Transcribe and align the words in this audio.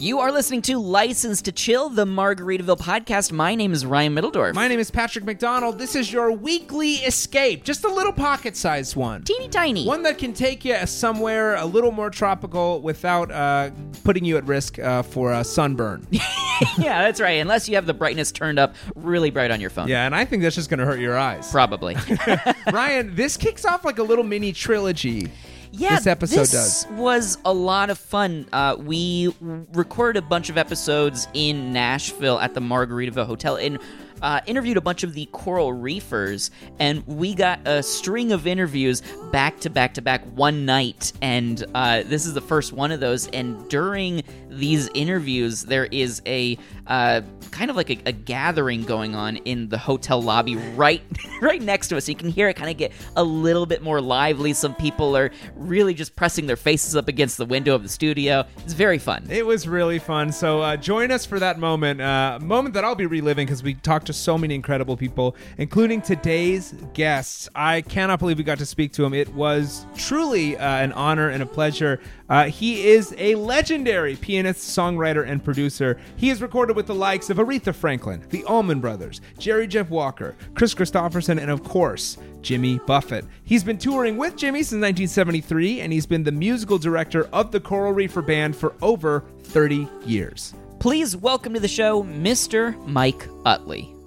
You 0.00 0.20
are 0.20 0.30
listening 0.30 0.62
to 0.62 0.78
License 0.78 1.42
to 1.42 1.50
Chill, 1.50 1.88
the 1.88 2.04
Margaritaville 2.04 2.78
podcast. 2.78 3.32
My 3.32 3.56
name 3.56 3.72
is 3.72 3.84
Ryan 3.84 4.14
Middledorf. 4.14 4.54
My 4.54 4.68
name 4.68 4.78
is 4.78 4.92
Patrick 4.92 5.24
McDonald. 5.24 5.76
This 5.76 5.96
is 5.96 6.12
your 6.12 6.30
weekly 6.30 6.92
escape, 6.98 7.64
just 7.64 7.82
a 7.82 7.88
little 7.88 8.12
pocket 8.12 8.56
sized 8.56 8.94
one. 8.94 9.24
Teeny 9.24 9.48
tiny. 9.48 9.84
One 9.84 10.04
that 10.04 10.16
can 10.16 10.32
take 10.32 10.64
you 10.64 10.86
somewhere 10.86 11.56
a 11.56 11.64
little 11.64 11.90
more 11.90 12.10
tropical 12.10 12.80
without 12.80 13.32
uh, 13.32 13.70
putting 14.04 14.24
you 14.24 14.36
at 14.36 14.44
risk 14.44 14.78
uh, 14.78 15.02
for 15.02 15.32
a 15.32 15.42
sunburn. 15.42 16.06
yeah, 16.12 17.02
that's 17.02 17.20
right. 17.20 17.40
Unless 17.40 17.68
you 17.68 17.74
have 17.74 17.86
the 17.86 17.94
brightness 17.94 18.30
turned 18.30 18.60
up 18.60 18.76
really 18.94 19.30
bright 19.30 19.50
on 19.50 19.60
your 19.60 19.70
phone. 19.70 19.88
yeah, 19.88 20.06
and 20.06 20.14
I 20.14 20.24
think 20.24 20.44
that's 20.44 20.54
just 20.54 20.70
going 20.70 20.78
to 20.78 20.86
hurt 20.86 21.00
your 21.00 21.18
eyes. 21.18 21.50
Probably. 21.50 21.96
Ryan, 22.72 23.16
this 23.16 23.36
kicks 23.36 23.64
off 23.64 23.84
like 23.84 23.98
a 23.98 24.04
little 24.04 24.24
mini 24.24 24.52
trilogy. 24.52 25.28
Yeah, 25.72 25.96
This 25.96 26.06
episode 26.06 26.40
this 26.40 26.84
does. 26.84 26.86
was 26.92 27.38
a 27.44 27.52
lot 27.52 27.90
of 27.90 27.98
fun. 27.98 28.46
Uh, 28.52 28.76
we 28.78 29.34
recorded 29.40 30.22
a 30.22 30.26
bunch 30.26 30.48
of 30.50 30.56
episodes 30.58 31.28
in 31.34 31.72
Nashville 31.72 32.38
at 32.40 32.54
the 32.54 32.60
Margaritaville 32.60 33.26
Hotel 33.26 33.56
and 33.56 33.78
uh, 34.22 34.40
interviewed 34.46 34.76
a 34.76 34.80
bunch 34.80 35.04
of 35.04 35.14
the 35.14 35.26
coral 35.26 35.72
reefers, 35.72 36.50
and 36.80 37.06
we 37.06 37.34
got 37.34 37.60
a 37.66 37.82
string 37.82 38.32
of 38.32 38.46
interviews 38.48 39.00
back 39.30 39.60
to 39.60 39.70
back 39.70 39.94
to 39.94 40.02
back 40.02 40.24
one 40.34 40.64
night. 40.64 41.12
And 41.22 41.64
uh, 41.74 42.02
this 42.04 42.26
is 42.26 42.34
the 42.34 42.40
first 42.40 42.72
one 42.72 42.90
of 42.90 42.98
those. 42.98 43.28
And 43.28 43.68
during 43.68 44.22
these 44.58 44.88
interviews, 44.94 45.62
there 45.62 45.86
is 45.86 46.22
a 46.26 46.58
uh, 46.86 47.22
kind 47.50 47.70
of 47.70 47.76
like 47.76 47.90
a, 47.90 47.98
a 48.06 48.12
gathering 48.12 48.84
going 48.84 49.14
on 49.14 49.36
in 49.38 49.68
the 49.68 49.78
hotel 49.78 50.20
lobby 50.22 50.56
right 50.56 51.02
right 51.40 51.62
next 51.62 51.88
to 51.88 51.96
us. 51.96 52.08
You 52.08 52.14
can 52.14 52.28
hear 52.28 52.48
it 52.48 52.54
kind 52.54 52.70
of 52.70 52.76
get 52.76 52.92
a 53.16 53.24
little 53.24 53.66
bit 53.66 53.82
more 53.82 54.00
lively. 54.00 54.52
Some 54.52 54.74
people 54.74 55.16
are 55.16 55.30
really 55.56 55.94
just 55.94 56.16
pressing 56.16 56.46
their 56.46 56.56
faces 56.56 56.96
up 56.96 57.08
against 57.08 57.36
the 57.36 57.44
window 57.44 57.74
of 57.74 57.82
the 57.82 57.88
studio. 57.88 58.44
It's 58.58 58.72
very 58.72 58.98
fun. 58.98 59.26
It 59.30 59.46
was 59.46 59.68
really 59.68 59.98
fun. 59.98 60.32
So 60.32 60.60
uh, 60.60 60.76
join 60.76 61.10
us 61.10 61.24
for 61.24 61.38
that 61.38 61.58
moment, 61.58 62.00
uh, 62.00 62.38
moment 62.42 62.74
that 62.74 62.84
I'll 62.84 62.94
be 62.94 63.06
reliving 63.06 63.46
because 63.46 63.62
we 63.62 63.74
talked 63.74 64.06
to 64.06 64.12
so 64.12 64.38
many 64.38 64.54
incredible 64.54 64.96
people, 64.96 65.36
including 65.56 66.02
today's 66.02 66.74
guests. 66.94 67.48
I 67.54 67.82
cannot 67.82 68.18
believe 68.18 68.38
we 68.38 68.44
got 68.44 68.58
to 68.58 68.66
speak 68.66 68.92
to 68.94 69.04
him. 69.04 69.14
It 69.14 69.32
was 69.34 69.86
truly 69.96 70.56
uh, 70.56 70.64
an 70.64 70.92
honor 70.92 71.28
and 71.28 71.42
a 71.42 71.46
pleasure. 71.46 72.00
Uh, 72.28 72.44
he 72.44 72.88
is 72.88 73.14
a 73.18 73.34
legendary 73.36 74.16
pianist, 74.16 74.76
songwriter, 74.76 75.26
and 75.26 75.42
producer. 75.42 75.98
He 76.16 76.28
has 76.28 76.42
recorded 76.42 76.76
with 76.76 76.86
the 76.86 76.94
likes 76.94 77.30
of 77.30 77.38
Aretha 77.38 77.74
Franklin, 77.74 78.24
the 78.30 78.44
Allman 78.44 78.80
Brothers, 78.80 79.20
Jerry 79.38 79.66
Jeff 79.66 79.90
Walker, 79.90 80.36
Kris 80.54 80.74
Kristofferson, 80.74 81.40
and 81.40 81.50
of 81.50 81.64
course, 81.64 82.18
Jimmy 82.42 82.78
Buffett. 82.86 83.24
He's 83.44 83.64
been 83.64 83.78
touring 83.78 84.16
with 84.16 84.36
Jimmy 84.36 84.60
since 84.60 84.80
1973, 84.80 85.80
and 85.80 85.92
he's 85.92 86.06
been 86.06 86.22
the 86.22 86.32
musical 86.32 86.78
director 86.78 87.28
of 87.32 87.50
the 87.50 87.60
Coral 87.60 87.92
Reefer 87.92 88.22
Band 88.22 88.54
for 88.54 88.74
over 88.82 89.24
30 89.44 89.88
years. 90.04 90.54
Please 90.78 91.16
welcome 91.16 91.54
to 91.54 91.60
the 91.60 91.68
show, 91.68 92.04
Mr. 92.04 92.76
Mike 92.86 93.26
Utley. 93.44 93.97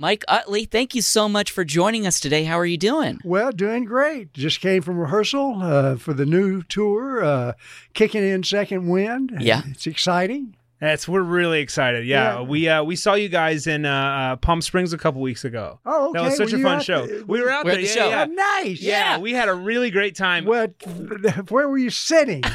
Mike 0.00 0.24
Utley, 0.28 0.64
thank 0.64 0.94
you 0.94 1.02
so 1.02 1.28
much 1.28 1.50
for 1.50 1.64
joining 1.64 2.06
us 2.06 2.20
today. 2.20 2.44
How 2.44 2.56
are 2.56 2.64
you 2.64 2.76
doing? 2.78 3.18
Well, 3.24 3.50
doing 3.50 3.84
great. 3.84 4.32
Just 4.32 4.60
came 4.60 4.80
from 4.80 4.96
rehearsal 4.96 5.60
uh, 5.60 5.96
for 5.96 6.12
the 6.14 6.24
new 6.24 6.62
tour, 6.62 7.24
uh, 7.24 7.52
kicking 7.94 8.22
in 8.22 8.44
second 8.44 8.86
wind. 8.88 9.36
Yeah. 9.40 9.62
it's 9.66 9.88
exciting. 9.88 10.54
That's 10.80 11.08
we're 11.08 11.22
really 11.22 11.58
excited. 11.60 12.06
Yeah, 12.06 12.34
Yeah. 12.36 12.40
we 12.42 12.68
uh, 12.68 12.84
we 12.84 12.94
saw 12.94 13.14
you 13.14 13.28
guys 13.28 13.66
in 13.66 13.84
uh, 13.84 13.92
uh, 13.92 14.36
Palm 14.36 14.62
Springs 14.62 14.92
a 14.92 14.98
couple 14.98 15.20
weeks 15.20 15.44
ago. 15.44 15.80
Oh, 15.84 16.12
That 16.12 16.22
was 16.22 16.36
such 16.36 16.52
Were 16.52 16.58
a 16.60 16.62
fun 16.62 16.80
show. 16.80 17.04
there? 17.04 17.24
We 17.24 17.40
were 17.42 17.50
out 17.50 17.64
We're 17.64 17.72
at 17.72 17.74
there. 17.78 17.82
the 17.82 17.88
yeah, 17.88 17.94
show. 17.94 18.08
yeah. 18.08 18.26
Oh, 18.28 18.32
nice. 18.62 18.80
Yeah, 18.80 19.18
we 19.18 19.32
had 19.32 19.48
a 19.48 19.54
really 19.54 19.90
great 19.90 20.14
time. 20.14 20.44
What? 20.44 20.74
Where 21.50 21.68
were 21.68 21.78
you 21.78 21.90
sitting? 21.90 22.44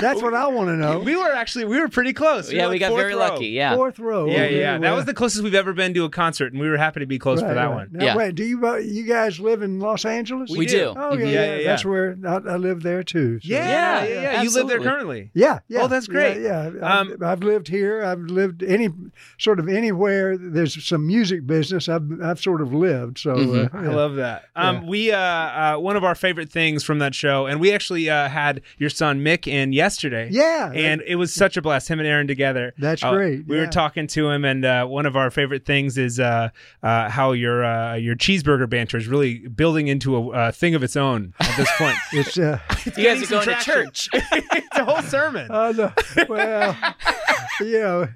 That's 0.00 0.22
what 0.22 0.34
I 0.34 0.46
want 0.48 0.68
to 0.68 0.76
know. 0.76 0.98
we 1.00 1.16
were 1.16 1.30
actually 1.32 1.64
we 1.66 1.78
were 1.80 1.88
pretty 1.88 2.12
close. 2.12 2.52
yeah, 2.52 2.64
were 2.64 2.70
we 2.70 2.74
like 2.78 2.88
got 2.90 2.96
very 2.96 3.12
row. 3.14 3.18
lucky. 3.18 3.46
Yeah. 3.48 3.74
Fourth 3.76 3.98
row. 3.98 4.26
Yeah, 4.26 4.32
Okay, 4.44 4.60
yeah. 4.60 4.78
That 4.78 4.92
was 4.94 5.04
the 5.04 5.14
closest 5.14 5.42
we've 5.44 5.54
ever 5.54 5.72
been 5.72 5.94
to 5.94 6.04
a 6.04 6.10
concert, 6.10 6.52
and 6.52 6.60
we 6.60 6.68
were 6.68 6.76
happy 6.76 7.00
to 7.00 7.06
be 7.06 7.18
close 7.18 7.40
for 7.40 7.46
that 7.52 7.54
right. 7.64 7.68
one. 7.74 7.88
Now, 7.92 8.04
Yeah. 8.04 8.16
Wait, 8.16 8.34
do 8.34 8.44
you 8.44 8.66
uh, 8.66 8.76
you 8.76 9.04
guys 9.04 9.38
live 9.40 9.62
in 9.62 9.78
Los 9.80 10.04
Angeles? 10.04 10.50
We 10.50 10.66
do. 10.66 10.94
Oh 10.96 11.14
yeah, 11.16 11.24
yeah, 11.24 11.30
Yeah, 11.30 11.56
yeah, 11.56 11.64
That's 11.68 11.84
where 11.84 12.16
I, 12.26 12.34
I 12.36 12.56
live 12.56 12.82
there 12.82 13.02
too. 13.02 13.38
so- 13.40 13.48
Yeah, 13.48 13.66
Yeah, 13.68 14.04
yeah, 14.08 14.22
yeah. 14.22 14.42
You 14.42 14.50
live 14.54 14.68
there 14.68 14.80
currently. 14.80 15.30
Yeah, 15.34 15.60
yeah. 15.68 15.82
Oh, 15.82 15.88
that's 15.88 16.06
great. 16.06 16.40
Yeah, 16.40 16.70
yeah. 16.74 16.80
Um, 17.00 17.12
I've, 17.14 17.22
I've 17.22 17.42
lived 17.42 17.68
here. 17.68 18.02
I've 18.04 18.20
lived 18.20 18.62
any 18.62 18.88
sort 19.38 19.58
of 19.60 19.68
anywhere. 19.68 20.36
There's 20.36 20.82
some 20.86 21.06
music 21.06 21.46
business. 21.46 21.88
I've 21.88 22.20
I've 22.22 22.40
sort 22.40 22.60
of 22.60 22.72
lived. 22.72 23.18
So 23.18 23.34
Mhm. 23.34 23.74
uh, 23.74 23.78
I 23.78 23.86
love 23.88 24.16
that. 24.16 24.44
Um, 24.56 24.76
Yeah. 24.76 24.88
We 24.90 25.12
uh, 25.12 25.18
uh, 25.18 25.76
one 25.78 25.96
of 25.96 26.04
our 26.04 26.14
favorite 26.14 26.50
things 26.50 26.82
from 26.84 26.98
that 27.00 27.14
show, 27.14 27.46
and 27.46 27.60
we 27.60 27.72
actually 27.72 28.08
uh, 28.10 28.28
had 28.28 28.60
your 28.78 28.90
son 28.90 29.20
Mick 29.24 29.46
in 29.46 29.72
yesterday. 29.90 30.28
Yeah, 30.30 30.70
and 30.72 31.02
it 31.06 31.16
was 31.16 31.32
such 31.34 31.56
a 31.56 31.62
blast. 31.62 31.88
Him 31.88 31.98
and 31.98 32.06
Aaron 32.08 32.26
together. 32.26 32.72
That's 32.78 33.02
Uh, 33.02 33.10
great, 33.12 33.46
We 33.46 33.56
were 33.58 33.66
talking 33.66 34.06
to 34.08 34.30
him, 34.30 34.44
and 34.44 34.64
uh, 34.64 34.86
one 34.86 35.06
of 35.06 35.16
our 35.16 35.30
favorite 35.30 35.64
things 35.64 35.98
is 35.98 36.20
uh, 36.20 36.50
uh, 36.82 37.08
how 37.10 37.32
your 37.32 37.64
uh, 37.64 37.94
your 37.94 38.14
cheeseburger 38.16 38.68
banter 38.68 38.96
is 38.96 39.08
really 39.08 39.48
building 39.48 39.88
into 39.88 40.16
a 40.16 40.28
uh, 40.30 40.52
thing 40.52 40.74
of 40.74 40.82
its 40.82 40.96
own 40.96 41.34
at 41.40 41.56
this 41.56 41.70
point. 41.76 41.96
it's 42.12 42.38
uh, 42.38 42.58
You 42.96 43.04
guys 43.04 43.22
are 43.22 43.26
some 43.26 43.44
going 43.44 43.58
to 43.58 43.64
church. 43.64 44.08
it's 44.14 44.78
a 44.78 44.84
whole 44.84 45.02
sermon. 45.02 45.48
I 45.50 45.72
know. 45.72 45.92
Well, 46.28 46.76
you 47.60 47.80
know, 47.80 48.08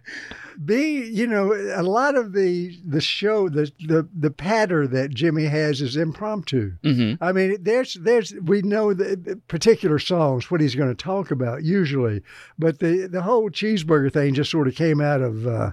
be 0.65 1.03
you 1.09 1.27
know, 1.27 1.53
a 1.53 1.83
lot 1.83 2.17
of 2.17 2.33
the 2.33 2.79
the 2.87 3.01
show, 3.01 3.49
the 3.49 3.71
the 3.87 4.09
the 4.17 4.31
patter 4.31 4.87
that 4.87 5.11
Jimmy 5.13 5.45
has 5.47 5.81
is 5.81 5.97
impromptu. 5.97 6.73
hmm 6.83 7.15
I 7.21 7.33
mean, 7.33 7.57
there's 7.61 7.95
there's 7.95 8.33
we 8.43 8.63
know 8.63 8.95
the 8.95 9.41
particular 9.49 9.99
songs 9.99 10.51
what 10.51 10.61
he's 10.61 10.75
going 10.75 10.95
to 10.95 11.03
talk 11.03 11.31
about 11.31 11.65
usually, 11.65 12.23
but 12.59 12.79
the 12.79 13.07
the 13.07 13.23
whole 13.23 13.51
cheeseburger 13.51 14.13
thing 14.13 14.35
just 14.35 14.51
sort 14.51 14.69
of 14.69 14.75
came 14.75 15.01
out 15.01 15.21
of. 15.21 15.47
Uh, 15.47 15.73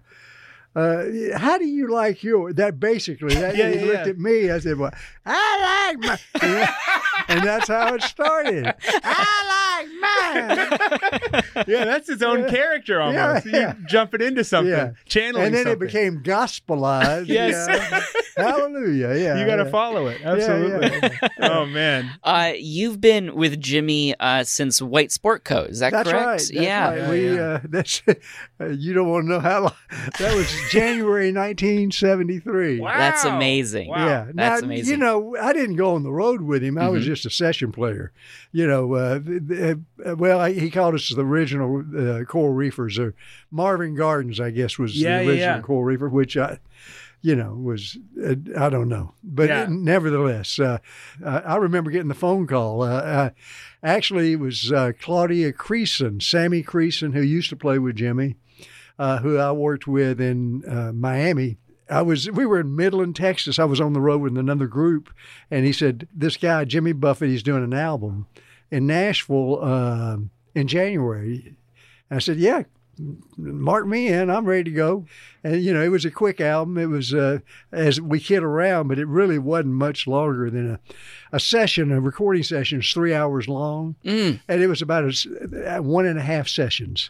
uh, 0.74 1.04
how 1.36 1.58
do 1.58 1.66
you 1.66 1.92
like 1.92 2.24
your 2.24 2.54
that 2.54 2.80
basically 2.80 3.36
that 3.36 3.56
Yeah, 3.58 3.70
he 3.72 3.76
yeah, 3.80 3.86
looked 3.86 4.06
yeah. 4.06 4.12
at 4.12 4.18
me 4.18 4.50
I 4.50 4.60
said 4.60 4.78
well 4.78 4.94
I 5.26 5.92
like 6.00 6.00
my 6.00 6.20
and 7.28 7.44
that's 7.46 7.68
how 7.68 7.94
it 7.94 8.02
started 8.04 8.66
I 8.66 8.72
like 9.68 9.71
mine 9.88 11.64
yeah, 11.68 11.86
that's 11.86 12.08
his 12.08 12.22
own 12.24 12.42
Yeah. 12.42 12.50
character 12.50 13.02
almost. 13.02 13.46
Yeah, 13.46 13.52
yeah. 13.52 13.60
You're 13.78 13.88
jumping 13.88 14.22
into 14.22 14.44
something, 14.44 14.72
Yeah. 14.72 14.92
channeling 15.06 15.48
and 15.48 15.56
then 15.56 15.64
something. 15.66 15.82
it 15.88 15.92
became 15.92 16.24
gospelized. 16.24 17.28
Yes. 17.28 17.68
yeah. 17.70 18.02
Hallelujah. 18.46 19.16
Yeah. 19.16 19.40
you 19.40 19.46
got 19.46 19.58
to 19.58 19.64
yeah. 19.66 19.70
follow 19.72 20.08
it. 20.08 20.22
Yeah, 20.22 20.32
Absolutely. 20.32 21.10
yeah. 21.22 21.28
oh 21.50 21.66
man. 21.66 22.12
Uh, 22.24 22.54
you've 22.58 23.00
been 23.02 23.36
with 23.36 23.60
Jimmy 23.60 24.16
uh, 24.20 24.44
since 24.44 24.82
White 24.82 25.12
Sport 25.12 25.44
Co. 25.44 25.62
Is 25.64 25.80
that 25.80 25.92
That's 25.92 26.10
correct? 26.10 26.26
right. 26.26 26.32
That's 26.38 26.52
yeah. 26.52 26.90
right. 26.90 27.10
We 27.10 27.36
yeah. 27.36 27.42
Uh, 27.42 27.60
that's 27.70 28.02
uh, 28.60 28.68
you 28.70 28.94
don't 28.94 29.10
want 29.10 29.26
to 29.26 29.30
know 29.30 29.40
how 29.40 29.62
long. 29.62 29.74
That 30.20 30.36
was 30.36 30.52
January 30.72 31.32
1973. 31.34 32.80
Wow. 32.80 32.98
That's 32.98 33.26
amazing. 33.26 33.90
Wow. 33.90 34.06
Yeah, 34.06 34.26
That's 34.34 34.62
now, 34.62 34.66
amazing. 34.66 34.92
You 34.92 34.98
know, 34.98 35.36
I 35.38 35.54
didn't 35.54 35.76
go 35.76 35.96
on 35.96 36.04
the 36.04 36.12
road 36.12 36.42
with 36.42 36.64
him. 36.64 36.78
I 36.78 36.90
was 36.90 37.04
Mhm. 37.04 37.08
just 37.08 37.26
a 37.26 37.30
session 37.30 37.72
player. 37.72 38.12
You 38.54 38.68
know, 38.68 38.94
uh, 38.96 39.20
th- 39.20 39.78
uh, 40.06 40.16
well, 40.18 40.44
he 40.46 40.70
called 40.70 40.96
us 40.96 41.08
the 41.10 41.24
original 41.24 41.86
uh, 41.98 42.26
Coral 42.26 42.54
Reefers, 42.54 43.00
or 43.00 43.16
Marvin 43.50 43.96
Gardens, 43.96 44.40
I 44.42 44.52
guess, 44.52 44.78
was 44.78 44.96
Yeah, 45.02 45.20
the 45.22 45.30
original 45.30 45.58
yeah. 45.58 45.62
Coral 45.62 45.86
Reefer, 45.86 46.10
which 46.10 46.36
I, 46.36 46.60
you 47.22 47.34
know, 47.36 47.54
was 47.54 47.98
uh, 48.22 48.36
I 48.58 48.70
don't 48.70 48.90
know, 48.90 49.14
but 49.24 49.48
Yeah. 49.48 49.68
nevertheless, 49.70 50.60
uh, 50.60 50.80
I, 51.26 51.38
I 51.40 51.56
remember 51.58 51.92
getting 51.92 52.10
the 52.10 52.14
phone 52.14 52.46
call. 52.46 52.82
Uh, 52.82 52.88
uh, 52.88 53.30
actually, 53.84 54.34
it 54.34 54.40
was 54.40 54.70
uh, 54.72 54.92
Claudia 55.00 55.54
Creason, 55.54 56.22
Sammy 56.22 56.62
Creason, 56.62 57.14
who 57.14 57.22
used 57.22 57.50
to 57.52 57.56
play 57.56 57.80
with 57.80 57.96
Jimmy, 57.96 58.36
uh, 59.00 59.20
who 59.20 59.38
I 59.38 59.52
worked 59.54 59.88
with 59.88 60.20
in 60.20 60.64
uh, 60.68 60.92
Miami. 60.92 61.58
I 61.92 62.02
was 62.02 62.30
we 62.32 62.46
were 62.46 62.60
in 62.62 62.76
Midland, 62.76 63.16
Texas. 63.16 63.60
I 63.60 63.66
was 63.66 63.82
on 63.82 63.94
the 63.94 64.02
road 64.02 64.22
with 64.22 64.38
another 64.38 64.68
group, 64.68 65.10
and 65.52 65.66
he 65.66 65.74
said, 65.74 66.08
"This 66.16 66.38
guy 66.38 66.64
Jimmy 66.66 66.94
Buffett, 66.94 67.30
he's 67.30 67.44
doing 67.44 67.64
an 67.64 67.74
album 67.74 68.28
in 68.72 68.88
Nashville 68.88 69.60
uh, 69.62 70.18
in 70.56 70.68
January." 70.68 71.56
I 72.10 72.20
said, 72.20 72.38
"Yeah, 72.38 72.64
mark 73.38 73.88
me 73.88 74.08
in. 74.08 74.30
I'm 74.30 74.46
ready 74.46 74.64
to 74.66 74.72
go." 74.72 75.06
And 75.44 75.62
you 75.62 75.74
know, 75.74 75.82
it 75.84 75.90
was 75.90 76.06
a 76.06 76.12
quick 76.12 76.40
album. 76.40 76.78
It 76.78 76.86
was 76.88 77.14
uh, 77.14 77.40
as 77.72 78.00
we 78.00 78.20
kid 78.20 78.44
around, 78.44 78.88
but 78.88 79.00
it 79.00 79.08
really 79.08 79.40
wasn't 79.40 79.74
much 79.74 80.08
longer 80.08 80.50
than 80.50 80.72
a 80.72 80.80
a 81.34 81.40
session. 81.40 81.92
A 81.92 82.00
recording 82.02 82.44
session 82.44 82.80
is 82.80 82.92
three 82.92 83.14
hours 83.14 83.48
long, 83.48 83.96
Mm. 84.06 84.40
and 84.48 84.62
it 84.62 84.68
was 84.68 84.82
about 84.82 85.04
a 85.06 85.78
uh 85.78 85.82
one 85.82 86.06
and 86.06 86.20
a 86.20 86.24
half 86.24 86.48
sessions. 86.48 87.10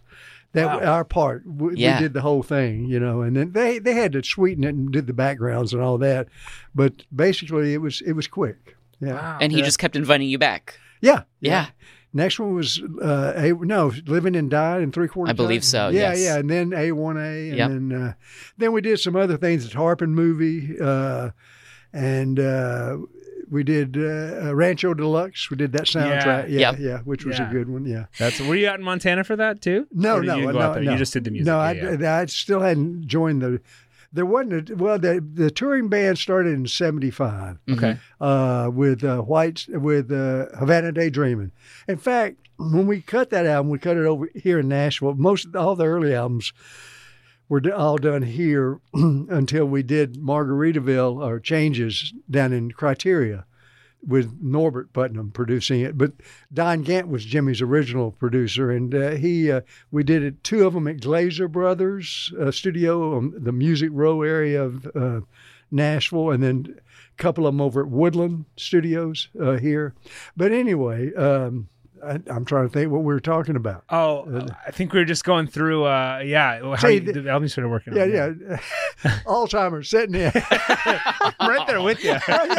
That 0.54 0.66
Wow. 0.66 0.80
our 0.96 1.06
part, 1.06 1.44
we, 1.46 1.78
Yeah. 1.78 1.96
we 1.98 2.04
did 2.04 2.14
the 2.14 2.22
whole 2.22 2.44
thing, 2.44 2.86
you 2.86 3.00
know, 3.00 3.22
and 3.22 3.36
then 3.38 3.54
they 3.54 3.80
they 3.80 3.94
had 3.94 4.12
to 4.14 4.24
sweeten 4.24 4.64
it 4.66 4.76
and 4.76 4.92
did 4.92 5.08
the 5.08 5.14
backgrounds 5.14 5.72
and 5.74 5.82
all 5.82 5.98
that, 6.00 6.28
but 6.76 7.04
basically 7.16 7.74
it 7.74 7.82
was 7.82 8.02
it 8.02 8.14
was 8.14 8.28
quick. 8.28 8.76
Yeah, 9.00 9.14
Wow. 9.14 9.38
And 9.42 9.52
he 9.54 9.60
Yeah. 9.60 9.66
just 9.66 9.80
kept 9.80 9.96
inviting 9.96 10.28
you 10.30 10.38
back. 10.38 10.78
yeah, 11.02 11.24
Yeah. 11.40 11.68
Next 12.14 12.38
one 12.42 12.54
was 12.54 12.82
uh, 13.02 13.32
a 13.38 13.54
no 13.54 13.94
living 14.06 14.36
and 14.36 14.52
died 14.52 14.82
in 14.82 14.92
three 14.92 15.08
quarters. 15.08 15.30
I 15.30 15.34
believe 15.34 15.64
so, 15.64 15.88
Yeah, 15.88 16.12
yes. 16.12 16.20
yeah, 16.22 16.38
and 16.40 16.50
then 16.50 16.74
a 16.74 16.92
one 16.92 17.16
a, 17.16 17.50
and 17.50 17.58
Yep. 17.58 17.70
then 17.70 17.92
uh, 17.94 18.14
then 18.58 18.74
we 18.74 18.82
did 18.82 19.00
some 19.00 19.16
other 19.16 19.38
things. 19.38 19.64
The 19.64 19.72
Tarpon 19.72 20.14
movie, 20.14 20.76
uh, 20.82 21.30
and 21.94 22.38
uh, 22.38 22.98
we 23.52 23.64
did 23.64 23.98
uh, 23.98 24.56
Rancho 24.56 24.94
Deluxe. 24.94 25.52
We 25.52 25.58
did 25.58 25.74
that 25.74 25.84
soundtrack. 25.84 26.50
Yeah, 26.50 26.72
Yep. 26.72 26.76
yeah, 26.80 26.98
which 27.00 27.26
was 27.26 27.38
Yeah. 27.38 27.50
a 27.50 27.54
good 27.54 27.70
one. 27.70 27.86
Yeah. 27.86 28.06
That's 28.18 28.40
were 28.40 28.56
you 28.56 28.68
out 28.70 28.80
in 28.80 28.86
Montana 28.86 29.24
for 29.24 29.36
that 29.36 29.62
too? 29.62 29.88
No, 29.92 30.20
no, 30.20 30.38
you 30.38 30.52
no, 30.54 30.74
no. 30.74 30.80
You 30.80 30.98
just 30.98 31.14
did 31.14 31.26
the 31.26 31.32
music. 31.32 31.46
No, 31.48 31.58
Yeah, 31.58 31.62
I, 31.90 31.98
yeah. 32.00 32.18
I 32.18 32.26
still 32.26 32.62
hadn't 32.62 33.06
joined 33.08 33.42
the. 33.42 33.62
There 34.14 34.26
wasn't 34.26 34.70
a, 34.70 34.76
well. 34.76 34.98
The 35.00 35.24
the 35.34 35.52
touring 35.52 35.88
band 35.90 36.18
started 36.18 36.54
in 36.54 36.66
'75 36.68 37.60
okay. 37.72 37.98
uh, 38.20 38.70
with 38.74 39.04
uh, 39.04 39.20
White's 39.22 39.68
with 39.68 40.12
uh, 40.12 40.48
Havana 40.58 40.92
Daydreaming. 40.92 41.52
In 41.88 41.96
fact, 41.98 42.36
when 42.58 42.88
we 42.88 43.02
cut 43.02 43.30
that 43.30 43.46
album, 43.46 43.70
we 43.70 43.80
cut 43.80 43.96
it 43.98 44.06
over 44.06 44.30
here 44.36 44.60
in 44.60 44.68
Nashville. 44.68 45.14
Most 45.16 45.56
all 45.56 45.76
the 45.78 45.86
early 45.86 46.14
albums 46.14 46.52
were 47.52 47.62
all 47.76 47.98
done 47.98 48.22
here 48.22 48.80
until 48.94 49.66
we 49.66 49.84
did 49.84 50.16
Margaritaville 50.16 51.22
or 51.22 51.38
Changes 51.38 52.14
down 52.30 52.54
in 52.54 52.72
Criteria 52.72 53.46
with 54.02 54.38
Norbert 54.42 54.94
Putnam 54.94 55.32
producing 55.32 55.82
it. 55.82 55.98
But 55.98 56.14
Don 56.54 56.82
Gant 56.82 57.10
was 57.10 57.26
Jimmy's 57.26 57.62
original 57.62 58.14
producer, 58.14 58.72
and 58.72 58.96
uh, 58.96 59.12
he 59.12 59.52
uh, 59.52 59.62
we 59.92 60.02
did 60.02 60.24
it 60.24 60.46
two 60.46 60.66
of 60.66 60.74
them 60.74 60.88
at 60.88 61.02
Glaser 61.02 61.50
Brothers 61.50 62.32
uh, 62.40 62.52
Studio, 62.52 63.18
um, 63.18 63.34
the 63.38 63.52
Music 63.52 63.90
Row 63.92 64.22
area 64.22 64.64
of 64.64 64.90
uh, 64.96 65.20
Nashville, 65.70 66.32
and 66.32 66.42
then 66.42 66.80
a 66.80 67.22
couple 67.22 67.46
of 67.46 67.54
them 67.54 67.60
over 67.60 67.82
at 67.82 67.90
Woodland 67.90 68.46
Studios 68.56 69.28
uh, 69.42 69.58
here. 69.58 69.94
But 70.38 70.54
anyway. 70.54 71.14
Um, 71.16 71.68
I, 72.04 72.20
I'm 72.34 72.46
trying 72.46 72.68
to 72.68 72.74
think 72.74 72.92
what 72.92 73.00
we 73.00 73.14
were 73.14 73.20
talking 73.20 73.56
about. 73.56 73.84
Oh, 73.90 74.48
I 74.66 74.72
think 74.72 74.94
we 74.94 75.00
were 75.00 75.06
just 75.06 75.24
going 75.24 75.48
through. 75.48 75.86
uh 75.86 76.22
Yeah, 76.26 76.76
how 76.76 76.88
you, 76.88 77.00
the- 77.00 77.30
album 77.30 77.48
started 77.50 77.70
working 77.70 77.96
Yeah, 77.96 78.04
on. 78.04 78.40
yeah. 78.48 78.58
Alzheimer's 79.26 79.90
sitting 79.90 80.12
there. 80.14 80.32
I'm 81.40 81.50
right 81.50 81.68
there 81.68 81.82
with 81.82 82.04
you. 82.04 82.14
good, 82.28 82.58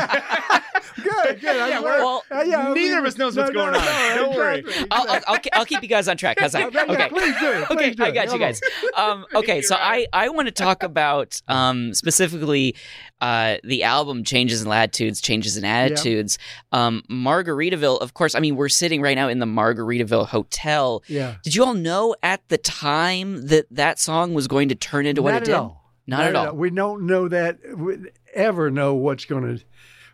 good. 1.40 1.56
I'm 1.56 1.82
well, 1.82 2.22
Uh, 2.30 2.42
yeah, 2.46 2.72
neither 2.72 2.98
of 2.98 3.04
us 3.04 3.18
knows 3.18 3.34
no, 3.36 3.42
what's 3.42 3.54
no, 3.54 3.60
going 3.60 3.72
no, 3.72 3.78
on. 3.78 3.84
no, 3.84 4.14
Don't 4.16 4.36
worry. 4.36 4.58
exactly, 4.60 4.86
I'll, 4.90 5.08
I'll, 5.10 5.20
I'll, 5.28 5.38
I'll 5.54 5.64
keep 5.64 5.82
you 5.82 5.88
guys 5.88 6.08
on 6.08 6.16
track. 6.16 6.38
How's 6.40 6.52
that? 6.52 6.72
Yeah, 6.72 6.84
yeah, 6.86 6.92
Okay. 6.92 7.08
please 7.08 7.34
do. 7.40 7.64
Okay, 7.70 7.90
do. 7.90 8.04
I 8.04 8.10
got 8.10 8.24
you 8.26 8.30
Come 8.32 8.40
guys. 8.40 8.60
Um, 8.96 9.26
okay, 9.34 9.62
so 9.62 9.76
I, 9.76 10.06
I 10.12 10.28
want 10.28 10.48
to 10.48 10.52
talk 10.52 10.82
about 10.82 11.40
um, 11.48 11.94
specifically 11.94 12.74
uh, 13.20 13.56
the 13.64 13.82
album 13.84 14.24
Changes 14.24 14.62
in 14.62 14.68
Latitudes, 14.68 15.20
Changes 15.20 15.56
in 15.56 15.64
Attitudes. 15.64 16.38
Um, 16.72 17.02
Margaritaville, 17.10 18.00
of 18.00 18.14
course, 18.14 18.34
I 18.34 18.40
mean, 18.40 18.56
we're 18.56 18.68
sitting 18.68 19.00
right 19.00 19.14
now 19.14 19.28
in 19.28 19.38
the 19.38 19.46
Margaritaville 19.46 20.26
Hotel. 20.26 21.02
Yeah. 21.06 21.36
Did 21.42 21.54
you 21.54 21.64
all 21.64 21.74
know 21.74 22.14
at 22.22 22.46
the 22.48 22.58
time 22.58 23.46
that 23.48 23.66
that 23.70 23.98
song 23.98 24.34
was 24.34 24.48
going 24.48 24.68
to 24.70 24.74
turn 24.74 25.06
into 25.06 25.22
what 25.22 25.32
Not 25.32 25.36
it 25.36 25.40
at 25.42 25.46
did? 25.46 25.54
all. 25.54 25.82
Not 26.06 26.24
at 26.24 26.34
all. 26.34 26.54
We 26.56 26.70
don't 26.70 27.06
know 27.06 27.28
that. 27.28 27.58
We 27.76 27.96
ever 28.34 28.70
know 28.70 28.94
what's 28.94 29.24
going 29.24 29.58
to, 29.58 29.64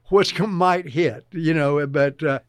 what's 0.09 0.33
going 0.39 0.51
might 0.53 0.89
hit. 0.89 1.27
You 1.33 1.55
know, 1.55 1.87
but 1.87 2.23
uh, 2.23 2.41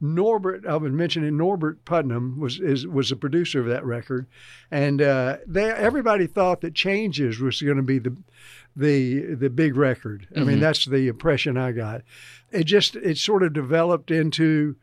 Norbert, 0.00 0.66
I 0.66 0.76
was 0.76 0.92
mentioning 0.92 1.36
Norbert 1.36 1.84
Putnam 1.84 2.38
was 2.38 2.58
is 2.60 2.86
was 2.86 3.10
the 3.10 3.16
producer 3.16 3.60
of 3.60 3.66
that 3.66 3.84
record, 3.84 4.26
and 4.70 5.02
uh, 5.02 5.36
they 5.46 5.70
everybody 5.70 6.26
thought 6.26 6.60
that 6.62 6.74
Changes 6.74 7.38
was 7.38 7.60
going 7.60 7.76
to 7.76 7.82
be 7.82 7.98
the 7.98 8.16
the 8.76 9.34
the 9.34 9.50
big 9.50 9.76
record. 9.76 10.26
I 10.36 10.40
mean, 10.40 10.58
Mhm. 10.58 10.60
that's 10.60 10.84
the 10.86 11.08
impression 11.08 11.56
I 11.56 11.72
got. 11.72 12.02
It 12.50 12.64
just 12.64 12.96
it 12.96 13.18
sort 13.18 13.42
of 13.42 13.52
developed 13.52 14.10
into 14.10 14.76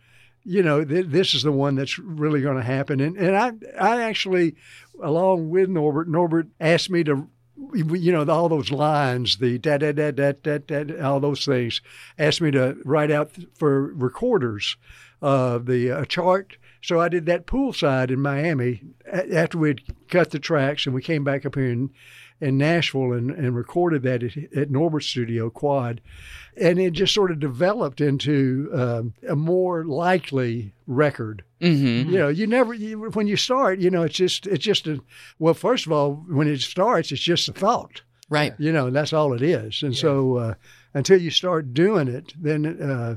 you 0.49 0.63
know, 0.63 0.81
th- 0.85 1.07
this 1.07 1.33
is 1.33 1.43
the 1.43 1.51
one 1.51 1.75
that's 1.75 1.99
really 1.99 2.41
going 2.41 2.55
to 2.55 2.63
happen. 2.63 3.01
And 3.01 3.17
and 3.17 3.35
I 3.35 3.51
I 3.77 4.01
actually, 4.03 4.55
along 5.01 5.49
with 5.49 5.67
Norbert, 5.67 6.07
Norbert 6.07 6.47
asked 6.61 6.89
me 6.89 7.03
to, 7.03 7.27
you 7.73 8.11
know, 8.11 8.25
all 8.31 8.49
those 8.49 8.71
lines, 8.71 9.37
the 9.37 9.57
da 9.57 9.77
da 9.77 9.91
da 9.91 10.11
da 10.11 10.33
da 10.33 10.57
da, 10.59 11.01
all 11.01 11.19
those 11.19 11.45
things, 11.45 11.81
asked 12.17 12.41
me 12.41 12.51
to 12.51 12.77
write 12.85 13.11
out 13.11 13.31
for 13.55 13.93
recorders, 13.93 14.77
uh, 15.21 15.57
the 15.57 15.91
uh, 15.91 16.05
chart. 16.05 16.57
So 16.81 16.99
I 16.99 17.09
did 17.09 17.25
that 17.25 17.47
poolside 17.47 18.11
in 18.11 18.21
Miami 18.21 18.83
after 19.11 19.57
we'd 19.57 19.81
cut 20.09 20.31
the 20.31 20.39
tracks, 20.39 20.85
and 20.85 20.93
we 20.93 21.01
came 21.01 21.23
back 21.23 21.45
up 21.45 21.55
here 21.55 21.71
in 21.71 21.89
in 22.39 22.57
Nashville 22.57 23.13
and, 23.13 23.31
and 23.31 23.55
recorded 23.55 24.03
that 24.03 24.23
at, 24.23 24.37
at 24.55 24.71
Norbert's 24.71 25.07
studio, 25.07 25.49
Quad. 25.49 26.01
And 26.55 26.79
it 26.79 26.91
just 26.91 27.13
sort 27.13 27.31
of 27.31 27.39
developed 27.39 28.01
into 28.01 28.69
um, 28.73 29.13
a 29.27 29.35
more 29.35 29.85
likely 29.85 30.73
record. 30.87 31.43
Mm-hmm. 31.61 32.11
You 32.11 32.17
know, 32.17 32.27
you 32.29 32.47
never 32.47 32.73
you, 32.73 33.09
when 33.11 33.27
you 33.27 33.37
start, 33.37 33.79
you 33.79 33.89
know, 33.89 34.03
it's 34.03 34.15
just 34.15 34.47
it's 34.47 34.63
just 34.63 34.87
a 34.87 34.99
well. 35.39 35.53
First 35.53 35.85
of 35.85 35.91
all, 35.91 36.15
when 36.27 36.47
it 36.47 36.61
starts, 36.61 37.11
it's 37.11 37.21
just 37.21 37.49
a 37.49 37.53
thought. 37.53 38.01
Right. 38.29 38.53
You 38.57 38.71
know, 38.71 38.87
and 38.87 38.95
that's 38.95 39.13
all 39.13 39.33
it 39.33 39.41
is. 39.41 39.83
And 39.83 39.95
so 39.95 40.37
uh, 40.37 40.53
until 40.93 41.21
you 41.21 41.31
start 41.31 41.73
doing 41.73 42.07
it, 42.07 42.33
then 42.39 42.65
uh, 42.81 43.15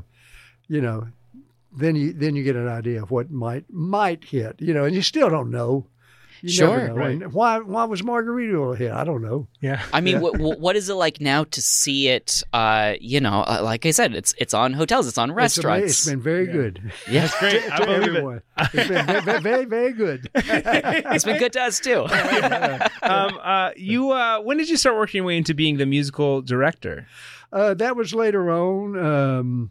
you 0.69 0.81
know, 0.81 1.09
then 1.77 1.97
you 1.97 2.13
then 2.13 2.37
you 2.37 2.45
get 2.45 2.57
an 2.57 2.69
idea 2.69 3.03
of 3.03 3.11
what 3.11 3.31
might 3.31 3.65
might 3.71 4.25
hit. 4.25 4.57
You 4.61 4.75
know, 4.75 4.85
and 4.85 4.95
you 4.95 5.03
still 5.03 5.31
don't 5.31 5.51
know. 5.51 5.87
You 6.43 6.49
Sure, 6.51 6.77
never 6.79 6.89
know. 6.89 6.95
right. 6.95 7.23
And 7.23 7.33
why 7.33 7.59
why 7.59 7.85
was 7.85 8.03
Margarita 8.03 8.59
a 8.59 8.77
hit? 8.77 8.93
I 8.93 9.05
don't 9.05 9.23
know. 9.23 9.47
Yeah. 9.61 9.83
I 9.93 10.01
mean, 10.01 10.21
what, 10.21 10.39
what 10.39 10.75
is 10.77 10.89
it 10.89 10.95
like 10.95 11.21
now 11.21 11.45
to 11.45 11.61
see 11.63 12.09
it? 12.09 12.43
Uh, 12.53 12.95
you 13.01 13.21
know, 13.21 13.45
uh, 13.47 13.61
like 13.63 13.85
I 13.87 13.91
said, 13.91 14.15
it's 14.15 14.35
it's 14.39 14.55
on 14.55 14.73
hotels, 14.73 15.07
it's 15.07 15.19
on 15.19 15.31
It's, 15.31 15.37
restaurants. 15.37 15.85
it's 15.93 16.07
been 16.09 16.21
very 16.21 16.47
good. 16.47 16.93
yeah, 17.11 17.23
That's 17.27 17.39
great. 17.39 17.63
to 17.63 17.75
I 17.75 17.79
believe 17.79 18.03
it. 18.03 18.09
everyone. 18.09 18.43
It's 18.59 18.73
been 18.73 19.07
very, 19.07 19.21
very, 19.23 19.41
very, 19.41 19.65
very 19.65 19.93
good. 19.93 20.31
it's 20.35 21.25
been 21.25 21.39
good 21.39 21.53
to 21.55 21.61
us 21.63 21.79
too. 21.81 22.07
um, 23.03 23.39
uh, 23.43 23.71
you, 23.77 24.11
uh, 24.13 24.41
when 24.41 24.57
did 24.57 24.69
you 24.69 24.77
start 24.77 24.97
working 24.97 25.19
your 25.19 25.25
way 25.27 25.37
into 25.37 25.55
being 25.55 25.77
the 25.77 25.87
musical 25.87 26.43
director? 26.43 27.07
Uh, 27.53 27.75
that 27.75 27.97
was 27.97 28.15
later 28.15 28.51
on. 28.51 28.99
Um, 28.99 29.71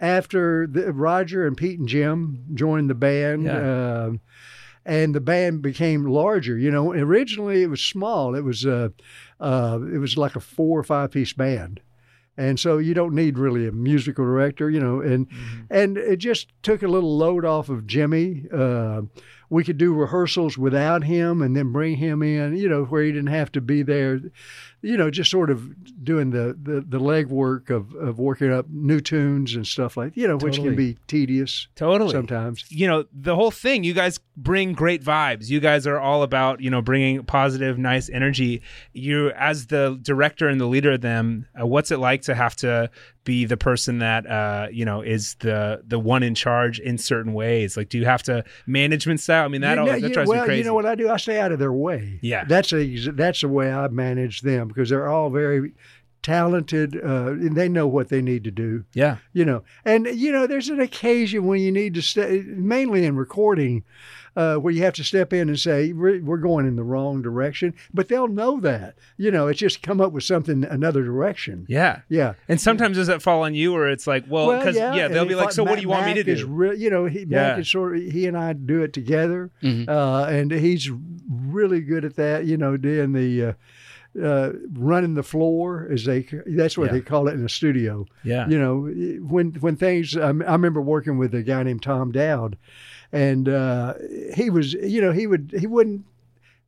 after 0.00 0.66
the, 0.66 0.92
Roger 0.92 1.46
and 1.46 1.56
Pete 1.56 1.78
and 1.78 1.88
Jim 1.88 2.44
joined 2.54 2.88
the 2.88 2.94
band, 2.94 3.44
Yeah. 3.44 4.04
um, 4.06 4.20
and 4.88 5.14
the 5.14 5.20
band 5.20 5.60
became 5.60 6.06
larger. 6.06 6.56
You 6.56 6.70
know, 6.70 6.92
originally 6.92 7.62
it 7.62 7.68
was 7.68 7.82
small. 7.82 8.34
It 8.34 8.40
was 8.40 8.64
uh, 8.64 8.88
uh, 9.38 9.78
it 9.92 9.98
was 9.98 10.16
like 10.16 10.34
a 10.34 10.40
four 10.40 10.80
or 10.80 10.82
five 10.82 11.10
piece 11.10 11.34
band, 11.34 11.80
and 12.38 12.58
so 12.58 12.78
you 12.78 12.94
don't 12.94 13.14
need 13.14 13.38
really 13.38 13.68
a 13.68 13.72
musical 13.72 14.24
director. 14.24 14.70
You 14.70 14.80
know, 14.80 15.00
and 15.02 15.28
and 15.70 15.98
it 15.98 16.16
just 16.16 16.48
took 16.62 16.82
a 16.82 16.88
little 16.88 17.18
load 17.18 17.44
off 17.44 17.68
of 17.68 17.86
Jimmy. 17.86 18.46
Uh, 18.52 19.02
we 19.50 19.62
could 19.62 19.78
do 19.78 19.94
rehearsals 19.94 20.58
without 20.58 21.04
him 21.04 21.42
and 21.42 21.56
then 21.56 21.72
bring 21.72 21.96
him 21.96 22.22
in, 22.22 22.56
you 22.56 22.68
know, 22.68 22.84
where 22.84 23.02
he 23.02 23.12
didn't 23.12 23.28
have 23.28 23.50
to 23.52 23.62
be 23.62 23.82
there, 23.82 24.20
you 24.82 24.96
know, 24.96 25.10
just 25.10 25.30
sort 25.30 25.50
of 25.50 25.74
doing 26.04 26.30
the, 26.30 26.56
the, 26.62 26.80
the 26.86 26.98
legwork 27.00 27.68
of, 27.68 27.92
of 27.94 28.18
working 28.18 28.52
up 28.52 28.66
new 28.70 29.00
tunes 29.00 29.54
and 29.54 29.66
stuff 29.66 29.96
like, 29.96 30.16
you 30.16 30.26
know, 30.28 30.36
which 30.38 30.56
can 30.56 30.74
be 30.76 30.96
tedious 31.06 31.66
Totally. 31.74 32.12
sometimes. 32.12 32.64
you 32.70 32.86
know 32.86 33.04
the 33.12 33.34
whole 33.34 33.50
thing 33.50 33.82
you 33.84 33.92
guys 33.94 34.20
bring 34.36 34.72
great 34.72 35.02
vibes 35.02 35.48
you 35.50 35.58
guys 35.60 35.86
are 35.86 35.98
all 35.98 36.22
about 36.22 36.60
you 36.60 36.70
know 36.70 36.80
bringing 36.80 37.22
positive 37.24 37.76
nice 37.78 38.08
energy 38.08 38.62
you 38.92 39.30
as 39.30 39.66
the 39.66 39.98
director 40.02 40.48
and 40.48 40.60
the 40.60 40.66
leader 40.66 40.92
of 40.92 41.00
them 41.00 41.46
uh, 41.60 41.66
what's 41.66 41.90
it 41.90 41.98
like 41.98 42.22
to 42.22 42.34
have 42.34 42.54
to 42.56 42.88
be 43.24 43.44
the 43.44 43.56
person 43.56 43.98
that 43.98 44.26
uh 44.30 44.68
you 44.70 44.84
know 44.84 45.02
is 45.02 45.34
the 45.40 45.82
the 45.86 45.98
one 45.98 46.22
in 46.22 46.34
charge 46.34 46.78
in 46.78 46.96
certain 46.96 47.34
ways 47.34 47.76
like 47.76 47.88
do 47.88 47.98
you 47.98 48.04
have 48.04 48.22
to 48.22 48.42
management 48.66 49.20
style 49.20 49.44
i 49.44 49.48
mean 49.48 49.60
that 49.60 49.74
You 49.74 49.80
all, 49.80 49.86
know- 49.86 50.00
that 50.00 50.10
you- 50.16 50.24
well, 50.28 50.40
me 50.40 50.46
crazy 50.46 50.58
you 50.58 50.64
know 50.64 50.74
what 50.74 50.86
I 50.86 50.94
do? 50.94 51.08
I 51.10 51.16
stay 51.16 51.38
out 51.40 51.52
of 51.52 51.58
their 51.58 51.72
way. 51.72 52.18
Yeah. 52.22 52.44
that's 52.44 52.72
a 52.72 52.96
that's 53.10 53.40
the 53.42 53.48
way 53.48 53.72
I 53.72 53.88
manage 53.88 54.40
them 54.42 54.67
because 54.68 54.88
they're 54.90 55.08
all 55.08 55.30
very 55.30 55.72
talented 56.22 56.96
uh, 56.96 57.30
and 57.30 57.56
they 57.56 57.68
know 57.68 57.86
what 57.86 58.08
they 58.08 58.20
need 58.20 58.42
to 58.44 58.50
do. 58.50 58.84
yeah 58.92 59.18
you 59.32 59.44
know 59.44 59.62
and 59.84 60.06
you 60.06 60.32
know 60.32 60.46
there's 60.46 60.68
an 60.68 60.80
occasion 60.80 61.46
when 61.46 61.60
you 61.60 61.70
need 61.72 61.94
to 61.94 62.02
stay 62.02 62.42
mainly 62.46 63.04
in 63.04 63.16
recording 63.16 63.84
uh, 64.36 64.56
where 64.56 64.72
you 64.74 64.82
have 64.82 64.92
to 64.94 65.02
step 65.04 65.32
in 65.32 65.48
and 65.48 65.58
say 65.58 65.92
we're, 65.92 66.18
going 66.36 66.66
in 66.66 66.74
the 66.76 66.82
wrong 66.82 67.22
direction 67.22 67.72
but 67.94 68.08
they'll 68.08 68.28
know 68.28 68.60
that 68.60 68.96
you 69.16 69.30
know 69.30 69.46
it's 69.46 69.60
just 69.60 69.80
come 69.80 70.00
up 70.00 70.12
with 70.12 70.24
something 70.24 70.64
another 70.64 71.04
direction 71.04 71.64
yeah 71.68 72.00
yeah 72.08 72.34
and 72.48 72.60
sometimes 72.60 72.96
does 72.96 73.06
that 73.06 73.22
fall 73.22 73.42
on 73.44 73.54
you 73.54 73.74
or 73.74 73.88
it's 73.88 74.06
like 74.06 74.24
well 74.28 74.56
because 74.58 74.76
yeah, 74.76 74.92
and 75.06 75.14
they'll 75.14 75.22
he 75.22 75.30
be 75.30 75.34
like 75.36 75.52
so 75.52 75.62
what 75.64 75.76
do 75.76 75.82
you 75.82 75.88
want 75.88 76.04
me 76.04 76.14
to 76.14 76.20
Mac 76.20 76.28
is 76.28 76.40
do 76.40 76.46
re- 76.48 76.76
you 76.76 76.90
know, 76.90 77.06
he, 77.06 77.20
Yeah. 77.20 77.48
Mac 77.50 77.58
is 77.60 77.70
sort 77.70 77.96
of 77.96 78.02
he 78.02 78.26
and 78.26 78.36
I 78.36 78.52
do 78.54 78.82
it 78.82 78.92
together, 78.92 79.50
Mhm. 79.62 79.88
uh, 79.88 80.26
and 80.28 80.50
he's 80.50 80.90
really 81.30 81.80
good 81.80 82.04
at 82.04 82.16
that. 82.16 82.44
You 82.44 82.56
know, 82.56 82.76
doing 82.76 83.12
the 83.12 83.54
uh, 84.22 84.52
running 84.72 85.14
the 85.14 85.22
floor 85.22 85.88
as 85.90 86.04
they 86.04 86.26
that's 86.46 86.76
what 86.78 86.86
Yeah. 86.86 86.92
they 86.92 87.00
call 87.00 87.28
it 87.28 87.34
in 87.34 87.42
the 87.42 87.48
studio. 87.48 88.06
Yeah. 88.24 88.48
You 88.48 88.58
know 88.58 88.80
when 89.26 89.52
when 89.60 89.76
things 89.76 90.16
I, 90.16 90.28
I 90.28 90.30
remember 90.30 90.80
working 90.80 91.18
with 91.18 91.34
a 91.34 91.42
guy 91.42 91.62
named 91.62 91.82
tom 91.82 92.12
dowd 92.12 92.56
and 93.12 93.48
uh, 93.48 93.94
he 94.34 94.50
was 94.50 94.72
you 94.74 95.00
know 95.00 95.12
he 95.12 95.26
would 95.26 95.54
he 95.58 95.66
wouldn't 95.66 96.04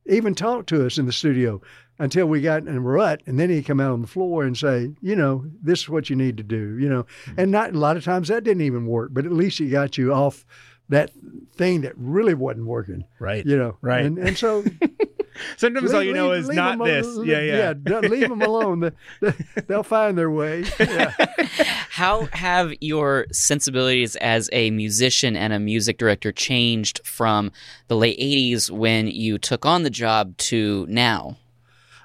even 0.07 0.33
talk 0.33 0.65
to 0.67 0.85
us 0.85 0.97
in 0.97 1.05
the 1.05 1.11
studio 1.13 1.61
until 1.99 2.25
we 2.25 2.41
got 2.41 2.63
in 2.67 2.75
a 2.75 2.79
rut 2.81 3.21
and 3.27 3.39
then 3.39 3.49
he'd 3.51 3.63
come 3.63 3.79
out 3.79 3.91
on 3.91 4.01
the 4.01 4.07
floor 4.07 4.43
and 4.43 4.57
say 4.57 4.89
you 5.01 5.15
know 5.15 5.45
this 5.61 5.81
is 5.81 5.89
what 5.89 6.09
you 6.09 6.15
need 6.15 6.37
to 6.37 6.43
do 6.43 6.77
you 6.79 6.89
know? 6.89 7.05
And 7.37 7.51
not 7.51 7.73
a 7.75 7.77
lot 7.77 7.97
of 7.97 8.03
times 8.03 8.27
that 8.29 8.43
didn't 8.43 8.63
even 8.63 8.87
work 8.87 9.09
but 9.13 9.25
at 9.25 9.31
least 9.31 9.59
he 9.59 9.69
got 9.69 9.97
you 9.97 10.11
off 10.13 10.45
that 10.91 11.11
thing 11.55 11.81
that 11.81 11.93
really 11.97 12.33
wasn't 12.35 12.67
working. 12.67 13.03
Right. 13.19 13.45
You 13.45 13.57
know. 13.57 13.77
Right. 13.81 14.05
And 14.05 14.17
and 14.17 14.37
so 14.37 14.63
Sometimes 15.57 15.93
all 15.93 16.03
you 16.03 16.13
know 16.13 16.29
leave- 16.29 16.39
is 16.41 16.47
leave 16.49 16.55
not 16.57 16.73
'em 16.73 16.85
this. 16.87 17.05
al- 17.07 17.25
Yeah, 17.25 17.39
yeah. 17.41 17.73
don't- 17.73 18.09
leave 18.09 18.29
them 18.29 18.41
alone. 18.41 18.79
They- 18.81 18.91
they- 19.21 19.33
They'll 19.67 19.83
find 19.83 20.17
their 20.17 20.29
way. 20.29 20.65
Yeah. 20.79 21.13
How 21.91 22.27
have 22.33 22.73
your 22.81 23.25
sensibilities 23.31 24.15
as 24.17 24.49
a 24.51 24.71
musician 24.71 25.35
and 25.35 25.51
a 25.53 25.59
music 25.59 25.97
director 25.97 26.31
changed 26.31 26.99
from 27.03 27.51
the 27.87 27.95
late 27.95 28.19
80s 28.19 28.69
when 28.69 29.07
you 29.07 29.37
took 29.37 29.65
on 29.65 29.83
the 29.83 29.89
job 29.89 30.37
to 30.37 30.85
now? 30.89 31.37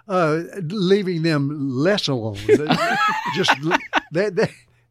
uh, 0.09 0.43
leaving 0.69 1.23
them 1.23 1.51
less 1.69 2.07
alone. 2.07 2.37
Just 3.35 3.51
that, 4.13 4.37
that 4.37 4.51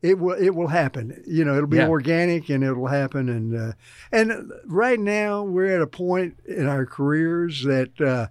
it 0.10 0.20
will 0.20 0.36
it 0.40 0.52
will 0.56 0.68
happen. 0.68 1.24
You 1.26 1.44
know, 1.46 1.56
it'll 1.56 1.68
be 1.68 1.78
Yeah. 1.78 1.90
organic 1.90 2.50
and 2.50 2.64
it'll 2.64 2.88
happen. 2.88 3.30
And 3.30 3.56
uh, 3.56 3.72
and 4.12 4.52
right 4.66 5.00
now 5.00 5.44
we're 5.44 5.76
at 5.76 5.82
a 5.82 5.88
point 5.88 6.38
in 6.48 6.66
our 6.68 6.86
careers 6.86 7.64
that. 7.64 8.00
Uh, 8.00 8.28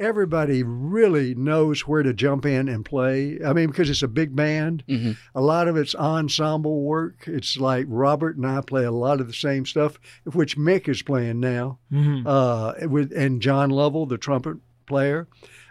Everybody 0.00 0.62
really 0.62 1.34
knows 1.34 1.80
where 1.80 2.04
to 2.04 2.14
jump 2.14 2.46
in 2.46 2.68
and 2.68 2.84
play. 2.84 3.40
I 3.44 3.52
mean, 3.52 3.66
because 3.66 3.90
it's 3.90 4.04
a 4.04 4.06
big 4.06 4.36
band. 4.36 4.84
Mhm. 4.88 5.16
A 5.34 5.40
lot 5.40 5.66
of 5.66 5.76
it's 5.76 5.92
ensemble 5.96 6.82
work. 6.84 7.24
It's 7.26 7.56
like 7.56 7.84
Robert 7.88 8.36
and 8.36 8.46
I 8.46 8.60
play 8.60 8.84
a 8.84 8.92
lot 8.92 9.20
of 9.20 9.26
the 9.26 9.32
same 9.32 9.66
stuff, 9.66 9.98
which 10.22 10.56
Mick 10.56 10.88
is 10.88 11.02
playing 11.02 11.40
now 11.40 11.80
Mhm. 11.92 12.22
uh, 12.26 12.86
with 12.88 13.10
and 13.12 13.42
John 13.42 13.70
Lovell, 13.70 14.06
the 14.06 14.18
trumpet 14.18 14.58
player. 14.86 15.26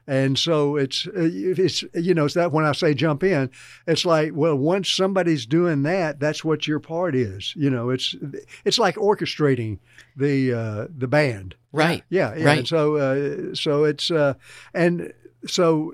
And 0.08 0.40
so 0.40 0.78
it's 0.78 1.06
uh, 1.08 1.12
it's 1.16 1.84
you 1.94 2.14
know 2.14 2.26
it's 2.26 2.34
that 2.36 2.54
when 2.54 2.64
I 2.64 2.72
say 2.72 2.94
jump 2.94 3.24
in, 3.24 3.52
it's 3.86 4.06
like 4.06 4.32
well 4.34 4.56
once 4.56 4.90
somebody's 4.90 5.46
doing 5.46 5.84
that, 5.84 6.20
that's 6.20 6.46
what 6.46 6.66
your 6.66 6.80
part 6.80 7.14
is. 7.14 7.54
You 7.58 7.70
know 7.70 7.90
it's 7.90 8.16
it's 8.64 8.80
like 8.80 8.96
orchestrating 8.96 9.80
the 10.16 10.54
uh, 10.54 10.88
the 10.96 11.08
band. 11.08 11.56
Right. 11.74 12.04
Yeah, 12.10 12.34
yeah. 12.36 12.46
Right. 12.46 12.58
And 12.60 12.68
so 12.68 12.96
uh, 12.96 13.54
so 13.54 13.84
it's 13.84 14.10
uh, 14.10 14.36
and 14.74 15.12
so 15.46 15.94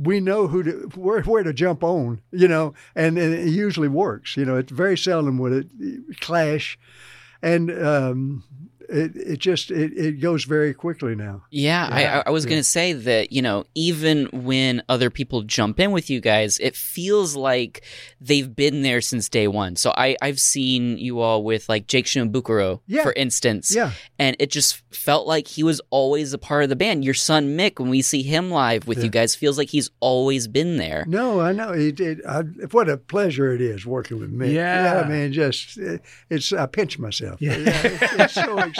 we 0.00 0.20
know 0.20 0.46
who 0.46 0.62
to 0.62 0.72
where, 0.94 1.22
where 1.22 1.42
to 1.42 1.52
jump 1.52 1.84
on, 1.84 2.22
you 2.32 2.48
know, 2.48 2.74
and, 2.94 3.18
and 3.18 3.34
it 3.34 3.48
usually 3.48 3.88
works. 3.88 4.36
You 4.36 4.44
know, 4.44 4.56
it's 4.56 4.72
very 4.72 4.96
seldom 4.96 5.38
would 5.38 5.52
it 5.52 6.20
clash, 6.20 6.78
and 7.42 7.70
um, 7.70 8.44
it 8.90 9.12
it 9.16 9.38
just 9.38 9.70
it, 9.70 9.92
it 9.96 10.20
goes 10.20 10.44
very 10.44 10.74
quickly 10.74 11.14
now. 11.14 11.42
Yeah, 11.50 11.88
I, 11.90 12.04
I, 12.04 12.22
I 12.26 12.30
was 12.30 12.44
yeah. 12.44 12.50
going 12.50 12.60
to 12.60 12.64
say 12.64 12.92
that, 12.92 13.32
you 13.32 13.40
know, 13.42 13.64
even 13.74 14.26
when 14.32 14.82
other 14.88 15.10
people 15.10 15.42
jump 15.42 15.78
in 15.80 15.92
with 15.92 16.10
you 16.10 16.20
guys, 16.20 16.58
it 16.58 16.74
feels 16.76 17.36
like 17.36 17.82
they've 18.20 18.54
been 18.54 18.82
there 18.82 19.00
since 19.00 19.28
day 19.28 19.46
one. 19.48 19.76
So 19.76 19.92
I, 19.96 20.16
I've 20.20 20.40
seen 20.40 20.98
you 20.98 21.20
all 21.20 21.44
with 21.44 21.68
like 21.68 21.86
Jake 21.86 22.06
Shimabukuro, 22.06 22.80
Yeah. 22.86 23.02
for 23.04 23.12
instance. 23.12 23.74
Yeah, 23.74 23.92
And 24.18 24.34
it 24.38 24.50
just 24.50 24.82
felt 24.92 25.26
like 25.26 25.46
he 25.46 25.62
was 25.62 25.80
always 25.90 26.32
a 26.32 26.38
part 26.38 26.64
of 26.64 26.68
the 26.68 26.76
band. 26.76 27.04
Your 27.04 27.14
son 27.14 27.56
Mick, 27.56 27.78
when 27.78 27.90
we 27.90 28.02
see 28.02 28.22
him 28.22 28.50
live 28.50 28.86
with 28.88 28.98
Yeah. 28.98 29.04
you 29.04 29.10
guys, 29.10 29.34
feels 29.36 29.56
like 29.56 29.70
he's 29.70 29.90
always 30.00 30.48
been 30.48 30.76
there. 30.78 31.04
no, 31.06 31.40
I 31.40 31.52
know 31.52 31.70
it. 31.72 32.00
it 32.00 32.18
I, 32.26 32.42
what 32.72 32.88
a 32.88 32.96
pleasure 32.96 33.52
it 33.54 33.60
is 33.60 33.86
working 33.86 34.18
with 34.18 34.30
me. 34.30 34.54
Yeah. 34.54 35.02
I 35.04 35.08
mean, 35.08 35.32
just 35.32 35.78
it- 35.78 36.02
it's 36.28 36.52
I 36.52 36.66
pinch 36.66 36.98
myself. 36.98 37.40
Yeah. 37.40 37.54
it's, 37.56 38.12
it's 38.14 38.34
so 38.34 38.58
exciting 38.58 38.79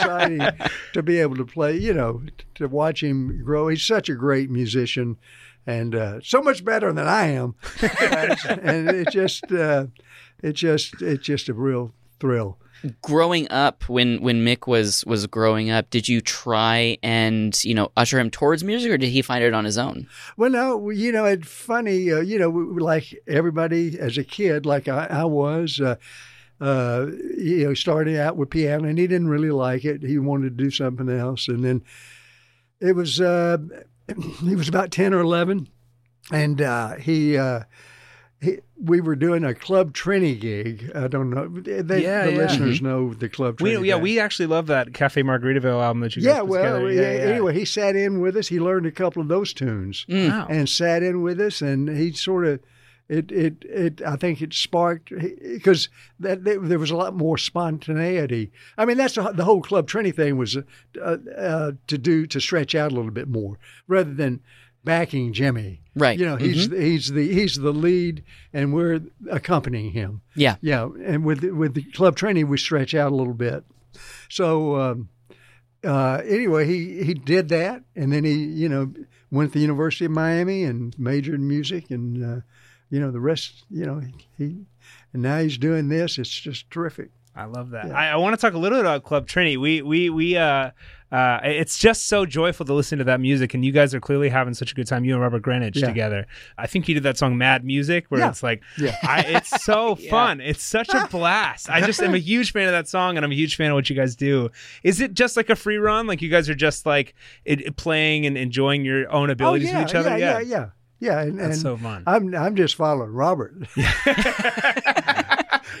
to 0.93 1.03
be 1.03 1.19
able 1.19 1.35
to 1.35 1.45
play. 1.45 1.77
You 1.77 1.93
know, 1.93 2.21
to 2.55 2.67
watch 2.67 3.03
him 3.03 3.43
grow. 3.43 3.67
He's 3.67 3.83
such 3.83 4.09
a 4.09 4.15
great 4.15 4.49
musician, 4.49 5.17
and 5.65 5.95
uh, 5.95 6.21
so 6.21 6.41
much 6.41 6.63
better 6.63 6.91
than 6.91 7.07
I 7.07 7.27
am. 7.27 7.55
and 7.81 8.89
it 8.89 9.09
just, 9.11 9.51
uh, 9.51 9.87
it 10.41 10.53
just, 10.53 11.01
it's 11.01 11.23
just 11.23 11.49
a 11.49 11.53
real 11.53 11.93
thrill. 12.19 12.57
Growing 13.03 13.47
up, 13.51 13.87
when 13.87 14.23
when 14.23 14.43
Mick 14.43 14.65
was 14.65 15.05
was 15.05 15.27
growing 15.27 15.69
up, 15.69 15.91
did 15.91 16.07
you 16.07 16.19
try 16.19 16.97
and 17.03 17.63
you 17.63 17.75
know 17.75 17.91
usher 17.95 18.19
him 18.19 18.31
towards 18.31 18.63
music, 18.63 18.91
or 18.91 18.97
did 18.97 19.09
he 19.09 19.21
find 19.21 19.43
it 19.43 19.53
on 19.53 19.65
his 19.65 19.77
own? 19.77 20.07
Well, 20.35 20.49
no, 20.49 20.89
you 20.89 21.11
know, 21.11 21.25
it's 21.25 21.47
funny. 21.47 22.11
Uh, 22.11 22.21
you 22.21 22.39
know, 22.39 22.49
like 22.49 23.13
everybody 23.27 23.99
as 23.99 24.17
a 24.17 24.23
kid, 24.23 24.65
like 24.65 24.87
I, 24.87 25.05
I 25.11 25.25
was. 25.25 25.79
Uh, 25.79 25.97
uh, 26.61 27.07
you 27.37 27.65
know, 27.65 27.73
starting 27.73 28.17
out 28.17 28.37
with 28.37 28.49
piano, 28.51 28.87
and 28.87 28.97
he 28.97 29.07
didn't 29.07 29.27
really 29.29 29.51
like 29.51 29.83
it. 29.83 30.01
He 30.03 30.17
wanted 30.19 30.57
to 30.57 30.63
do 30.63 30.69
something 30.69 31.09
else, 31.09 31.47
and 31.47 31.63
then 31.63 31.83
it 32.79 32.95
was 32.95 33.19
uh, 33.19 33.57
he 34.43 34.55
was 34.55 34.69
about 34.69 34.91
ten 34.91 35.13
or 35.13 35.19
eleven, 35.19 35.67
and 36.31 36.61
uh, 36.61 36.95
he. 36.95 37.37
Uh, 37.37 37.61
he, 38.43 38.57
we 38.83 39.01
were 39.01 39.15
doing 39.15 39.43
a 39.43 39.53
Club 39.53 39.93
Trini 39.93 40.39
gig. 40.39 40.89
I 40.95 41.07
don't 41.07 41.29
know. 41.29 41.47
They, 41.47 42.01
Yeah, 42.01 42.25
the 42.25 42.31
yeah. 42.31 42.37
listeners 42.39 42.81
know 42.81 43.13
the 43.13 43.29
Club 43.29 43.57
Trini. 43.57 43.79
We, 43.81 43.89
yeah, 43.89 43.97
we 43.97 44.19
actually 44.19 44.47
love 44.47 44.65
that 44.65 44.95
Cafe 44.95 45.21
Margaritaville 45.21 45.79
album 45.79 45.99
that 45.99 46.15
you 46.15 46.23
yeah. 46.23 46.39
put 46.39 46.47
Well, 46.47 46.63
together. 46.79 46.91
yeah, 46.91 47.01
Yeah, 47.01 47.13
yeah. 47.27 47.31
anyway, 47.33 47.53
he 47.53 47.65
sat 47.65 47.95
in 47.95 48.19
with 48.19 48.35
us. 48.35 48.47
He 48.47 48.59
learned 48.59 48.87
a 48.87 48.91
couple 48.91 49.21
of 49.21 49.27
those 49.27 49.53
tunes 49.53 50.07
Mm. 50.09 50.29
Wow. 50.31 50.47
and 50.49 50.67
sat 50.67 51.03
in 51.03 51.21
with 51.21 51.39
us, 51.39 51.61
and 51.61 51.87
he 51.87 52.13
sort 52.13 52.47
of 52.47 52.59
it 53.09 53.31
it 53.31 53.65
it. 53.65 54.01
I 54.01 54.15
think 54.15 54.41
it 54.41 54.53
sparked 54.53 55.11
because 55.11 55.89
that 56.19 56.43
there 56.43 56.79
was 56.79 56.91
a 56.91 56.95
lot 56.95 57.15
more 57.15 57.37
spontaneity. 57.37 58.51
I 58.77 58.85
mean, 58.85 58.97
that's 58.97 59.15
the, 59.15 59.31
the 59.31 59.45
whole 59.45 59.61
Club 59.61 59.87
Trini 59.87 60.15
thing 60.15 60.37
was 60.37 60.57
uh, 60.57 61.17
uh, 61.37 61.71
to 61.87 61.97
do 61.97 62.25
to 62.27 62.39
stretch 62.39 62.75
out 62.75 62.91
a 62.91 62.95
little 62.95 63.11
bit 63.11 63.27
more 63.27 63.59
rather 63.87 64.13
than 64.13 64.41
backing 64.83 65.33
Jimmy. 65.33 65.81
Right. 65.95 66.17
You 66.17 66.25
know, 66.25 66.37
he's 66.37 66.71
he's 66.71 67.09
the 67.09 67.33
he's 67.33 67.55
the 67.55 67.73
lead, 67.73 68.23
and 68.53 68.73
we're 68.73 69.01
accompanying 69.29 69.91
him. 69.91 70.21
Yeah. 70.35 70.55
Yeah, 70.61 70.89
and 71.03 71.25
with 71.25 71.43
with 71.43 71.73
the 71.73 71.83
club 71.83 72.15
Trini, 72.15 72.45
we 72.45 72.57
stretch 72.57 72.95
out 72.95 73.11
a 73.11 73.15
little 73.15 73.33
bit. 73.33 73.65
So 74.29 74.77
um, 74.77 75.09
uh, 75.83 76.21
anyway, 76.25 76.65
he 76.65 77.03
he 77.03 77.13
did 77.13 77.49
that, 77.49 77.83
and 77.95 78.13
then 78.13 78.23
he 78.23 78.35
you 78.35 78.69
know 78.69 78.93
went 79.29 79.51
to 79.51 79.59
the 79.59 79.61
University 79.63 80.05
of 80.05 80.11
Miami 80.11 80.63
and 80.63 80.97
majored 80.97 81.35
in 81.35 81.47
music, 81.47 81.91
and 81.91 82.23
uh, 82.23 82.41
you 82.91 82.99
know 82.99 83.09
the 83.09 83.19
rest. 83.19 83.63
You 83.71 83.85
know 83.87 84.01
he 84.37 84.57
and 85.13 85.23
now 85.23 85.39
he's 85.39 85.57
doing 85.57 85.87
this. 85.87 86.19
It's 86.19 86.29
just 86.29 86.69
terrific. 86.69 87.09
I 87.35 87.45
love 87.45 87.69
that. 87.71 87.87
Yeah. 87.87 87.93
I, 87.97 88.07
I 88.09 88.15
want 88.17 88.37
to 88.37 88.41
talk 88.41 88.53
a 88.53 88.57
little 88.57 88.77
bit 88.77 88.85
about 88.85 89.03
Club 89.03 89.25
Trini. 89.27 89.57
We 89.57 89.81
we 89.81 90.09
we 90.09 90.35
uh 90.37 90.71
uh 91.13 91.39
it's 91.43 91.77
just 91.77 92.07
so 92.07 92.25
joyful 92.25 92.65
to 92.65 92.73
listen 92.73 92.97
to 92.97 93.03
that 93.05 93.19
music 93.21 93.53
and 93.53 93.63
you 93.63 93.71
guys 93.71 93.93
are 93.95 93.99
clearly 94.01 94.27
having 94.27 94.53
such 94.53 94.71
a 94.73 94.75
good 94.75 94.85
time 94.87 95.05
you 95.05 95.13
and 95.13 95.21
Robert 95.21 95.41
Greenidge 95.41 95.75
Yeah. 95.77 95.87
together. 95.87 96.27
I 96.57 96.67
think 96.67 96.89
you 96.89 96.93
did 96.93 97.03
that 97.03 97.17
song 97.17 97.37
Mad 97.37 97.63
Music 97.63 98.05
where 98.09 98.19
Yeah. 98.19 98.29
it's 98.29 98.43
like 98.43 98.61
Yeah. 98.77 98.97
I, 99.03 99.21
it's 99.21 99.63
so 99.63 99.95
fun. 100.09 100.41
It's 100.41 100.63
such 100.63 100.93
a 100.93 101.07
blast. 101.07 101.69
I 101.69 101.79
just 101.81 102.01
am 102.01 102.13
a 102.13 102.17
huge 102.17 102.51
fan 102.51 102.65
of 102.67 102.73
that 102.73 102.89
song 102.89 103.15
and 103.15 103.25
I'm 103.25 103.31
a 103.31 103.35
huge 103.35 103.55
fan 103.55 103.71
of 103.71 103.75
what 103.75 103.89
you 103.89 103.95
guys 103.95 104.15
do. 104.17 104.49
Is 104.83 104.99
it 104.99 105.13
just 105.13 105.37
like 105.37 105.49
a 105.49 105.55
free 105.55 105.77
run 105.77 106.07
like 106.07 106.21
you 106.21 106.29
guys 106.29 106.49
are 106.49 106.55
just 106.55 106.85
like 106.85 107.13
it, 107.45 107.61
it 107.61 107.75
playing 107.77 108.25
and 108.25 108.37
enjoying 108.37 108.83
your 108.83 109.09
own 109.09 109.29
abilities 109.29 109.69
oh, 109.69 109.71
yeah, 109.71 109.79
with 109.79 109.89
each 109.89 109.95
other? 109.95 110.17
Yeah, 110.17 110.39
yeah, 110.39 110.39
yeah, 110.39 110.65
yeah. 111.01 111.19
And, 111.21 111.37
That's 111.37 111.55
and 111.55 111.61
so 111.61 111.75
fun. 111.77 112.03
I'm 112.07 112.33
I'm 112.33 112.55
just 112.55 112.75
following 112.75 113.11
Robert. 113.11 113.53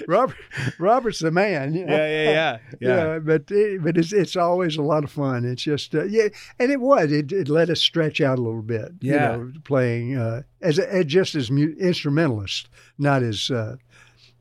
Robert 0.07 0.35
Robert's 0.79 1.19
the 1.19 1.31
man. 1.31 1.73
you 1.73 1.85
know? 1.85 1.95
Yeah, 1.95 2.07
yeah, 2.07 2.31
yeah. 2.31 2.57
Yeah. 2.79 2.95
Yeah, 3.13 3.19
but 3.19 3.51
it, 3.51 3.83
but 3.83 3.97
it's 3.97 4.11
it's 4.13 4.35
always 4.35 4.75
a 4.77 4.81
lot 4.81 5.03
of 5.03 5.11
fun. 5.11 5.45
It's 5.45 5.61
just 5.63 5.93
uh, 5.95 6.03
yeah, 6.05 6.27
and 6.59 6.71
it 6.71 6.81
was 6.81 7.11
it, 7.11 7.31
it 7.31 7.49
let 7.49 7.69
us 7.69 7.79
stretch 7.81 8.19
out 8.21 8.39
a 8.39 8.41
little 8.41 8.61
bit. 8.63 8.91
Yeah. 9.01 9.13
you 9.37 9.43
know, 9.43 9.51
playing 9.63 10.17
uh, 10.17 10.41
as, 10.61 10.79
as 10.79 11.05
just 11.05 11.35
as 11.35 11.51
mu- 11.51 11.75
instrumentalist, 11.79 12.67
not 12.97 13.21
as 13.23 13.49
uh, 13.51 13.75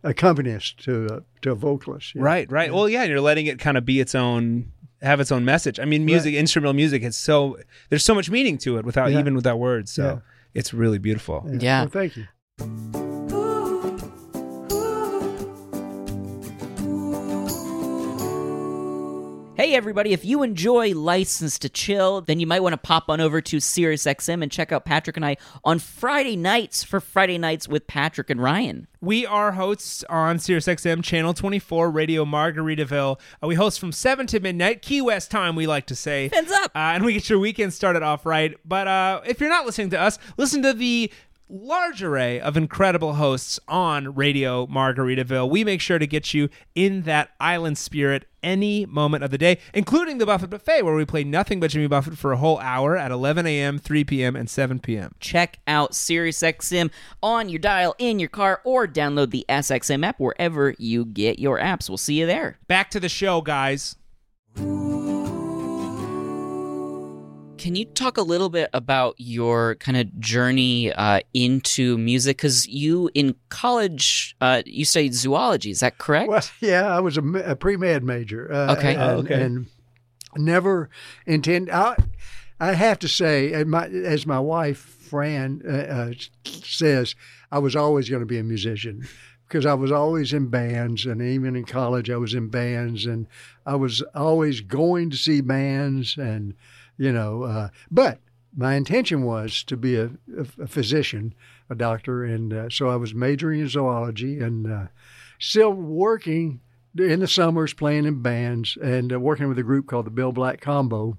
accompanist 0.03 0.83
to 0.85 1.07
uh, 1.07 1.21
to 1.43 1.53
a 1.53 1.55
vocalist. 1.55 2.15
you 2.15 2.21
know. 2.21 2.25
Right, 2.25 2.51
right. 2.51 2.73
Well, 2.73 2.89
yeah, 2.89 3.05
you're 3.05 3.21
letting 3.21 3.47
it 3.47 3.59
kind 3.59 3.77
of 3.77 3.85
be 3.85 4.01
its 4.01 4.15
own 4.15 4.73
have 5.03 5.21
its 5.21 5.33
own 5.33 5.45
message. 5.45 5.79
I 5.81 5.85
mean, 5.85 6.05
music, 6.05 6.35
instrumental 6.35 6.75
music 6.75 7.03
is 7.03 7.17
so 7.17 7.59
there's 7.91 8.05
so 8.05 8.15
much 8.15 8.31
meaning 8.31 8.57
to 8.59 8.79
it 8.79 8.85
without 8.85 9.11
Yeah. 9.13 9.19
even 9.21 9.35
without 9.35 9.59
words. 9.59 9.93
So 9.93 10.05
Yeah. 10.05 10.19
It's 10.55 10.73
really 10.75 10.99
beautiful. 10.99 11.49
Yeah. 11.49 11.83
Well, 11.83 11.91
thank 11.91 12.17
you. 12.17 13.00
Hey 19.61 19.75
everybody, 19.75 20.15
if 20.15 20.25
you 20.25 20.43
enjoy 20.43 20.95
License 20.95 21.59
to 21.59 21.69
Chill, 21.69 22.23
then 22.23 22.41
you 22.41 22.47
might 22.47 22.63
want 22.63 22.73
to 22.73 22.79
pop 22.79 23.11
on 23.11 23.21
over 23.21 23.43
to 23.43 23.59
SiriusXM 23.59 24.43
and 24.43 24.51
check 24.51 24.73
out 24.73 24.87
Patrick 24.87 25.19
and 25.19 25.27
I 25.27 25.37
on 25.63 25.79
Friday 25.79 26.35
nights 26.35 26.83
for 26.83 26.99
Friday 26.99 27.37
Nights 27.37 27.69
with 27.69 27.87
Patrick 27.87 28.31
and 28.31 28.43
Ryan. 28.43 28.87
We 29.03 29.27
are 29.27 29.53
hosts 29.53 30.03
on 30.09 30.39
SiriusXM 30.39 31.05
Channel 31.05 31.35
24 31.35 31.91
Radio 31.91 32.25
Margaritaville. 32.25 33.21
Uh, 33.43 33.47
we 33.47 33.55
host 33.55 33.79
from 33.79 33.93
7 33.93 34.27
to 34.29 34.41
midnight, 34.41 34.81
Key 34.81 35.03
West 35.03 35.31
time, 35.31 35.57
we 35.57 35.67
like 35.67 35.85
to 35.89 35.95
say. 35.95 36.31
Fins 36.31 36.51
up! 36.51 36.71
Uh, 36.75 36.93
and 36.95 37.05
we 37.05 37.13
get 37.13 37.29
your 37.29 37.39
weekend 37.39 37.75
started 37.75 38.03
off 38.03 38.25
right. 38.25 38.57
But 38.65 38.89
uh, 38.89 39.21
if 39.27 39.41
you're 39.41 39.51
not 39.51 39.67
listening 39.67 39.91
to 39.91 40.01
us, 40.01 40.19
listen 40.39 40.63
to 40.63 40.73
the 40.73 41.13
large 41.51 42.03
array 42.03 42.41
of 42.41 42.57
incredible 42.57 43.15
hosts 43.15 43.59
on 43.67 44.15
Radio 44.15 44.67
Margaritaville. 44.67 45.51
We 45.51 45.65
make 45.65 45.81
sure 45.81 45.99
to 45.99 46.07
get 46.07 46.33
you 46.33 46.49
in 46.75 47.03
that 47.03 47.31
island 47.41 47.77
spirit 47.77 48.27
any 48.43 48.87
moment 48.87 49.25
of 49.25 49.31
the 49.31 49.39
day, 49.39 49.59
including 49.75 50.19
the 50.19 50.27
Buffett 50.27 50.51
Buffet, 50.51 50.83
where 50.83 50.95
we 50.95 51.05
play 51.05 51.25
nothing 51.25 51.61
but 51.61 51.71
Jimmy 51.71 51.89
Buffett 51.89 52.17
for 52.17 52.33
a 52.33 52.37
whole 52.37 52.59
hour 52.61 52.97
at 52.97 53.11
11 53.11 53.47
a.m., 53.47 53.79
3 53.79 54.05
p.m., 54.05 54.37
and 54.37 54.49
7 54.49 54.79
p.m. 54.79 55.15
Check 55.21 55.59
out 55.67 55.93
SiriusXM 55.93 56.91
on 57.23 57.49
your 57.49 57.59
dial 57.59 57.95
in 57.99 58.19
your 58.19 58.29
car 58.29 58.61
or 58.65 58.87
download 58.87 59.31
the 59.31 59.45
SXM 59.49 60.07
app 60.07 60.21
wherever 60.21 60.75
you 60.79 61.05
get 61.05 61.39
your 61.39 61.59
apps. 61.59 61.89
We'll 61.89 61.99
see 61.99 62.21
you 62.21 62.27
there. 62.27 62.59
Back 62.69 62.91
to 62.93 63.01
the 63.01 63.09
show, 63.09 63.41
guys. 63.41 63.97
Can 67.61 67.77
you 67.77 67.85
talk 67.85 68.17
a 68.17 68.23
little 68.23 68.49
bit 68.49 68.71
about 68.73 69.17
your 69.19 69.75
kind 69.75 69.99
of 69.99 70.19
journey 70.19 70.91
uh, 70.95 71.21
into 71.35 71.99
music? 71.99 72.39
Because 72.39 72.67
you 72.67 73.11
in 73.13 73.35
college, 73.51 74.35
uh, 74.41 74.63
you 74.65 74.87
studied 74.87 75.13
zoology. 75.13 75.71
Is 75.71 75.81
that 75.81 75.99
correct? 75.99 76.31
Well, 76.31 76.43
yeah, 76.61 76.87
I 76.87 77.01
was 77.01 77.19
a, 77.19 77.23
a 77.23 77.57
pre 77.57 77.77
med 77.77 78.03
major. 78.03 78.51
Uh, 78.51 78.77
Okay. 78.79 78.95
and, 78.95 79.03
Oh, 79.03 79.17
okay. 79.19 79.43
and 79.43 79.67
never 80.39 80.89
intend. 81.27 81.71
I, 81.71 81.97
I 82.59 82.73
have 82.73 82.99
to 83.01 83.09
say, 83.09 83.53
and 83.53 83.71
my, 83.71 83.89
as 83.89 84.27
my 84.27 84.41
wife 84.41 84.79
Fran 84.79 85.61
uh, 85.69 85.71
uh, 85.71 86.13
says, 86.47 87.15
I 87.53 87.59
was 87.59 87.77
always 87.77 88.09
going 88.09 88.21
to 88.21 88.27
be 88.27 88.39
a 88.39 88.43
musician 88.43 89.07
because 89.47 89.67
I 89.67 89.75
was 89.75 89.93
always 89.93 90.33
in 90.33 90.47
bands, 90.49 91.05
and 91.05 91.21
even 91.21 91.57
in 91.57 91.65
college, 91.67 92.09
I 92.09 92.17
was 92.17 92.33
in 92.33 92.49
bands, 92.49 93.05
and 93.05 93.27
I 93.67 93.75
was 93.77 94.01
always 94.15 94.63
going 94.63 95.11
to 95.11 95.17
see 95.19 95.43
bands, 95.43 96.17
and 96.17 96.55
you 97.01 97.11
know, 97.13 97.45
uh, 97.45 97.69
but 97.91 98.19
my 98.55 98.75
intention 98.75 99.23
was 99.23 99.65
to 99.65 99.77
be 99.79 99.97
a, 99.97 100.11
a, 100.37 100.67
physician, 100.67 101.35
a 101.71 101.75
doctor, 101.75 102.25
and 102.25 102.53
uh, 102.53 102.69
so 102.69 102.91
I 102.91 102.97
was 102.97 103.15
majoring 103.15 103.61
in 103.61 103.69
zoology 103.69 104.39
and 104.39 104.71
uh, 104.71 104.87
still 105.39 105.73
working 105.73 106.61
in 106.99 107.21
the 107.21 107.27
summers, 107.27 107.73
playing 107.73 108.05
in 108.05 108.21
bands, 108.21 108.77
and 108.83 109.15
uh, 109.15 109.19
working 109.19 109.49
with 109.49 109.59
a 109.59 109.63
group 109.63 109.87
called 109.87 110.05
the 110.05 110.11
Bill 110.11 110.31
Black 110.31 110.61
Combo, 110.61 111.17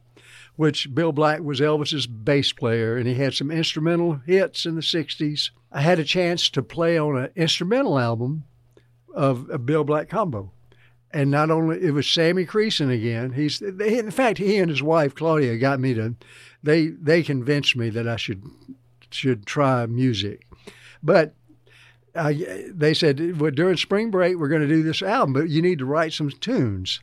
which 0.56 0.94
Bill 0.94 1.12
Black 1.12 1.40
was 1.40 1.60
Elvis's 1.60 2.06
bass 2.06 2.54
player, 2.54 2.96
and 2.96 3.08
he 3.08 3.16
had 3.16 3.34
some 3.34 3.50
instrumental 3.50 4.22
hits 4.28 4.68
in 4.68 4.76
the 4.76 4.82
'60s. 4.82 5.50
I 5.72 5.82
had 5.82 5.98
a 5.98 6.04
chance 6.04 6.48
to 6.52 6.62
play 6.62 6.96
on 6.96 7.18
an 7.18 7.32
instrumental 7.36 7.98
album 7.98 8.44
of 9.16 9.50
a 9.50 9.58
Bill 9.58 9.84
Black 9.84 10.10
Combo. 10.10 10.52
And 11.14 11.30
not 11.30 11.52
only 11.52 11.82
it 11.82 11.92
was 11.92 12.08
Sammy 12.08 12.46
Creason 12.46 12.94
again. 12.94 13.34
He's 13.34 13.60
they, 13.60 14.00
in 14.00 14.12
fact 14.12 14.38
he 14.38 14.58
and 14.58 14.70
his 14.70 14.82
wife 14.82 15.14
Claudia 15.14 15.58
got 15.58 15.80
me 15.80 15.94
to 15.94 16.16
they 16.64 16.88
they 16.88 17.22
convinced 17.24 17.76
me 17.76 17.90
that 17.90 18.08
I 18.08 18.16
should 18.16 18.44
should 19.10 19.46
try 19.46 19.86
music, 19.88 20.48
but 21.04 21.34
I, 22.16 22.66
they 22.74 22.94
said 22.94 23.40
well, 23.40 23.52
during 23.52 23.78
spring 23.78 24.10
break 24.12 24.38
we're 24.38 24.48
going 24.48 24.62
to 24.62 24.68
do 24.68 24.84
this 24.84 25.02
album, 25.02 25.34
but 25.34 25.50
you 25.50 25.62
need 25.62 25.80
to 25.80 25.86
write 25.86 26.14
some 26.14 26.30
tunes. 26.30 27.02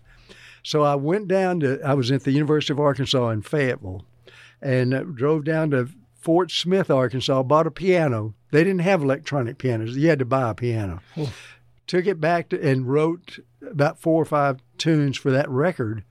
So 0.63 0.83
I 0.83 0.95
went 0.97 1.29
down 1.29 1.61
to 1.61 1.81
I 1.83 1.95
was 1.95 2.11
at 2.11 2.25
the 2.25 2.33
University 2.33 2.73
of 2.73 2.81
Arkansas 2.81 3.29
in 3.31 3.43
Fayetteville, 3.43 4.05
and 4.61 4.95
uh, 4.95 5.03
drove 5.03 5.45
down 5.45 5.71
to 5.71 5.89
Fort 6.15 6.51
Smith, 6.51 6.91
Arkansas. 6.91 7.43
Bought 7.43 7.67
a 7.67 7.71
piano. 7.71 8.35
They 8.51 8.65
didn't 8.65 8.81
have 8.81 9.03
electronic 9.03 9.59
pianos. 9.59 9.97
You 9.97 10.09
had 10.09 10.19
to 10.19 10.25
buy 10.25 10.51
a 10.51 10.55
piano. 10.55 11.01
Took 11.87 12.07
it 12.07 12.21
back 12.21 12.51
to, 12.51 12.61
and 12.61 12.87
wrote 12.87 13.39
about 13.63 14.01
four 14.01 14.23
or 14.23 14.27
five 14.27 14.61
tunes 14.77 15.17
for 15.17 15.31
that 15.31 15.49
record. 15.49 16.05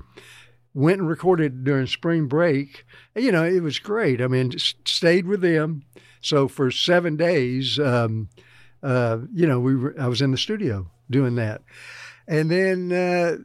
Went 0.73 0.99
and 0.99 1.09
recorded 1.09 1.63
during 1.63 1.87
spring 1.87 2.27
break. 2.27 2.85
You 3.15 3.31
know, 3.31 3.43
it 3.43 3.61
was 3.61 3.79
great. 3.79 4.21
I 4.21 4.27
mean, 4.27 4.53
stayed 4.85 5.25
with 5.25 5.41
them. 5.41 5.83
So 6.21 6.47
for 6.47 6.69
seven 6.71 7.15
days, 7.15 7.79
um, 7.79 8.29
uh, 8.83 9.19
you 9.33 9.47
know, 9.47 9.59
we 9.59 9.75
were, 9.75 9.95
I 9.99 10.07
was 10.07 10.21
in 10.21 10.31
the 10.31 10.37
studio 10.37 10.89
doing 11.09 11.35
that. 11.35 11.61
And 12.27 12.51
then, 12.51 12.91
uh, 12.91 13.37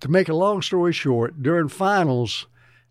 to 0.00 0.08
make 0.08 0.28
a 0.28 0.34
long 0.34 0.62
story 0.62 0.92
short, 0.92 1.42
during 1.42 1.68
finals, 1.68 2.46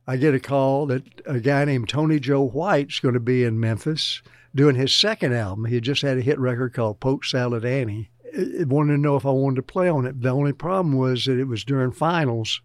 I 0.07 0.17
get 0.17 0.33
a 0.33 0.39
call 0.39 0.85
that 0.87 1.03
a 1.25 1.39
guy 1.39 1.65
named 1.65 1.89
Tony 1.89 2.19
Joe 2.19 2.47
White's 2.47 2.99
going 2.99 3.13
to 3.13 3.19
be 3.19 3.43
in 3.43 3.59
Memphis 3.59 4.21
doing 4.53 4.75
his 4.75 4.95
second 4.95 5.33
album. 5.33 5.65
He 5.65 5.79
just 5.79 6.01
had 6.01 6.17
a 6.17 6.21
hit 6.21 6.39
record 6.39 6.73
called 6.73 6.99
Polk 6.99 7.25
Salad 7.25 7.65
Annie. 7.65 8.09
It 8.33 8.67
wanted 8.69 8.93
to 8.93 8.97
know 8.97 9.15
if 9.15 9.25
I 9.25 9.31
wanted 9.31 9.57
to 9.57 9.61
play 9.63 9.89
on 9.89 10.05
it. 10.05 10.21
The 10.21 10.29
only 10.29 10.53
problem 10.53 10.95
was 10.97 11.25
that 11.25 11.37
it 11.39 11.45
was 11.47 11.63
during 11.63 11.91
finals, 11.91 12.61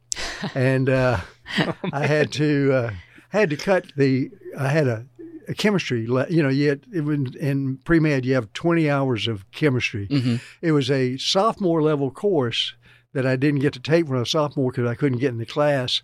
and 0.54 0.88
uh, 0.88 1.18
I 1.92 2.06
had 2.06 2.30
to 2.32 2.72
uh, 2.72 2.90
had 3.30 3.50
to 3.50 3.56
cut 3.56 3.86
the. 3.96 4.30
I 4.58 4.68
had 4.68 4.86
a, 4.86 5.06
a 5.48 5.54
chemistry. 5.54 6.06
le- 6.06 6.28
You 6.30 6.42
know, 6.42 6.50
had, 6.50 6.86
it 6.92 7.00
was 7.02 7.34
in 7.36 7.78
pre 7.84 7.98
med. 8.00 8.24
You 8.24 8.34
have 8.34 8.52
twenty 8.52 8.88
hours 8.88 9.26
of 9.28 9.50
chemistry. 9.52 10.06
Mhm. 10.08 10.40
It 10.62 10.72
was 10.72 10.90
a 10.90 11.16
sophomore 11.18 11.82
level 11.82 12.10
course 12.10 12.74
that 13.12 13.26
I 13.26 13.34
didn't 13.36 13.60
get 13.60 13.72
to 13.72 13.80
take 13.80 14.06
when 14.06 14.16
I 14.16 14.20
was 14.20 14.28
a 14.28 14.32
sophomore 14.32 14.70
because 14.70 14.88
I 14.88 14.94
couldn't 14.94 15.18
get 15.18 15.30
in 15.30 15.38
the 15.38 15.46
class. 15.46 16.02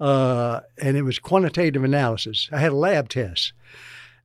Uh, 0.00 0.60
and 0.80 0.96
it 0.96 1.02
was 1.02 1.18
quantitative 1.18 1.84
analysis. 1.84 2.48
I 2.50 2.58
had 2.58 2.72
a 2.72 2.76
lab 2.76 3.08
test. 3.10 3.52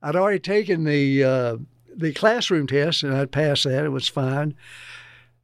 I'd 0.02 0.16
already 0.16 0.38
taken 0.38 0.84
the 0.84 1.22
uh, 1.24 1.56
the 1.96 2.12
classroom 2.12 2.66
test 2.66 3.02
and 3.02 3.14
I'd 3.16 3.32
passed 3.32 3.64
that. 3.64 3.84
It 3.84 3.90
was 3.90 4.08
fine. 4.08 4.54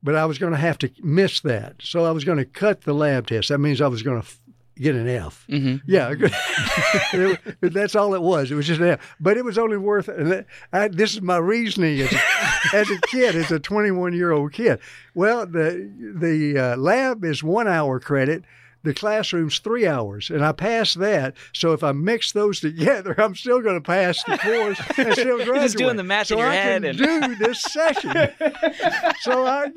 But 0.02 0.16
I 0.16 0.24
was 0.24 0.38
going 0.38 0.52
to 0.52 0.58
have 0.58 0.78
to 0.78 0.90
miss 1.02 1.40
that. 1.42 1.76
So 1.80 2.04
I 2.04 2.10
was 2.10 2.24
going 2.24 2.38
to 2.38 2.44
cut 2.44 2.80
the 2.82 2.92
lab 2.92 3.28
test. 3.28 3.48
That 3.50 3.58
means 3.58 3.80
I 3.80 3.86
was 3.86 4.02
going 4.02 4.20
to 4.20 4.26
f- 4.26 4.40
get 4.76 4.96
an 4.96 5.06
F. 5.06 5.44
Mhm. 5.48 5.80
Yeah, 5.86 6.14
that's 7.60 7.94
all 7.94 8.14
it 8.14 8.22
was. 8.22 8.50
It 8.50 8.54
was 8.54 8.66
just 8.66 8.80
an 8.80 8.88
F. 8.88 9.16
But 9.20 9.36
it 9.36 9.44
was 9.44 9.58
only 9.58 9.76
worth. 9.76 10.08
And 10.08 10.32
that- 10.32 10.46
I, 10.72 10.88
this 10.88 11.14
is 11.14 11.22
my 11.22 11.36
reasoning 11.36 12.00
as 12.00 12.12
a, 12.12 12.20
as 12.76 12.90
a 12.90 12.98
kid, 13.10 13.36
as 13.36 13.50
a 13.52 13.60
21 13.60 14.12
year 14.12 14.32
old 14.32 14.52
kid. 14.52 14.80
Well, 15.14 15.46
the 15.46 15.88
the 16.18 16.58
uh, 16.58 16.76
lab 16.76 17.24
is 17.24 17.42
one 17.42 17.68
hour 17.68 18.00
credit. 18.00 18.44
The 18.84 18.92
classroom's 18.94 19.60
three 19.60 19.86
hours, 19.86 20.28
and 20.28 20.44
I 20.44 20.50
passed 20.50 20.98
that. 20.98 21.34
So 21.52 21.72
if 21.72 21.84
I 21.84 21.92
mix 21.92 22.32
those 22.32 22.58
together, 22.58 23.14
I'm 23.20 23.36
still 23.36 23.60
going 23.60 23.76
to 23.76 23.80
pass 23.80 24.22
the 24.24 24.36
course 24.38 24.80
and 24.98 25.12
still 25.12 25.36
graduate. 25.44 25.60
just 25.62 25.76
doing 25.78 25.96
the 25.96 26.02
math 26.02 26.26
so 26.26 26.34
in 26.34 26.38
your 26.40 26.48
I 26.48 26.54
head 26.54 26.82
Can 26.82 26.90
and- 26.90 26.98
do 26.98 27.34
this 27.36 27.62
session. 27.62 28.10
so 29.20 29.46
I, 29.46 29.68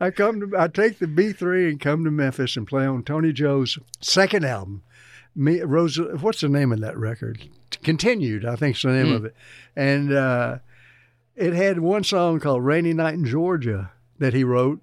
I 0.00 0.10
come 0.10 0.40
to, 0.40 0.58
I 0.58 0.68
take 0.68 0.98
the 0.98 1.06
B 1.06 1.32
three 1.32 1.68
and 1.68 1.78
come 1.78 2.04
to 2.04 2.10
Memphis 2.10 2.56
and 2.56 2.66
play 2.66 2.86
on 2.86 3.02
Tony 3.02 3.32
Joe's 3.32 3.78
second 4.00 4.44
album. 4.46 4.82
Me, 5.34 5.60
Rose, 5.60 5.98
what's 6.20 6.40
the 6.40 6.48
name 6.48 6.72
of 6.72 6.80
that 6.80 6.96
record? 6.96 7.46
Continued, 7.82 8.46
I 8.46 8.56
think's 8.56 8.80
the 8.80 8.88
name 8.88 9.12
of 9.12 9.26
it, 9.26 9.34
and 9.76 10.10
uh, 10.10 10.58
it 11.34 11.52
had 11.52 11.80
one 11.80 12.04
song 12.04 12.40
called 12.40 12.64
"Rainy 12.64 12.94
Night 12.94 13.12
in 13.14 13.26
Georgia" 13.26 13.90
that 14.18 14.32
he 14.32 14.44
wrote, 14.44 14.80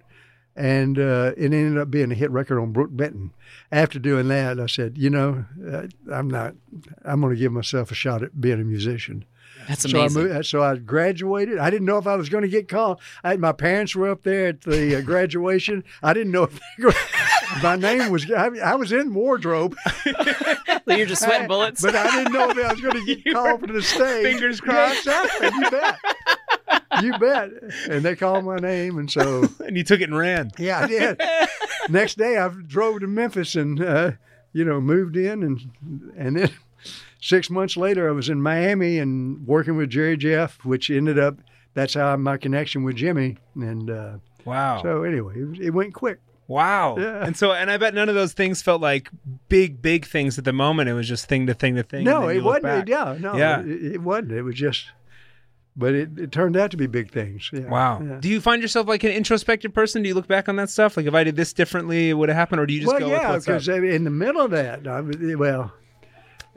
and 0.56 0.98
uh, 1.00 1.32
it 1.38 1.54
ended 1.54 1.78
up 1.78 1.90
being 1.92 2.12
a 2.12 2.16
hit 2.16 2.32
record 2.32 2.60
on 2.60 2.72
Brook 2.72 2.90
Benton. 2.92 3.32
After 3.72 3.98
doing 4.00 4.28
that, 4.28 4.60
I 4.60 4.68
said, 4.68 4.98
you 4.98 5.10
know, 5.10 5.46
uh, 5.72 5.88
I'm 6.12 6.30
not. 6.30 6.54
I'm 7.04 7.22
going 7.22 7.34
to 7.34 7.40
give 7.40 7.52
myself 7.52 7.92
a 7.92 7.96
shot 7.96 8.22
at 8.24 8.40
being 8.40 8.62
a 8.62 8.64
musician. 8.64 9.26
That's 9.68 9.90
So 9.90 9.98
I, 9.98 10.02
amazing. 10.02 10.24
moved, 10.24 10.46
so 10.46 10.62
I 10.62 10.76
graduated. 10.76 11.58
I 11.58 11.70
didn't 11.70 11.86
know 11.86 11.98
if 11.98 12.06
I 12.08 12.16
was 12.16 12.28
going 12.30 12.42
to 12.42 12.50
get 12.50 12.68
called. 12.68 13.00
I 13.24 13.30
had, 13.32 13.40
my 13.40 13.52
parents 13.54 13.96
were 13.96 14.10
up 14.10 14.24
there 14.24 14.48
at 14.48 14.62
the 14.62 14.98
uh, 14.98 15.02
graduation. 15.02 15.84
I 16.02 16.14
didn't 16.14 16.32
know 16.34 16.44
if 16.44 16.60
my 17.64 17.76
name 17.78 18.12
was. 18.12 18.30
I, 18.30 18.48
I 18.64 18.76
was 18.76 18.92
in 18.92 19.14
wardrobe, 19.14 19.76
You're 20.88 21.06
just 21.06 21.24
sweating 21.24 21.48
bullets. 21.48 21.82
but 21.82 21.96
I 21.96 22.12
didn't 22.18 22.34
know 22.34 22.50
if 22.50 22.58
I 22.58 22.74
was 22.74 22.82
going 22.82 23.06
to 23.06 23.16
get 23.16 23.34
called 23.34 23.66
to 23.68 23.72
the 23.74 23.82
stage. 23.82 24.24
Fingers 24.34 24.60
Yeah, 24.66 24.72
crossed. 24.72 24.98
exactly. 25.08 25.48
You 25.60 25.72
bet. 25.72 25.98
You 27.02 27.18
bet. 27.18 27.50
And 27.90 28.04
they 28.04 28.16
called 28.16 28.46
my 28.46 28.58
name, 28.58 28.98
and 28.98 29.10
so 29.12 29.48
and 29.66 29.76
you 29.78 29.84
took 29.84 30.02
it 30.02 30.06
and 30.10 30.18
ran. 30.18 30.52
yeah, 30.58 30.80
I 30.82 30.88
did. 30.88 31.22
Next 31.90 32.18
day, 32.18 32.38
I 32.38 32.50
drove 32.68 33.00
to 33.02 33.08
Memphis 33.08 33.56
and 33.56 33.82
uh, 33.82 34.12
you 34.54 34.64
know 34.66 34.80
moved 34.82 35.16
in, 35.18 35.44
and 35.44 36.12
and 36.18 36.38
then 36.38 36.50
six 37.22 37.50
months 37.50 37.76
later, 37.78 38.08
I 38.08 38.12
was 38.12 38.30
in 38.30 38.42
Miami 38.42 39.00
and 39.00 39.46
working 39.48 39.76
with 39.78 39.90
Jerry 39.90 40.18
Jeff, 40.18 40.64
which 40.66 40.90
ended 40.90 41.18
up 41.20 41.38
that's 41.74 41.96
how 41.96 42.16
my 42.18 42.38
connection 42.38 42.84
with 42.84 42.96
Jimmy. 42.98 43.38
And 43.56 43.90
uh, 43.90 44.14
Wow. 44.46 44.82
so 44.84 45.04
anyway, 45.04 45.34
it, 45.38 45.60
it 45.68 45.70
went 45.72 45.94
quick. 45.94 46.20
Wow. 46.48 46.98
Yeah. 47.00 47.26
And 47.26 47.36
so, 47.38 47.54
and 47.54 47.72
I 47.72 47.78
bet 47.78 47.94
none 47.94 48.10
of 48.10 48.16
those 48.16 48.34
things 48.34 48.62
felt 48.62 48.82
like 48.82 49.10
big, 49.48 49.82
big 49.82 50.06
things 50.06 50.38
at 50.38 50.44
the 50.44 50.52
moment. 50.52 50.90
It 50.90 50.94
was 50.94 51.08
just 51.08 51.26
thing 51.28 51.48
to 51.48 51.54
thing 51.54 51.76
to 51.76 51.84
thing. 51.84 52.04
no, 52.04 52.28
it 52.28 52.42
wasn't. 52.44 52.64
back. 52.64 52.88
Yeah, 52.90 53.16
no, 53.18 53.38
Yeah. 53.38 53.62
It, 53.62 53.94
it 53.94 54.02
wasn't. 54.02 54.34
It 54.34 54.42
was 54.44 54.56
just. 54.56 54.86
But 55.76 55.96
it, 55.96 56.20
it 56.20 56.32
turned 56.32 56.56
out 56.56 56.70
to 56.72 56.78
be 56.78 56.86
big 56.86 57.12
things. 57.12 57.50
Yeah. 57.52 57.62
Wow. 57.62 58.00
Yeah. 58.02 58.18
Do 58.20 58.30
you 58.30 58.40
find 58.42 58.62
yourself 58.62 58.88
like 58.88 59.04
an 59.04 59.12
introspective 59.12 59.74
person? 59.74 60.04
Do 60.04 60.08
you 60.10 60.14
look 60.14 60.28
back 60.28 60.48
on 60.48 60.56
that 60.58 60.70
stuff? 60.70 60.96
Like, 60.98 61.08
if 61.08 61.14
I 61.16 61.24
did 61.24 61.36
this 61.36 61.52
differently, 61.52 62.12
it 62.12 62.14
would 62.14 62.30
have 62.30 62.36
happened? 62.36 62.62
Or 62.62 62.68
do 62.68 62.74
you 62.76 62.82
just 62.82 62.92
well, 62.92 63.00
go 63.00 63.08
yeah, 63.08 63.32
with 63.32 63.48
what's 63.48 63.68
up? 63.68 63.80
because 63.80 63.94
in 63.96 64.04
the 64.04 64.12
middle 64.12 64.42
of 64.42 64.52
that, 64.52 64.86
I 64.88 65.02
was, 65.02 65.16
well, 65.36 65.74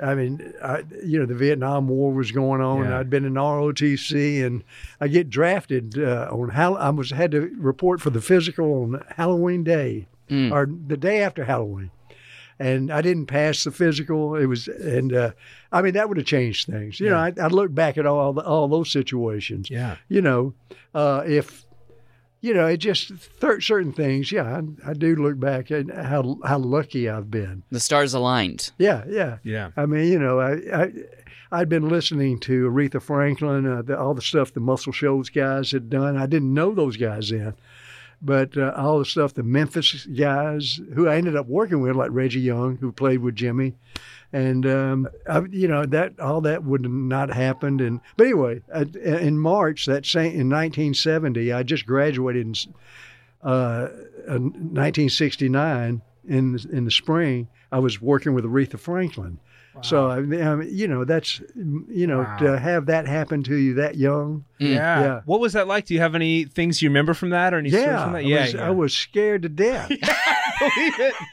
I 0.03 0.15
mean, 0.15 0.53
I, 0.63 0.83
you 1.03 1.19
know, 1.19 1.25
the 1.25 1.35
Vietnam 1.35 1.89
War 1.89 2.13
was 2.13 2.31
going 2.31 2.61
on. 2.61 2.85
Yeah. 2.85 2.99
I'd 2.99 3.09
been 3.09 3.25
in 3.25 3.33
ROTC, 3.35 4.45
and 4.45 4.63
I 5.01 5.09
get 5.09 5.31
drafted 5.31 5.99
uh, 5.99 6.29
on 6.31 6.51
Hall- 6.51 6.77
I 6.77 6.91
was 6.91 7.11
had 7.11 7.31
to 7.31 7.51
report 7.57 8.03
for 8.03 8.11
the 8.11 8.21
physical 8.21 8.83
on 8.83 9.03
Halloween 9.17 9.65
Day, 9.65 10.09
Mm. 10.29 10.51
or 10.53 10.67
the 10.67 10.97
day 10.97 11.23
after 11.23 11.45
Halloween, 11.45 11.91
and 12.59 12.91
I 12.91 13.03
didn't 13.03 13.27
pass 13.27 13.65
the 13.65 13.71
physical. 13.71 14.35
It 14.35 14.47
was, 14.47 14.69
and 14.69 15.13
uh, 15.13 15.31
I 15.73 15.83
mean 15.83 15.95
that 15.95 16.09
would 16.09 16.17
have 16.17 16.27
changed 16.27 16.67
things. 16.67 17.01
You 17.01 17.11
know, 17.11 17.17
I, 17.17 17.33
I 17.41 17.49
look 17.49 17.75
back 17.75 17.99
at 17.99 18.07
all 18.07 18.33
the, 18.33 18.43
all 18.43 18.69
those 18.69 18.91
situations. 18.91 19.71
Yeah. 19.71 19.97
You 20.09 20.23
know, 20.23 20.55
uh, 20.95 21.23
if 21.27 21.65
you 22.41 22.55
know, 22.55 22.67
it 22.67 22.77
just 22.79 23.13
th- 23.41 23.67
certain 23.67 23.93
things. 23.93 24.31
Yeah, 24.31 24.61
I, 24.85 24.91
I 24.91 24.93
do 24.95 25.17
look 25.17 25.39
back 25.41 25.71
at 25.71 25.91
how 25.91 26.39
how 26.45 26.59
lucky 26.59 27.09
I've 27.09 27.31
been. 27.31 27.63
The 27.71 27.81
stars 27.81 28.15
aligned. 28.15 28.73
Yeah, 28.79 29.05
yeah. 29.09 29.39
Yeah. 29.43 29.71
I 29.77 29.87
mean, 29.87 30.11
you 30.11 30.19
know, 30.19 30.41
I, 30.41 30.53
I 30.73 30.93
I'd 31.53 31.69
been 31.69 31.89
listening 31.89 32.39
to 32.41 32.69
Aretha 32.69 33.01
Franklin, 33.01 33.67
uh, 33.67 33.83
the, 33.83 33.99
all 33.99 34.15
the 34.15 34.23
stuff 34.23 34.53
the 34.53 34.61
Muscle 34.61 34.93
Shoals 34.93 35.31
guys 35.31 35.71
had 35.73 35.89
done. 35.89 36.17
I 36.17 36.27
didn't 36.27 36.53
know 36.53 36.75
those 36.75 36.97
guys 36.97 37.31
then, 37.31 37.55
but 38.23 38.57
uh, 38.57 38.73
all 38.77 38.99
the 38.99 39.05
stuff 39.05 39.35
the 39.35 39.43
Memphis 39.43 40.07
guys 40.07 40.81
who 40.95 41.09
I 41.09 41.17
ended 41.17 41.37
up 41.37 41.47
working 41.47 41.81
with, 41.81 41.97
like 41.97 42.11
Reggie 42.13 42.41
Young, 42.41 42.77
who 42.77 42.93
played 42.93 43.19
with 43.19 43.35
Jimmy, 43.35 43.75
and 44.33 44.67
um, 44.67 45.09
I, 45.29 45.41
you 45.51 45.69
know 45.69 45.87
that 45.87 46.19
all 46.21 46.41
that 46.43 46.65
would 46.65 46.91
not 46.91 47.31
happened. 47.31 47.81
And 47.81 48.01
but 48.17 48.25
anyway, 48.25 48.63
uh, 48.75 48.85
in 49.03 49.39
March 49.39 49.87
that 49.87 50.07
same 50.07 50.33
in 50.33 50.49
1970, 50.49 51.53
I 51.53 51.63
just 51.63 51.87
graduated 51.87 52.47
in 52.47 52.55
uh, 53.43 53.89
uh, 54.29 54.39
1969 54.39 56.03
in 56.27 56.59
in 56.73 56.85
the 56.85 56.91
spring. 56.91 57.49
I 57.71 57.79
was 57.79 58.01
working 58.01 58.35
with 58.35 58.45
Aretha 58.45 58.79
Franklin. 58.79 59.39
So 59.83 60.09
I 60.11 60.21
mean, 60.21 60.69
you 60.71 60.89
know, 60.89 61.05
that's 61.05 61.41
you 61.55 62.07
know 62.07 62.21
Wow. 62.21 62.37
to 62.39 62.59
have 62.59 62.87
that 62.87 63.07
happen 63.07 63.43
to 63.45 63.57
you 63.57 63.75
that 63.75 63.97
young. 63.97 64.45
Yeah. 64.59 65.01
Yeah. 65.01 65.21
What 65.27 65.41
was 65.41 65.53
that 65.53 65.67
like? 65.69 65.87
Do 65.87 65.95
you 65.95 66.01
have 66.01 66.15
any 66.15 66.45
things 66.45 66.81
you 66.81 66.89
remember 66.89 67.13
from 67.15 67.31
that 67.31 67.53
or 67.53 67.59
any 67.59 67.69
stories 67.71 67.87
Yeah, 67.87 68.03
from 68.05 68.13
that? 68.15 68.19
I 68.19 68.23
Yeah. 68.23 68.41
was, 68.43 68.55
yeah. 68.55 68.67
I 68.67 68.71
was 68.71 68.95
scared 68.95 69.43
to 69.43 69.49
death. 69.49 69.91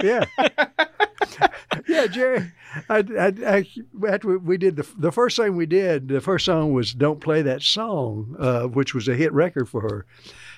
Yeah, 0.03 0.25
yeah, 1.87 2.07
Jerry. 2.07 2.51
I, 2.89 2.97
I, 3.17 3.33
I, 3.47 3.67
after 4.09 4.37
we 4.37 4.57
did 4.57 4.75
the 4.75 4.87
the 4.97 5.11
first 5.11 5.37
thing 5.37 5.55
we 5.55 5.65
did, 5.65 6.07
the 6.07 6.21
first 6.21 6.45
song 6.45 6.73
was 6.73 6.93
"Don't 6.93 7.21
Play 7.21 7.41
That 7.41 7.61
Song," 7.61 8.35
uh, 8.39 8.63
which 8.63 8.93
was 8.93 9.07
a 9.07 9.15
hit 9.15 9.31
record 9.33 9.69
for 9.69 9.81
her, 9.81 10.05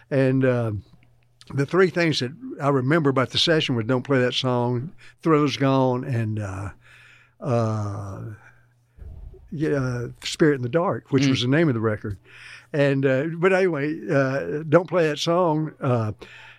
and. 0.10 0.46
Um, 0.46 0.84
the 1.54 1.68
three 1.68 1.92
things 1.92 2.22
that 2.22 2.32
I 2.60 2.70
remember 2.70 3.12
about 3.12 3.30
the 3.30 3.38
session 3.38 3.76
was 3.76 3.86
"Don't 3.86 4.02
Play 4.02 4.18
That 4.18 4.34
Song," 4.34 4.92
"Thrill 5.22 5.44
Is 5.46 5.58
Gone," 5.58 6.04
and 6.04 6.40
uh, 6.40 6.70
uh, 7.40 8.22
yeah, 9.52 10.08
"Spirit 10.24 10.56
in 10.56 10.62
the 10.62 10.70
Dark," 10.70 11.12
which 11.12 11.28
was 11.28 11.42
the 11.42 11.48
name 11.48 11.68
of 11.68 11.74
the 11.74 11.82
record. 11.82 12.18
And 12.74 13.06
uh, 13.06 13.26
but 13.38 13.54
anyway, 13.54 13.96
uh, 14.10 14.64
"Don't 14.68 14.88
Play 14.88 15.08
That 15.08 15.20
Song." 15.20 15.74
Uh, 15.80 16.12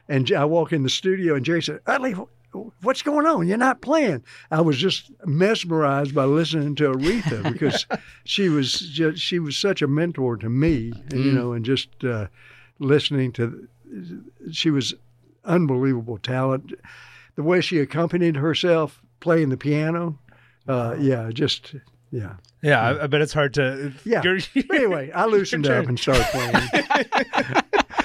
and 0.08 0.30
I 0.32 0.44
walk 0.44 0.72
in 0.72 0.82
the 0.82 0.90
studio, 0.90 1.34
and 1.34 1.44
Jerry 1.44 1.62
said, 1.62 1.80
"Utley, 1.86 2.14
what's 2.82 3.02
going 3.02 3.26
on? 3.26 3.48
You're 3.48 3.58
not 3.58 3.82
playing." 3.82 4.22
I 4.50 4.60
was 4.60 4.78
just 4.78 5.10
mesmerized 5.24 6.14
by 6.14 6.24
listening 6.24 6.74
to 6.76 6.92
Aretha 6.92 7.42
because 7.52 7.86
she 8.24 8.48
was 8.48 8.72
just, 8.80 9.20
she 9.20 9.38
was 9.38 9.56
such 9.56 9.82
a 9.82 9.88
mentor 9.88 10.36
to 10.38 10.48
me, 10.48 10.92
and, 11.10 11.24
you 11.24 11.32
know, 11.32 11.52
and 11.52 11.64
just 11.64 11.88
uh, 12.04 12.28
listening 12.78 13.32
to 13.32 13.68
she 14.52 14.70
was 14.70 14.94
unbelievable 15.44 16.18
talent. 16.18 16.72
The 17.34 17.42
way 17.42 17.60
she 17.60 17.78
accompanied 17.78 18.36
herself 18.36 19.02
playing 19.20 19.50
the 19.50 19.56
piano, 19.56 20.18
uh, 20.68 20.96
yeah, 20.98 21.30
just 21.32 21.74
yeah. 22.10 22.34
Yeah. 22.62 22.80
I, 22.80 23.04
I 23.04 23.06
bet 23.06 23.20
it's 23.20 23.32
hard 23.32 23.54
to. 23.54 23.92
Yeah. 24.04 24.22
You're- 24.22 24.42
But 24.66 24.76
anyway, 24.76 25.10
I 25.12 25.26
loosened 25.34 25.66
up 25.66 25.86
and 25.86 25.98
started 25.98 26.24
playing. 26.32 26.54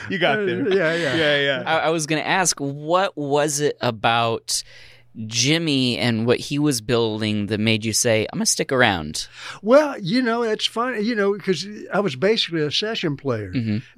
you 0.09 0.17
got 0.19 0.37
there. 0.37 0.67
Yeah, 0.69 0.93
yeah. 0.95 1.15
Yeah. 1.15 1.37
Yeah. 1.41 1.63
I, 1.65 1.77
I 1.79 1.89
was 1.89 2.05
going 2.05 2.21
to 2.21 2.27
ask, 2.27 2.57
what 2.59 3.17
was 3.17 3.59
it 3.59 3.77
about 3.81 4.63
Jimmy 5.27 5.97
and 5.97 6.25
what 6.25 6.39
he 6.39 6.57
was 6.59 6.79
building 6.81 7.47
that 7.47 7.59
made 7.59 7.83
you 7.83 7.91
say, 7.93 8.25
"I'm 8.31 8.37
gonna 8.39 8.45
stick 8.45 8.71
around"? 8.71 9.27
Well, 9.61 9.99
you 9.99 10.21
know, 10.21 10.41
it's 10.43 10.65
funny, 10.65 11.01
you 11.01 11.15
know, 11.15 11.33
because 11.33 11.67
I 11.93 11.99
was 11.99 12.15
basically 12.15 12.61
a 12.61 12.71
session 12.71 13.17
player. 13.17 13.51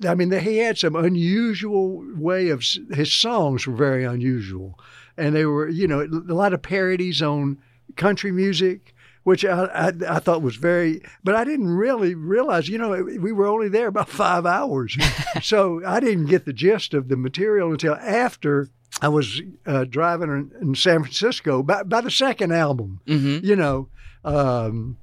I 0.07 0.15
mean, 0.15 0.31
he 0.31 0.57
had 0.57 0.77
some 0.79 0.95
unusual 0.95 2.03
way 2.17 2.49
of 2.49 2.63
his 2.91 3.13
songs 3.13 3.67
were 3.67 3.75
very 3.75 4.03
unusual, 4.05 4.79
and 5.15 5.35
they 5.35 5.45
were, 5.45 5.69
you 5.69 5.87
know, 5.87 6.01
a 6.01 6.33
lot 6.33 6.51
of 6.53 6.63
parodies 6.63 7.21
on 7.21 7.59
country 7.95 8.31
music. 8.31 8.89
Which 9.25 9.45
I, 9.45 9.63
I, 9.63 9.91
I 10.09 10.19
thought 10.19 10.41
was 10.41 10.57
very, 10.57 11.01
but 11.23 11.33
I 11.33 11.45
didn't 11.45 11.69
really 11.69 12.13
realize, 12.13 12.67
you 12.67 12.77
know, 12.77 12.89
we 13.21 13.31
were 13.31 13.47
only 13.47 13.69
there 13.69 13.87
about 13.87 14.09
five 14.09 14.45
hours. 14.45 14.97
so 15.41 15.81
I 15.85 16.01
didn't 16.01 16.25
get 16.25 16.43
the 16.43 16.51
gist 16.51 16.93
of 16.93 17.07
the 17.07 17.15
material 17.15 17.71
until 17.71 17.95
after 17.95 18.67
I 19.01 19.07
was 19.07 19.41
uh, 19.65 19.85
driving 19.85 20.29
in, 20.29 20.51
in 20.61 20.75
San 20.75 21.03
Francisco 21.03 21.63
by, 21.63 21.83
by 21.83 22.01
the 22.01 22.11
second 22.11 22.51
album. 22.51 22.99
Mm-hmm. 23.07 23.45
You 23.45 23.55
know, 23.55 23.87
um, 24.25 24.97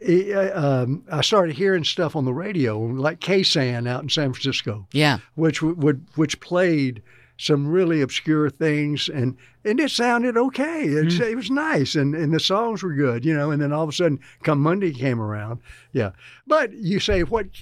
it, 0.00 0.36
uh, 0.36 0.82
um, 0.82 1.04
I 1.10 1.22
started 1.22 1.56
hearing 1.56 1.84
stuff 1.84 2.14
on 2.16 2.26
the 2.26 2.34
radio, 2.34 2.78
like 2.78 3.20
KSAN 3.20 3.88
out 3.88 4.02
in 4.02 4.10
San 4.10 4.34
Francisco, 4.34 4.86
Yeah. 4.92 5.20
which 5.34 5.60
w- 5.60 5.76
would 5.78 6.04
which 6.14 6.40
played 6.40 7.02
some 7.38 7.66
really 7.66 8.02
obscure 8.02 8.50
things, 8.50 9.08
and 9.08 9.34
and 9.64 9.78
it 9.80 9.90
sounded 9.90 10.36
okay. 10.36 10.84
It's, 10.84 11.18
It 11.20 11.36
was 11.36 11.50
nice, 11.50 11.94
and 11.94 12.14
and 12.14 12.32
the 12.32 12.40
songs 12.40 12.82
were 12.82 12.94
good, 12.94 13.24
you 13.24 13.34
know. 13.34 13.50
And 13.50 13.60
then 13.60 13.72
all 13.72 13.82
of 13.84 13.88
a 13.88 13.92
sudden, 13.92 14.20
come 14.42 14.60
Monday 14.60 14.92
came 14.92 15.20
around, 15.20 15.60
yeah. 15.92 16.10
But 16.46 16.72
you 16.72 17.00
say 17.00 17.22
what? 17.22 17.46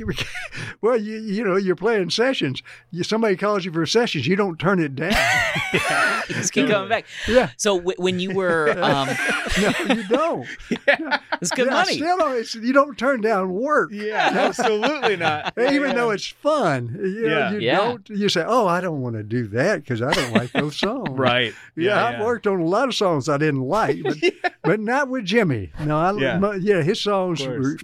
Well, 0.81 0.97
you 0.97 1.19
you 1.19 1.43
know 1.45 1.57
you're 1.57 1.75
playing 1.77 2.11
sessions. 2.11 2.63
You, 2.93 3.03
somebody 3.03 3.37
calls 3.37 3.65
you 3.65 3.73
for 3.73 3.85
sessions, 3.85 4.27
you 4.29 4.37
don't 4.37 4.59
turn 4.59 4.79
it 4.79 4.95
down. 4.95 5.11
Just 6.29 6.53
keep 6.53 6.69
coming 6.69 6.89
back. 6.89 7.05
Yeah. 7.27 7.51
So 7.57 7.79
w- 7.79 7.97
when 7.99 8.21
you 8.21 8.31
were, 8.33 8.71
um, 8.83 9.09
no, 9.61 9.95
you 9.95 10.07
don't. 10.09 10.47
it's 11.41 11.51
good 11.51 11.67
Yeah, 11.67 11.73
money. 11.73 11.95
Still, 11.97 12.33
it's, 12.33 12.55
you 12.55 12.73
don't 12.73 12.97
turn 12.99 13.21
down 13.23 13.53
work. 13.53 13.91
Yeah. 13.93 14.31
Absolutely 14.35 15.17
not. 15.17 15.53
even 15.59 15.89
Yeah. 15.91 15.93
though 15.95 16.11
it's 16.11 16.27
fun. 16.27 16.97
You, 17.01 17.23
know, 17.23 17.39
Yeah. 17.39 17.51
you 17.53 17.59
Yeah. 17.61 17.77
don't. 17.79 18.09
You 18.11 18.29
say, 18.29 18.45
"Oh, 18.47 18.67
I 18.67 18.81
don't 18.81 19.01
want 19.01 19.17
to 19.17 19.23
do 19.25 19.47
that 19.49 19.83
because 19.83 20.01
I 20.03 20.13
don't 20.13 20.33
like 20.35 20.53
those 20.53 20.77
songs." 20.77 21.09
Right. 21.11 21.55
Yeah, 21.89 22.07
I've 22.07 22.21
worked 22.25 22.47
on 22.47 22.61
a 22.61 22.65
lot 22.65 22.89
of 22.89 22.95
songs 22.95 23.29
I 23.29 23.37
didn't 23.39 23.63
like, 23.63 24.03
but, 24.03 24.17
but 24.63 24.81
not 24.81 25.09
with 25.09 25.25
Jimmy. 25.25 25.73
No, 25.85 25.97
I, 25.99 26.13
Yeah. 26.13 26.39
yeah. 26.41 26.55
yeah, 26.61 26.83
his 26.83 27.01
songs 27.01 27.45
were. 27.47 27.77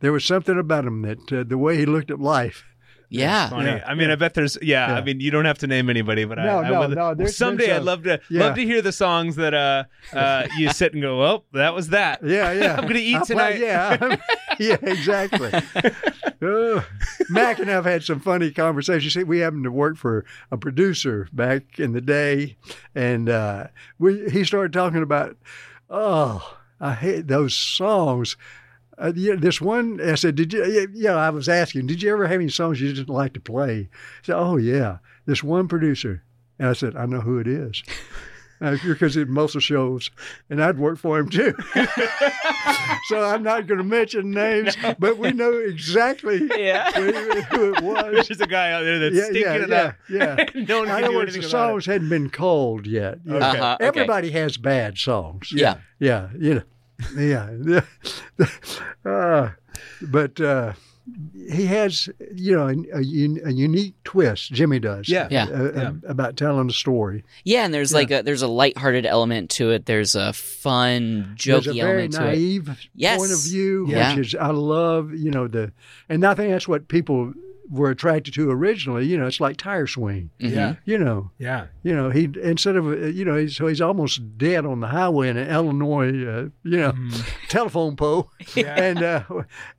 There 0.00 0.12
was 0.12 0.24
something 0.24 0.58
about 0.58 0.84
him 0.84 1.02
that 1.02 1.32
uh, 1.32 1.44
the 1.46 1.56
way 1.58 1.76
he 1.76 1.86
looked 1.86 2.10
at 2.10 2.18
life. 2.18 2.64
Yeah. 3.12 3.48
Funny. 3.50 3.66
Yeah. 3.70 3.84
I 3.86 3.94
mean, 3.94 4.10
I 4.10 4.16
bet 4.16 4.34
there's. 4.34 4.56
Yeah, 4.62 4.88
Yeah. 4.88 4.94
I 4.96 5.02
mean, 5.04 5.20
you 5.20 5.30
don't 5.30 5.44
have 5.44 5.58
to 5.58 5.66
name 5.66 5.88
anybody, 5.90 6.24
but 6.24 6.38
No, 6.38 6.58
I, 6.58 6.62
I 6.62 6.70
no, 6.70 6.80
would, 6.80 6.90
no, 6.96 7.14
there's- 7.14 7.36
someday 7.36 7.66
there's 7.66 7.78
I'd 7.80 7.84
love 7.84 8.02
to 8.04 8.20
yeah. 8.30 8.40
love 8.40 8.54
to 8.56 8.62
hear 8.64 8.80
the 8.82 8.92
songs 8.92 9.36
that 9.36 9.54
uh, 9.54 9.84
uh, 10.12 10.48
you 10.56 10.70
sit 10.72 10.92
and 10.94 11.02
go, 11.02 11.18
well, 11.18 11.44
that 11.52 11.74
was 11.74 11.88
that. 11.90 12.24
Yeah, 12.24 12.50
yeah. 12.52 12.74
I'm 12.78 12.86
gonna 12.86 12.98
eat 12.98 13.16
I 13.16 13.18
play- 13.20 13.26
tonight. 13.26 13.58
yeah, 13.60 14.16
yeah, 14.58 14.76
exactly. 14.82 15.50
Oh, 16.44 16.84
Mac 17.30 17.58
and 17.60 17.70
I've 17.70 17.84
had 17.84 18.02
some 18.02 18.18
funny 18.18 18.50
conversations. 18.50 19.14
See, 19.14 19.22
We 19.22 19.38
happened 19.40 19.64
to 19.64 19.70
work 19.70 19.96
for 19.96 20.24
a 20.50 20.56
producer 20.56 21.28
back 21.32 21.78
in 21.78 21.92
the 21.92 22.00
day, 22.00 22.56
and 22.94 23.28
uh, 23.28 23.66
we 23.98 24.28
he 24.30 24.42
started 24.44 24.72
talking 24.72 25.02
about, 25.02 25.36
oh, 25.88 26.56
I 26.80 26.94
hate 26.94 27.28
those 27.28 27.54
songs. 27.54 28.36
Uh, 29.02 29.12
yeah, 29.16 29.34
this 29.36 29.60
one, 29.60 30.00
I 30.00 30.14
said, 30.14 30.36
did 30.36 30.52
you? 30.52 30.64
Yeah, 30.64 30.86
yeah, 30.94 31.16
I 31.16 31.30
was 31.30 31.48
asking, 31.48 31.86
did 31.88 32.02
you 32.02 32.12
ever 32.12 32.26
have 32.28 32.40
any 32.40 32.48
songs 32.50 32.80
you 32.80 32.92
didn't 32.92 33.08
like 33.12 33.32
to 33.34 33.40
play? 33.40 33.76
He 33.82 33.88
said, 34.22 34.36
oh 34.36 34.56
yeah, 34.58 34.98
this 35.26 35.42
one 35.42 35.66
producer, 35.66 36.22
and 36.58 36.68
I 36.68 36.72
said, 36.74 36.94
I 36.96 37.06
know 37.06 37.20
who 37.20 37.38
it 37.38 37.46
is. 37.48 37.82
Uh, 38.60 38.76
because 38.86 39.16
it 39.16 39.28
Muscle 39.28 39.60
Shoals, 39.60 40.08
and 40.48 40.62
I'd 40.62 40.78
work 40.78 40.96
for 40.96 41.18
him 41.18 41.28
too. 41.28 41.52
so 43.08 43.20
I'm 43.24 43.42
not 43.42 43.66
going 43.66 43.78
to 43.78 43.84
mention 43.84 44.30
names, 44.30 44.76
but 45.00 45.18
we 45.18 45.32
know 45.32 45.52
exactly 45.52 46.48
Yeah. 46.56 46.92
who, 46.92 47.10
who 47.42 47.74
it 47.74 47.82
was. 47.82 48.28
There's 48.28 48.40
a 48.40 48.46
guy 48.46 48.70
out 48.70 48.82
there 48.84 48.98
that's 49.00 49.16
Yeah, 49.16 49.24
stinking 49.24 49.42
yeah, 49.42 49.54
it 49.54 49.68
yeah, 50.08 50.26
up. 50.36 50.50
yeah. 50.54 50.62
no 50.68 50.78
one 50.78 50.90
I 50.92 51.02
can 51.02 51.12
know 51.12 51.24
do 51.24 51.32
the 51.32 51.38
about 51.40 51.50
songs 51.50 51.86
hadn't 51.86 52.08
been 52.08 52.30
called 52.30 52.86
yet. 52.86 53.18
you. 53.24 53.34
Okay. 53.34 53.44
Uh-huh. 53.58 53.76
okay. 53.80 53.84
Everybody 53.88 54.30
has 54.30 54.56
bad 54.56 54.96
songs. 54.96 55.50
Yeah. 55.52 55.78
Yeah, 55.98 56.28
you 56.38 56.54
know, 56.54 56.62
yeah. 57.18 57.80
uh, 59.04 59.50
but 60.00 60.40
uh, 60.40 60.72
he 61.50 61.66
has, 61.66 62.08
you 62.34 62.54
know, 62.56 62.68
a, 62.68 62.74
a, 62.96 62.98
a 62.98 63.52
unique 63.52 63.94
twist. 64.04 64.52
Jimmy 64.52 64.78
does. 64.78 65.08
Yeah. 65.08 65.28
Yeah. 65.30 65.44
uh, 65.46 65.54
uh, 65.54 65.72
Yeah. 65.74 65.92
about 66.08 66.36
telling 66.36 66.68
a 66.68 66.72
story. 66.72 67.24
Yeah, 67.44 67.64
and 67.64 67.74
there's 67.74 67.92
like 67.92 68.10
a 68.10 68.22
there's 68.22 68.42
a 68.42 68.48
lighthearted 68.48 69.06
element 69.06 69.50
to 69.50 69.70
it. 69.70 69.86
There's 69.86 70.14
a 70.14 70.32
fun, 70.32 71.36
There's 71.44 71.66
a 71.66 71.70
jokey 71.70 71.80
very 71.80 71.90
element 72.04 72.12
to 72.14 72.22
it. 72.22 72.26
naive 72.26 72.88
Yes. 72.94 73.18
point 73.18 73.32
of 73.32 73.42
view, 73.42 73.86
Yeah. 73.88 74.16
which 74.16 74.28
is 74.28 74.34
I 74.34 74.50
love. 74.50 75.12
You 75.12 75.30
know 75.30 75.48
the, 75.48 75.72
and 76.08 76.24
I 76.24 76.34
think 76.34 76.50
that's 76.52 76.68
what 76.68 76.88
people 76.88 77.32
were 77.72 77.88
attracted 77.90 78.34
to 78.34 78.50
originally. 78.50 79.06
You 79.06 79.16
know, 79.18 79.26
it's 79.26 79.40
like 79.40 79.56
tire 79.56 79.86
swing. 79.86 80.30
Mhm. 80.40 80.50
Yeah. 80.54 80.74
You 80.84 80.98
know, 80.98 81.30
Yeah. 81.38 81.66
you 81.82 81.94
know, 81.96 82.10
he 82.10 82.28
instead 82.42 82.76
of 82.76 82.86
uh, 82.86 82.96
you 83.06 83.24
know, 83.24 83.36
he's, 83.36 83.56
so 83.56 83.66
he's 83.66 83.80
almost 83.80 84.36
dead 84.38 84.66
on 84.66 84.80
the 84.80 84.88
highway 84.88 85.28
in 85.30 85.36
an 85.38 85.48
Illinois, 85.48 86.10
uh, 86.26 86.48
you 86.62 86.76
know, 86.78 86.92
telephone 87.48 87.96
pole, 87.96 88.30
Yeah. 88.54 88.74
and 88.80 89.02
uh, 89.02 89.22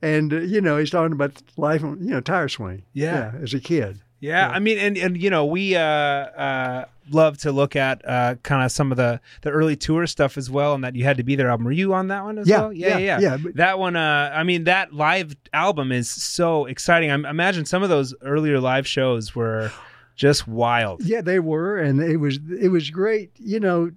and 0.02 0.32
uh, 0.32 0.40
you 0.40 0.60
know, 0.60 0.76
he's 0.78 0.90
talking 0.90 1.12
about 1.12 1.40
life, 1.56 1.84
on 1.84 1.98
you 2.02 2.10
know, 2.10 2.20
tire 2.20 2.48
swing. 2.48 2.82
Yeah. 2.92 3.32
as 3.40 3.54
a 3.54 3.60
kid. 3.60 4.00
Yeah, 4.20 4.48
I 4.48 4.58
mean, 4.58 4.78
and 4.78 4.96
and 4.96 5.20
you 5.22 5.28
know, 5.30 5.44
we 5.44 5.76
uh, 5.76 5.80
uh, 5.80 6.84
love 7.10 7.38
to 7.38 7.52
look 7.52 7.76
at 7.76 8.02
uh, 8.08 8.36
kind 8.42 8.64
of 8.64 8.72
some 8.72 8.90
of 8.90 8.96
the 8.96 9.20
the 9.42 9.50
early 9.50 9.76
tour 9.76 10.06
stuff 10.06 10.36
as 10.38 10.50
well, 10.50 10.74
and 10.74 10.84
that 10.84 10.94
you 10.96 11.04
had 11.04 11.16
to 11.18 11.22
be 11.24 11.36
there 11.36 11.48
album. 11.48 11.66
Were 11.66 11.72
you 11.72 11.94
on 11.94 12.08
that 12.08 12.24
one 12.24 12.38
as 12.38 12.48
Yeah, 12.48 12.60
well? 12.60 12.72
Yeah, 12.72 12.88
yeah, 12.88 12.98
yeah, 12.98 13.20
yeah, 13.20 13.36
but- 13.36 13.56
That 13.56 13.78
one, 13.78 13.96
uh, 13.96 14.30
I 14.34 14.42
mean, 14.44 14.64
that 14.64 14.92
live 14.92 15.36
album 15.52 15.92
is 15.92 16.08
so 16.08 16.66
exciting. 16.66 17.10
I 17.10 17.14
imagine 17.30 17.64
some 17.64 17.82
of 17.82 17.88
those 17.88 18.14
earlier 18.22 18.60
live 18.60 18.86
shows 18.86 19.34
were 19.34 19.70
just 20.16 20.46
wild. 20.46 21.02
Yeah, 21.04 21.20
they 21.22 21.40
were, 21.40 21.76
and 21.76 22.00
it 22.00 22.18
was 22.18 22.38
it 22.60 22.68
was 22.68 22.90
great. 22.90 23.32
You 23.38 23.58
know, 23.60 23.90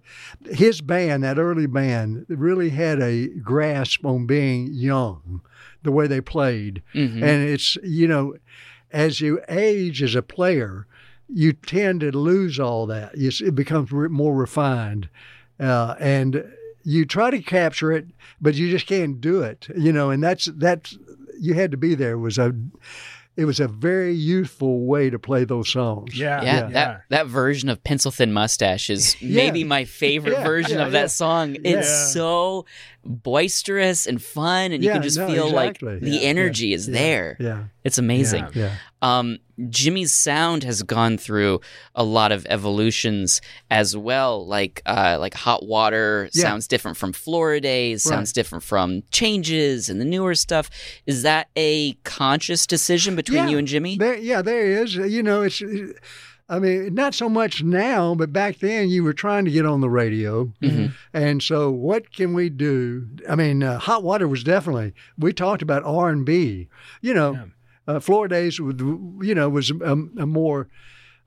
his 0.49 0.81
band, 0.81 1.23
that 1.23 1.37
early 1.37 1.67
band, 1.67 2.25
really 2.29 2.69
had 2.69 2.99
a 3.01 3.27
grasp 3.27 4.03
on 4.05 4.25
being 4.25 4.69
young, 4.73 5.41
the 5.83 5.91
way 5.91 6.07
they 6.07 6.21
played, 6.21 6.81
Mhm. 6.95 7.21
and 7.21 7.47
it's 7.47 7.77
you 7.83 8.07
know, 8.07 8.35
as 8.91 9.21
you 9.21 9.41
age 9.47 10.01
as 10.01 10.15
a 10.15 10.21
player, 10.23 10.87
you 11.29 11.53
tend 11.53 12.01
to 12.01 12.11
lose 12.17 12.59
all 12.59 12.85
that. 12.87 13.17
You, 13.17 13.27
s- 13.27 13.41
it 13.41 13.55
becomes 13.55 13.91
re- 13.91 14.07
more 14.09 14.35
refined, 14.35 15.09
uh, 15.59 15.95
and 15.99 16.43
you 16.83 17.05
try 17.05 17.29
to 17.31 17.39
capture 17.41 17.91
it, 17.91 18.07
but 18.39 18.55
you 18.55 18.69
just 18.71 18.87
can't 18.87 19.19
do 19.19 19.41
it. 19.41 19.67
You 19.77 19.91
know, 19.91 20.09
and 20.09 20.23
that's 20.23 20.45
that's 20.55 20.97
you 21.39 21.53
had 21.53 21.71
to 21.71 21.77
be 21.77 21.95
there. 21.95 22.13
It 22.13 22.17
was 22.19 22.37
a 22.37 22.53
it 23.35 23.45
was 23.45 23.59
a 23.59 23.67
very 23.67 24.13
youthful 24.13 24.85
way 24.85 25.11
to 25.11 25.19
play 25.19 25.43
those 25.43 25.69
songs. 25.69 26.17
Yeah, 26.17 26.41
Yeah, 26.41 26.53
yeah. 26.55 26.69
that 26.69 27.01
that 27.09 27.27
version 27.27 27.69
of 27.69 27.83
Pencil 27.83 28.09
Thin 28.09 28.31
Mustache 28.33 28.89
is 28.89 29.15
Yeah. 29.21 29.35
maybe 29.43 29.63
my 29.63 29.83
favorite 29.85 30.31
Yeah, 30.33 30.43
version 30.43 30.79
yeah, 30.79 30.85
of 30.85 30.91
that 30.93 31.11
song. 31.11 31.55
Yeah. 31.55 31.79
It's 31.79 32.13
so 32.13 32.65
boisterous 33.21 34.05
and 34.05 34.21
fun, 34.21 34.71
and 34.71 34.83
you 34.83 34.91
can 34.91 35.01
just 35.03 35.17
no, 35.17 35.27
feel 35.27 35.47
exactly. 35.49 35.91
like 35.93 36.01
the 36.01 36.09
Yeah, 36.11 36.21
energy 36.21 36.73
is 36.73 36.87
there. 36.87 37.37
Yeah, 37.39 37.65
It's 37.83 37.97
amazing. 37.97 38.47
yeah. 38.53 38.75
Um, 39.01 39.37
Jimmy's 39.69 40.13
sound 40.13 40.63
has 40.63 40.81
gone 40.83 41.17
through 41.17 41.61
a 41.95 42.03
lot 42.03 42.31
of 42.31 42.45
evolutions 42.49 43.41
as 43.69 43.95
well. 43.95 44.45
Like 44.45 44.81
uh, 44.85 45.17
like 45.19 45.33
Hot 45.35 45.65
Water 45.65 46.29
Yeah. 46.33 46.43
sounds 46.43 46.67
different 46.67 46.97
from 46.97 47.13
Floridays, 47.13 48.03
sounds 48.03 48.33
different 48.33 48.63
from 48.63 49.03
Changes 49.11 49.89
and 49.89 50.01
the 50.01 50.05
newer 50.05 50.35
stuff. 50.35 50.69
Is 51.05 51.21
that 51.23 51.47
a 51.55 51.93
conscious 52.03 52.65
decision 52.65 53.15
between 53.15 53.43
Yeah. 53.43 53.49
you 53.49 53.57
and 53.59 53.67
Jimmy? 53.67 53.97
There, 53.97 54.15
yeah, 54.17 54.41
there 54.41 54.81
is. 54.83 54.95
You 54.95 55.21
know, 55.23 55.43
it's. 55.43 55.61
I 56.49 56.59
mean, 56.59 56.93
not 56.93 57.13
so 57.13 57.27
much 57.27 57.61
now, 57.61 58.15
but 58.15 58.31
back 58.31 58.59
then 58.59 58.87
you 58.87 59.03
were 59.03 59.11
trying 59.11 59.43
to 59.43 59.51
get 59.51 59.65
on 59.65 59.81
the 59.81 59.89
radio, 59.89 60.45
Mhm. 60.63 60.93
and 61.13 61.43
so 61.43 61.69
what 61.69 62.13
can 62.15 62.33
we 62.33 62.47
do? 62.49 63.05
I 63.29 63.35
mean, 63.35 63.61
uh, 63.63 63.79
Hot 63.79 64.01
Water 64.01 64.29
was 64.29 64.45
definitely. 64.45 64.93
We 65.17 65.33
talked 65.33 65.61
about 65.61 65.83
R 65.83 66.09
and 66.09 66.25
B. 66.25 66.69
You 67.01 67.13
know, 67.13 67.49
uh, 67.87 67.99
Floridays 67.99 68.59
would, 68.59 68.79
you 68.79 69.33
know, 69.33 69.49
was 69.49 69.71
a, 69.71 69.93
a 69.93 70.25
more 70.25 70.67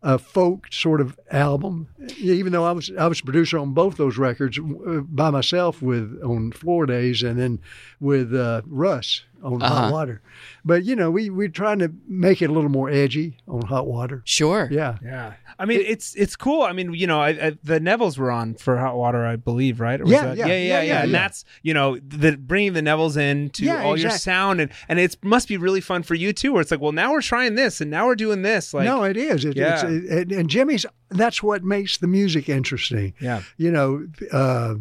uh, 0.03 0.19
folk 0.19 0.73
sort 0.73 1.01
of 1.01 1.19
album. 1.31 1.89
Even 2.19 2.53
though 2.53 2.65
I 2.65 2.73
was 2.73 2.91
I 2.99 3.07
was 3.07 3.21
producer 3.21 3.59
on 3.59 3.75
both 3.75 3.97
those 3.97 4.19
records 4.19 4.59
uh, 4.59 5.01
by 5.01 5.31
myself 5.31 5.83
with 5.83 6.21
on 6.25 6.53
Floridays 6.53 7.23
and 7.23 7.39
then 7.39 7.61
with 7.99 8.35
uh, 8.35 8.63
Russ 8.67 9.25
on 9.43 9.63
Uh-huh. 9.63 9.75
Hot 9.75 9.93
Water. 9.93 10.21
But 10.65 10.85
you 10.85 10.95
know, 10.97 11.11
we 11.11 11.31
we're 11.31 11.49
trying 11.49 11.79
to 11.81 11.93
make 12.07 12.43
it 12.43 12.51
a 12.51 12.53
little 12.53 12.71
more 12.71 12.91
edgy 12.91 13.39
on 13.49 13.63
Hot 13.63 13.87
Water. 13.87 14.23
Sure. 14.25 14.69
Yeah. 14.71 14.99
Yeah, 15.03 15.33
I 15.59 15.65
mean 15.65 15.81
it's 15.85 16.15
it's 16.15 16.37
cool. 16.37 16.63
I 16.63 16.73
mean, 16.73 16.93
you 16.95 17.07
know, 17.07 17.21
I, 17.21 17.29
I, 17.29 17.51
the 17.65 17.81
Nevilles 17.81 18.19
were 18.19 18.31
on 18.31 18.55
for 18.55 18.77
Hot 18.79 18.97
Water, 18.97 19.25
I 19.27 19.37
believe, 19.37 19.81
right? 19.81 20.01
Or 20.01 20.05
was 20.05 20.13
Yeah, 20.13 20.27
that- 20.27 20.37
yeah, 20.37 20.47
yeah, 20.47 20.55
yeah, 20.57 20.83
yeah, 20.83 21.03
And 21.03 21.11
yeah. 21.13 21.19
that's 21.19 21.45
you 21.63 21.75
know, 21.75 21.99
the 21.99 22.37
bringing 22.37 22.73
the 22.75 22.83
Nevilles 22.83 23.17
in 23.17 23.51
to 23.51 23.65
Yeah, 23.65 23.83
all 23.85 23.97
your 23.99 24.11
sound, 24.11 24.61
and 24.61 24.71
and 24.89 24.99
it 24.99 25.17
must 25.25 25.49
be 25.49 25.57
really 25.57 25.81
fun 25.81 26.03
for 26.03 26.15
you 26.15 26.33
too. 26.33 26.53
Where 26.53 26.61
it's 26.63 26.71
like, 26.71 26.81
well, 26.81 26.93
now 26.93 27.13
we're 27.13 27.23
trying 27.23 27.55
this, 27.55 27.81
and 27.81 27.91
now 27.91 28.07
we're 28.07 28.15
doing 28.17 28.43
this. 28.43 28.75
Like, 28.75 28.85
no, 28.85 29.05
it 29.05 29.17
is. 29.17 29.45
It, 29.45 29.57
Yeah. 29.57 29.87
it's, 29.87 30.11
it, 30.11 30.33
and 30.33 30.49
Jimmy's. 30.51 30.85
That's 31.09 31.43
what 31.43 31.65
makes 31.65 31.99
the 31.99 32.07
music 32.07 32.49
interesting. 32.49 33.15
yeah, 33.21 33.43
you 33.57 33.71
know, 33.73 34.07
uh, 34.33 34.75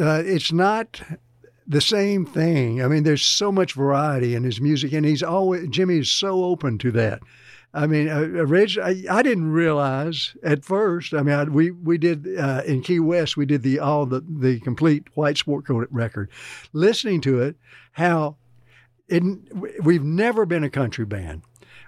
uh, 0.00 0.22
it's 0.26 0.52
not 0.52 1.00
the 1.66 1.80
same 1.80 2.26
thing. 2.26 2.82
I 2.82 2.88
mean, 2.88 3.02
there's 3.04 3.24
so 3.24 3.50
much 3.50 3.72
variety 3.72 4.34
in 4.34 4.44
his 4.44 4.60
music, 4.60 4.92
and 4.92 5.04
he's 5.04 5.22
always 5.22 5.68
Jimmy 5.68 5.98
is 5.98 6.10
so 6.10 6.44
open 6.44 6.78
to 6.78 6.92
that. 6.92 7.20
I 7.72 7.88
mean, 7.88 8.08
uh, 8.08 8.20
originally, 8.20 9.08
I, 9.08 9.18
I 9.18 9.22
didn't 9.22 9.50
realize 9.50 10.36
at 10.44 10.64
first. 10.64 11.12
I 11.12 11.22
mean, 11.22 11.34
I, 11.34 11.44
we 11.44 11.72
we 11.72 11.98
did 11.98 12.38
uh, 12.38 12.62
in 12.66 12.82
Key 12.82 13.00
West, 13.00 13.36
we 13.36 13.46
did 13.46 13.62
the 13.62 13.80
all 13.80 14.06
the 14.06 14.20
the 14.20 14.60
complete 14.60 15.08
White 15.14 15.38
Sport 15.38 15.66
Coat 15.66 15.88
record. 15.90 16.30
Listening 16.72 17.20
to 17.22 17.40
it, 17.40 17.56
how 17.92 18.36
it, 19.08 19.22
we've 19.82 20.04
never 20.04 20.46
been 20.46 20.64
a 20.64 20.70
country 20.70 21.04
band. 21.04 21.42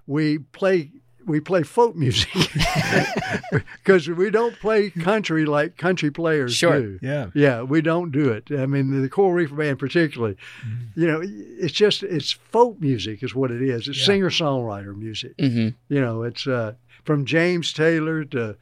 We 0.06 0.38
play 0.38 0.92
we 1.26 1.40
play 1.40 1.62
folk 1.64 1.96
music 1.96 2.28
because 3.84 4.08
we 4.08 4.30
don't 4.30 4.58
play 4.60 4.90
country 4.90 5.44
like 5.44 5.76
country 5.76 6.10
players 6.10 6.54
Sure. 6.54 6.80
do. 6.80 6.98
yeah. 7.02 7.26
Yeah, 7.34 7.62
we 7.62 7.80
don't 7.82 8.10
do 8.12 8.30
it. 8.30 8.48
I 8.50 8.66
mean, 8.66 9.02
the 9.02 9.08
Coral 9.08 9.32
Reefer 9.32 9.54
Band 9.56 9.78
particularly. 9.78 10.36
Mm-hmm. 10.64 11.00
You 11.00 11.06
know, 11.08 11.20
it's 11.22 11.72
just 11.74 12.02
it's 12.02 12.32
folk 12.32 12.80
music 12.80 13.22
is 13.22 13.34
what 13.34 13.50
it 13.50 13.62
is. 13.62 13.88
It's 13.88 14.04
singer 14.04 14.30
songwriter 14.30 14.96
music. 14.96 15.34
hmm 15.38 15.68
You 15.88 16.00
know, 16.00 16.22
it's 16.22 16.46
uh, 16.46 16.74
from 17.04 17.24
James 17.26 17.72
Taylor 17.72 18.24
to 18.26 18.56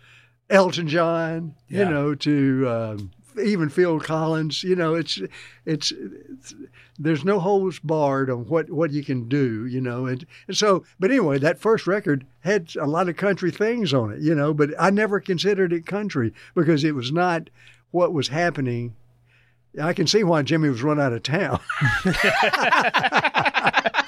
Elton 0.50 0.88
John. 0.88 1.54
Yeah. 1.68 1.80
You 1.80 1.90
know, 1.90 2.14
to 2.14 2.68
um, 2.68 3.10
even 3.42 3.68
Phil 3.68 4.00
Collins. 4.00 4.62
You 4.62 4.76
know, 4.76 4.94
it's, 4.94 5.20
it's 5.64 5.92
it's 5.92 6.54
there's 6.98 7.24
no 7.24 7.40
holes 7.40 7.78
barred 7.78 8.30
on 8.30 8.46
what 8.46 8.70
what 8.70 8.92
you 8.92 9.04
can 9.04 9.28
do. 9.28 9.66
You 9.66 9.80
know, 9.80 10.06
and, 10.06 10.26
and 10.48 10.56
so 10.56 10.84
but 10.98 11.10
anyway, 11.10 11.38
that 11.38 11.58
first 11.58 11.86
record 11.86 12.26
had 12.40 12.74
a 12.80 12.86
lot 12.86 13.08
of 13.08 13.16
country 13.16 13.50
things 13.50 13.94
on 13.94 14.12
it. 14.12 14.20
You 14.20 14.34
know, 14.34 14.54
but 14.54 14.70
I 14.78 14.90
never 14.90 15.20
considered 15.20 15.72
it 15.72 15.86
country 15.86 16.32
because 16.54 16.84
it 16.84 16.94
was 16.94 17.12
not 17.12 17.50
what 17.90 18.12
was 18.12 18.28
happening. 18.28 18.94
I 19.80 19.92
can 19.92 20.06
see 20.06 20.22
why 20.22 20.42
Jimmy 20.42 20.68
was 20.68 20.84
run 20.84 21.00
out 21.00 21.12
of 21.12 21.24
town. 21.24 21.58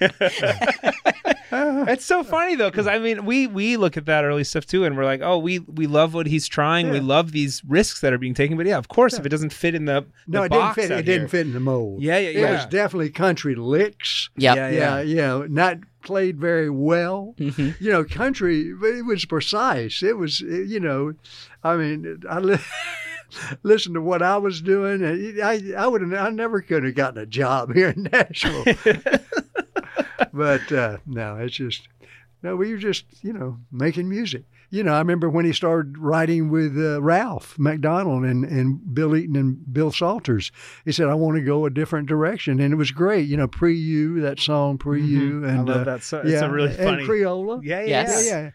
It's 1.88 2.04
so 2.04 2.22
funny 2.24 2.54
though, 2.56 2.70
because 2.70 2.86
I 2.86 2.98
mean, 2.98 3.24
we 3.24 3.46
we 3.46 3.76
look 3.76 3.96
at 3.96 4.06
that 4.06 4.24
early 4.24 4.44
stuff 4.44 4.66
too, 4.66 4.84
and 4.84 4.96
we're 4.96 5.04
like, 5.04 5.20
oh, 5.22 5.38
we 5.38 5.58
we 5.60 5.86
love 5.86 6.14
what 6.14 6.26
he's 6.26 6.46
trying. 6.48 6.90
We 6.90 7.00
love 7.00 7.32
these 7.32 7.62
risks 7.66 8.00
that 8.00 8.12
are 8.12 8.18
being 8.18 8.34
taken. 8.34 8.56
But 8.56 8.66
yeah, 8.66 8.78
of 8.78 8.88
course, 8.88 9.14
if 9.14 9.24
it 9.26 9.28
doesn't 9.30 9.52
fit 9.52 9.74
in 9.74 9.84
the, 9.84 10.06
No, 10.26 10.40
the 10.40 10.44
it 10.46 10.48
didn't 10.50 10.74
fit. 10.74 10.90
out 10.92 10.98
It 10.98 11.02
didn't 11.04 11.28
fit 11.28 11.46
in 11.46 11.52
the 11.52 11.60
mold. 11.60 12.02
Yeah, 12.02 12.18
yeah, 12.18 12.30
yeah. 12.30 12.48
It 12.48 12.52
was 12.52 12.66
definitely 12.66 13.10
country 13.10 13.54
licks. 13.54 14.30
Yep. 14.36 14.56
Yeah, 14.56 14.68
yeah, 14.70 15.00
yeah, 15.00 15.46
not 15.48 15.78
played 16.02 16.38
very 16.38 16.70
well. 16.70 17.34
Mm-hmm. 17.38 17.82
You 17.82 17.92
know, 17.92 18.04
country, 18.04 18.72
but 18.74 18.90
it 18.90 19.02
was 19.06 19.24
precise. 19.24 20.02
It 20.02 20.16
was, 20.16 20.40
you 20.40 20.80
know, 20.80 21.14
I 21.62 21.76
mean, 21.76 22.22
I 22.28 22.38
li- 22.40 22.58
listened 23.62 23.94
to 23.94 24.00
what 24.02 24.22
I 24.22 24.36
was 24.36 24.60
doing, 24.60 25.02
and 25.02 25.42
I, 25.42 25.62
I 25.76 25.86
would 25.86 26.02
have, 26.02 26.12
I 26.12 26.30
never 26.30 26.60
could 26.60 26.84
have 26.84 26.94
gotten 26.94 27.22
a 27.22 27.26
job 27.26 27.72
here 27.74 27.88
in 27.88 28.08
Nashville. 28.12 28.64
but 30.34 30.70
uh, 30.72 30.98
no, 31.06 31.36
it's 31.36 31.54
just, 31.56 31.88
no, 32.42 32.56
we 32.56 32.72
were 32.72 32.78
just, 32.78 33.04
you 33.22 33.32
know, 33.32 33.58
making 33.72 34.08
music. 34.08 34.44
You 34.70 34.82
know, 34.82 34.92
I 34.94 34.98
remember 34.98 35.30
when 35.30 35.44
he 35.44 35.52
started 35.52 35.98
writing 35.98 36.50
with 36.50 36.76
uh, 36.76 37.00
Ralph 37.00 37.56
MacDonald 37.58 38.24
and, 38.24 38.44
and 38.44 38.92
Bill 38.92 39.14
Eaton 39.14 39.36
and 39.36 39.72
Bill 39.72 39.92
Salters. 39.92 40.50
He 40.84 40.90
said, 40.90 41.06
I 41.08 41.14
want 41.14 41.36
to 41.36 41.42
go 41.42 41.64
a 41.64 41.70
different 41.70 42.08
direction. 42.08 42.58
And 42.58 42.72
it 42.72 42.76
was 42.76 42.90
great. 42.90 43.28
You 43.28 43.36
know, 43.36 43.46
Pre 43.46 43.76
You, 43.76 44.20
that 44.22 44.40
song, 44.40 44.76
Pre 44.78 45.00
You. 45.00 45.44
And, 45.44 45.60
Mm-hmm. 45.60 45.70
I 45.70 45.72
love 45.74 45.80
uh, 45.82 45.84
that. 45.84 46.02
So, 46.02 46.22
it's 46.24 46.42
a 46.42 46.50
really 46.50 46.70
and 46.70 46.78
funny. 46.78 47.06
Creola. 47.06 47.60
yeah, 47.62 47.80
yeah, 47.82 47.86
Yes. 47.86 48.26
Yeah, 48.26 48.30
yeah. 48.42 48.50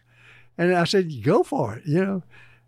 And 0.57 0.75
I 0.75 0.83
said, 0.83 1.23
"Go 1.23 1.41
for 1.43 1.75
it." 1.77 1.83
You 1.85 2.03
know, 2.03 2.23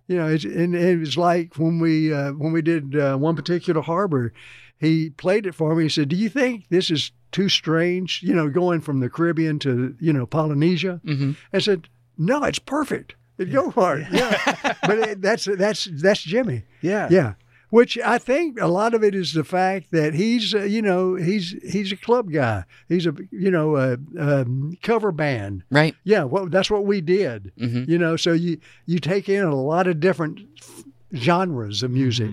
you 0.08 0.16
know. 0.16 0.28
It's, 0.28 0.46
and 0.46 0.74
it 0.74 0.98
was 0.98 1.18
like 1.18 1.56
when 1.58 1.80
we 1.80 2.14
uh, 2.14 2.32
when 2.32 2.54
we 2.54 2.62
did 2.62 2.96
uh, 2.96 3.18
one 3.18 3.36
particular 3.36 3.82
harbor, 3.82 4.32
he 4.80 5.10
played 5.10 5.46
it 5.46 5.56
for 5.56 5.76
me. 5.76 5.84
He 5.84 5.90
said, 5.90 6.08
"Do 6.08 6.16
you 6.16 6.30
think 6.30 6.70
this 6.70 6.90
is 6.90 7.12
too 7.32 7.50
strange? 7.50 8.22
You 8.24 8.34
know, 8.34 8.50
going 8.50 8.82
from 8.82 9.00
the 9.00 9.10
Caribbean 9.10 9.60
to 9.60 9.96
you 10.00 10.14
know 10.14 10.26
Polynesia?" 10.26 11.00
hmm 11.06 11.32
I 11.54 11.60
said, 11.60 11.88
"No, 12.18 12.44
it's 12.44 12.60
perfect. 12.60 13.16
Go 13.52 13.72
for 13.72 13.98
it." 13.98 14.08
Yeah. 14.12 14.74
but 14.88 15.00
it, 15.00 15.22
that's 15.22 15.46
that's 15.46 15.86
that's 15.92 16.22
Jimmy. 16.24 16.64
yeah, 16.82 17.08
Yeah. 17.10 17.34
Which 17.72 17.98
I 18.00 18.18
think 18.18 18.60
a 18.60 18.68
lot 18.68 18.94
of 18.94 19.02
it 19.02 19.16
is 19.16 19.32
the 19.32 19.46
fact 19.46 19.92
that 19.92 20.14
he's, 20.14 20.54
uh, 20.54 20.64
you 20.64 20.82
know, 20.82 21.16
he's 21.16 21.56
he's 21.64 21.94
a 21.94 21.96
club 21.96 22.30
guy. 22.30 22.66
He's 22.90 23.06
a, 23.08 23.16
you 23.32 23.50
know, 23.50 23.78
a, 23.78 23.94
um 24.20 24.78
cover 24.84 25.14
band. 25.14 25.64
Right. 25.72 25.96
Yeah, 26.04 26.26
well, 26.26 26.48
that's 26.48 26.70
what 26.70 26.84
we 26.86 27.00
did. 27.00 27.54
Mhm. 27.58 27.88
You 27.88 27.98
know, 27.98 28.18
so 28.18 28.34
you 28.34 28.58
you 28.86 29.00
take 29.00 29.30
in 29.30 29.44
a 29.46 29.56
lot 29.56 29.88
of 29.88 30.02
different 30.02 30.42
genres 31.16 31.84
of 31.84 31.92
music, 31.92 32.32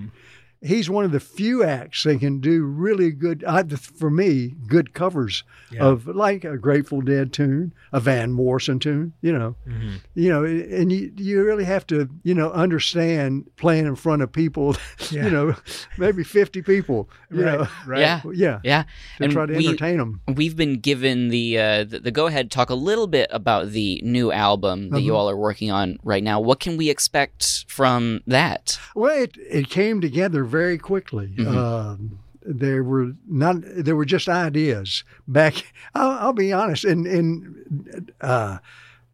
he's 0.61 0.91
one 0.91 1.05
of 1.05 1.13
the 1.13 1.21
few 1.21 1.63
acts 1.63 2.03
that 2.05 2.19
can 2.21 2.41
do 2.41 2.63
really 2.65 3.11
good, 3.11 3.45
uh, 3.47 3.63
for 3.79 4.11
me, 4.11 4.55
good 4.67 4.93
covers 4.95 5.45
of 5.79 6.07
like 6.07 6.45
a 6.45 6.57
Grateful 6.57 7.01
Dead 7.01 7.33
tune, 7.33 7.73
a 7.93 8.01
Van 8.01 8.33
Morrison 8.33 8.79
tune. 8.79 9.13
You 9.21 9.33
know, 9.39 9.55
Mm-hmm. 9.69 9.97
you 10.15 10.29
know, 10.31 10.45
and 10.45 10.91
you 10.93 11.13
you 11.17 11.43
really 11.45 11.65
have 11.65 11.87
to 11.89 12.09
you 12.23 12.35
know 12.35 12.51
understand 12.53 13.45
playing 13.57 13.87
in 13.87 13.97
front 13.97 14.23
of 14.23 14.33
people. 14.33 14.77
Yeah. 15.11 15.25
You 15.25 15.31
know, 15.31 15.55
maybe 15.97 16.23
fifty 16.25 16.61
people. 16.61 17.09
You 17.31 17.45
Right, 17.45 17.59
know, 17.61 17.69
right. 17.87 18.01
Yeah. 18.01 18.21
yeah, 18.35 18.61
Yeah. 18.63 18.83
to 19.19 19.25
And 19.25 19.33
try 19.33 19.47
to 19.47 19.55
we- 19.57 19.67
entertain 19.67 19.97
them. 19.99 20.21
We've 20.29 20.55
been 20.57 20.81
given 20.81 21.29
the 21.29 21.59
uh, 21.59 21.85
the, 21.85 22.01
the 22.01 22.11
go 22.11 22.27
ahead 22.27 22.51
talk 22.51 22.69
a 22.69 22.75
little 22.75 23.07
bit 23.07 23.29
about 23.33 23.71
the 23.71 24.01
new 24.05 24.31
album 24.33 24.91
that 24.91 25.01
you 25.01 25.13
Uh-huh. 25.13 25.21
all 25.23 25.31
are 25.31 25.37
working 25.37 25.71
on 25.71 25.99
right 26.05 26.23
now. 26.23 26.41
What 26.41 26.61
can 26.61 26.77
we 26.77 26.91
expect 26.91 27.65
from 27.69 28.21
that? 28.27 28.79
Well, 28.95 29.23
it, 29.23 29.37
it 29.49 29.71
came 29.71 30.01
together 30.03 30.45
very 30.49 30.79
quickly. 30.79 31.35
Mhm. 31.37 31.57
Um, 31.57 32.19
there 32.45 32.83
were 32.83 33.13
not 33.29 33.57
there 33.65 33.97
were 33.97 34.05
just 34.07 34.29
ideas 34.29 35.05
back. 35.27 35.73
I'll, 35.95 36.11
I'll 36.29 36.33
be 36.33 36.53
honest. 36.53 36.85
In 36.85 37.07
in 37.07 38.09
uh, 38.21 38.59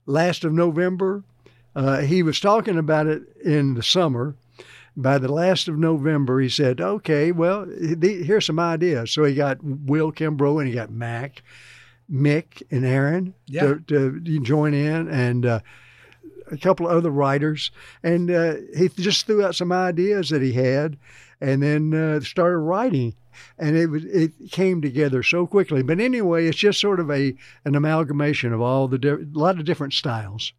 last 0.07 0.45
of 0.45 0.53
November, 0.53 1.25
uh, 1.75 1.99
he 2.03 2.23
was 2.23 2.39
talking 2.41 2.79
about 2.79 3.07
it 3.07 3.23
in 3.45 3.75
the 3.75 3.83
summer. 3.83 4.37
By 4.97 5.19
the 5.19 5.33
last 5.33 5.67
of 5.67 5.77
November, 5.77 6.39
he 6.41 6.49
said, 6.49 6.81
"Okay, 6.81 7.33
well, 7.33 7.67
here's 8.01 8.47
some 8.47 8.61
ideas." 8.61 9.11
So 9.11 9.25
he 9.25 9.35
got 9.35 9.59
Will 9.63 10.13
Kimbrough 10.13 10.61
and 10.61 10.69
he 10.69 10.75
got 10.75 10.93
Mac, 10.93 11.43
Mick, 12.09 12.63
and 12.71 12.85
Aaron 12.87 13.35
Yeah. 13.47 13.75
to, 13.89 14.21
to 14.21 14.41
join 14.41 14.73
in, 14.73 15.09
and 15.09 15.45
uh, 15.47 15.61
a 16.53 16.57
couple 16.59 16.87
of 16.87 16.97
other 16.97 17.11
writers, 17.11 17.73
and 18.05 18.31
uh, 18.31 18.55
he 18.77 18.89
just 18.91 19.27
threw 19.27 19.45
out 19.45 19.57
some 19.57 19.73
ideas 19.73 20.29
that 20.29 20.43
he 20.43 20.53
had, 20.53 20.97
and 21.41 21.63
then 21.63 21.95
uh, 21.95 22.21
started 22.21 22.59
writing, 22.59 23.15
and 23.59 23.77
it 23.77 23.87
was 23.87 24.05
it 24.05 24.33
came 24.51 24.81
together 24.81 25.23
so 25.23 25.47
quickly. 25.47 25.83
But 25.83 26.01
anyway, 26.01 26.47
it's 26.47 26.59
just 26.59 26.81
sort 26.81 27.01
of 27.01 27.11
a 27.11 27.35
an 27.65 27.75
amalgamation 27.75 28.53
of 28.53 28.61
all 28.61 28.89
the 28.89 28.99
di- 28.99 29.09
a 29.09 29.27
lot 29.33 29.59
of 29.59 29.65
different 29.65 29.93
styles. 29.93 30.53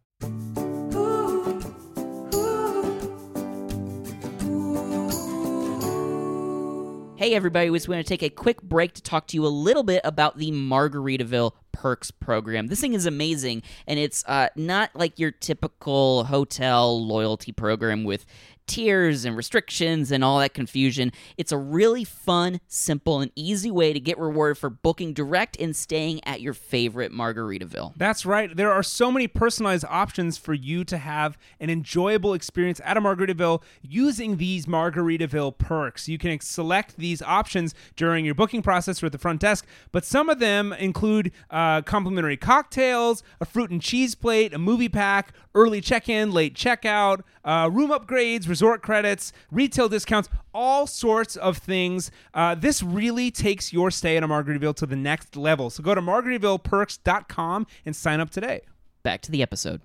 Hey, 7.18 7.34
everybody, 7.34 7.70
we 7.70 7.78
just 7.78 7.88
want 7.88 8.06
to 8.06 8.08
take 8.08 8.22
a 8.22 8.28
quick 8.28 8.62
break 8.62 8.92
to 8.92 9.02
talk 9.02 9.26
to 9.28 9.36
you 9.36 9.46
a 9.46 9.48
little 9.48 9.82
bit 9.82 10.02
about 10.04 10.36
the 10.36 10.52
Margaritaville 10.52 11.52
Perks 11.72 12.10
program. 12.10 12.66
This 12.66 12.80
thing 12.80 12.92
is 12.92 13.04
amazing, 13.04 13.62
and 13.86 13.98
it's 13.98 14.22
uh, 14.26 14.50
not 14.54 14.90
like 14.94 15.18
your 15.18 15.30
typical 15.30 16.24
hotel 16.24 17.04
loyalty 17.04 17.52
program 17.52 18.04
with 18.04 18.26
tiers 18.66 19.24
and 19.24 19.36
restrictions 19.36 20.10
and 20.10 20.24
all 20.24 20.38
that 20.38 20.54
confusion. 20.54 21.12
It's 21.36 21.52
a 21.52 21.58
really 21.58 22.04
fun, 22.04 22.60
simple, 22.66 23.20
and 23.20 23.30
easy 23.34 23.70
way 23.70 23.92
to 23.92 24.00
get 24.00 24.18
rewarded 24.18 24.58
for 24.58 24.70
booking 24.70 25.12
direct 25.12 25.56
and 25.58 25.74
staying 25.74 26.20
at 26.24 26.40
your 26.40 26.54
favorite 26.54 27.12
Margaritaville. 27.12 27.94
That's 27.96 28.26
right. 28.26 28.54
There 28.54 28.72
are 28.72 28.82
so 28.82 29.10
many 29.10 29.28
personalized 29.28 29.84
options 29.88 30.36
for 30.38 30.54
you 30.54 30.84
to 30.84 30.98
have 30.98 31.38
an 31.60 31.70
enjoyable 31.70 32.34
experience 32.34 32.80
at 32.84 32.96
a 32.96 33.00
Margaritaville 33.00 33.62
using 33.82 34.36
these 34.36 34.66
Margaritaville 34.66 35.58
perks. 35.58 36.08
You 36.08 36.18
can 36.18 36.38
select 36.40 36.96
these 36.96 37.22
options 37.22 37.74
during 37.96 38.24
your 38.24 38.34
booking 38.34 38.62
process 38.62 39.02
or 39.02 39.06
at 39.06 39.12
the 39.12 39.18
front 39.18 39.40
desk, 39.40 39.66
but 39.92 40.04
some 40.04 40.28
of 40.28 40.38
them 40.38 40.72
include 40.72 41.32
uh, 41.50 41.82
complimentary 41.82 42.36
cocktails, 42.36 43.22
a 43.40 43.44
fruit 43.44 43.70
and 43.70 43.80
cheese 43.80 44.14
plate, 44.14 44.52
a 44.52 44.58
movie 44.58 44.88
pack, 44.88 45.32
early 45.54 45.80
check 45.80 46.08
in, 46.08 46.30
late 46.32 46.54
checkout, 46.54 47.20
uh, 47.46 47.70
room 47.72 47.90
upgrades, 47.90 48.48
resort 48.48 48.82
credits, 48.82 49.32
retail 49.50 49.88
discounts, 49.88 50.28
all 50.52 50.86
sorts 50.86 51.36
of 51.36 51.56
things. 51.56 52.10
Uh, 52.34 52.54
this 52.54 52.82
really 52.82 53.30
takes 53.30 53.72
your 53.72 53.90
stay 53.90 54.16
at 54.18 54.22
a 54.22 54.28
Margaritaville 54.28 54.76
to 54.76 54.86
the 54.86 54.96
next 54.96 55.36
level. 55.36 55.70
So 55.70 55.82
go 55.82 55.94
to 55.94 56.02
margaritavilleperks.com 56.02 57.66
and 57.86 57.96
sign 57.96 58.20
up 58.20 58.30
today. 58.30 58.62
Back 59.02 59.22
to 59.22 59.30
the 59.30 59.40
episode. 59.42 59.80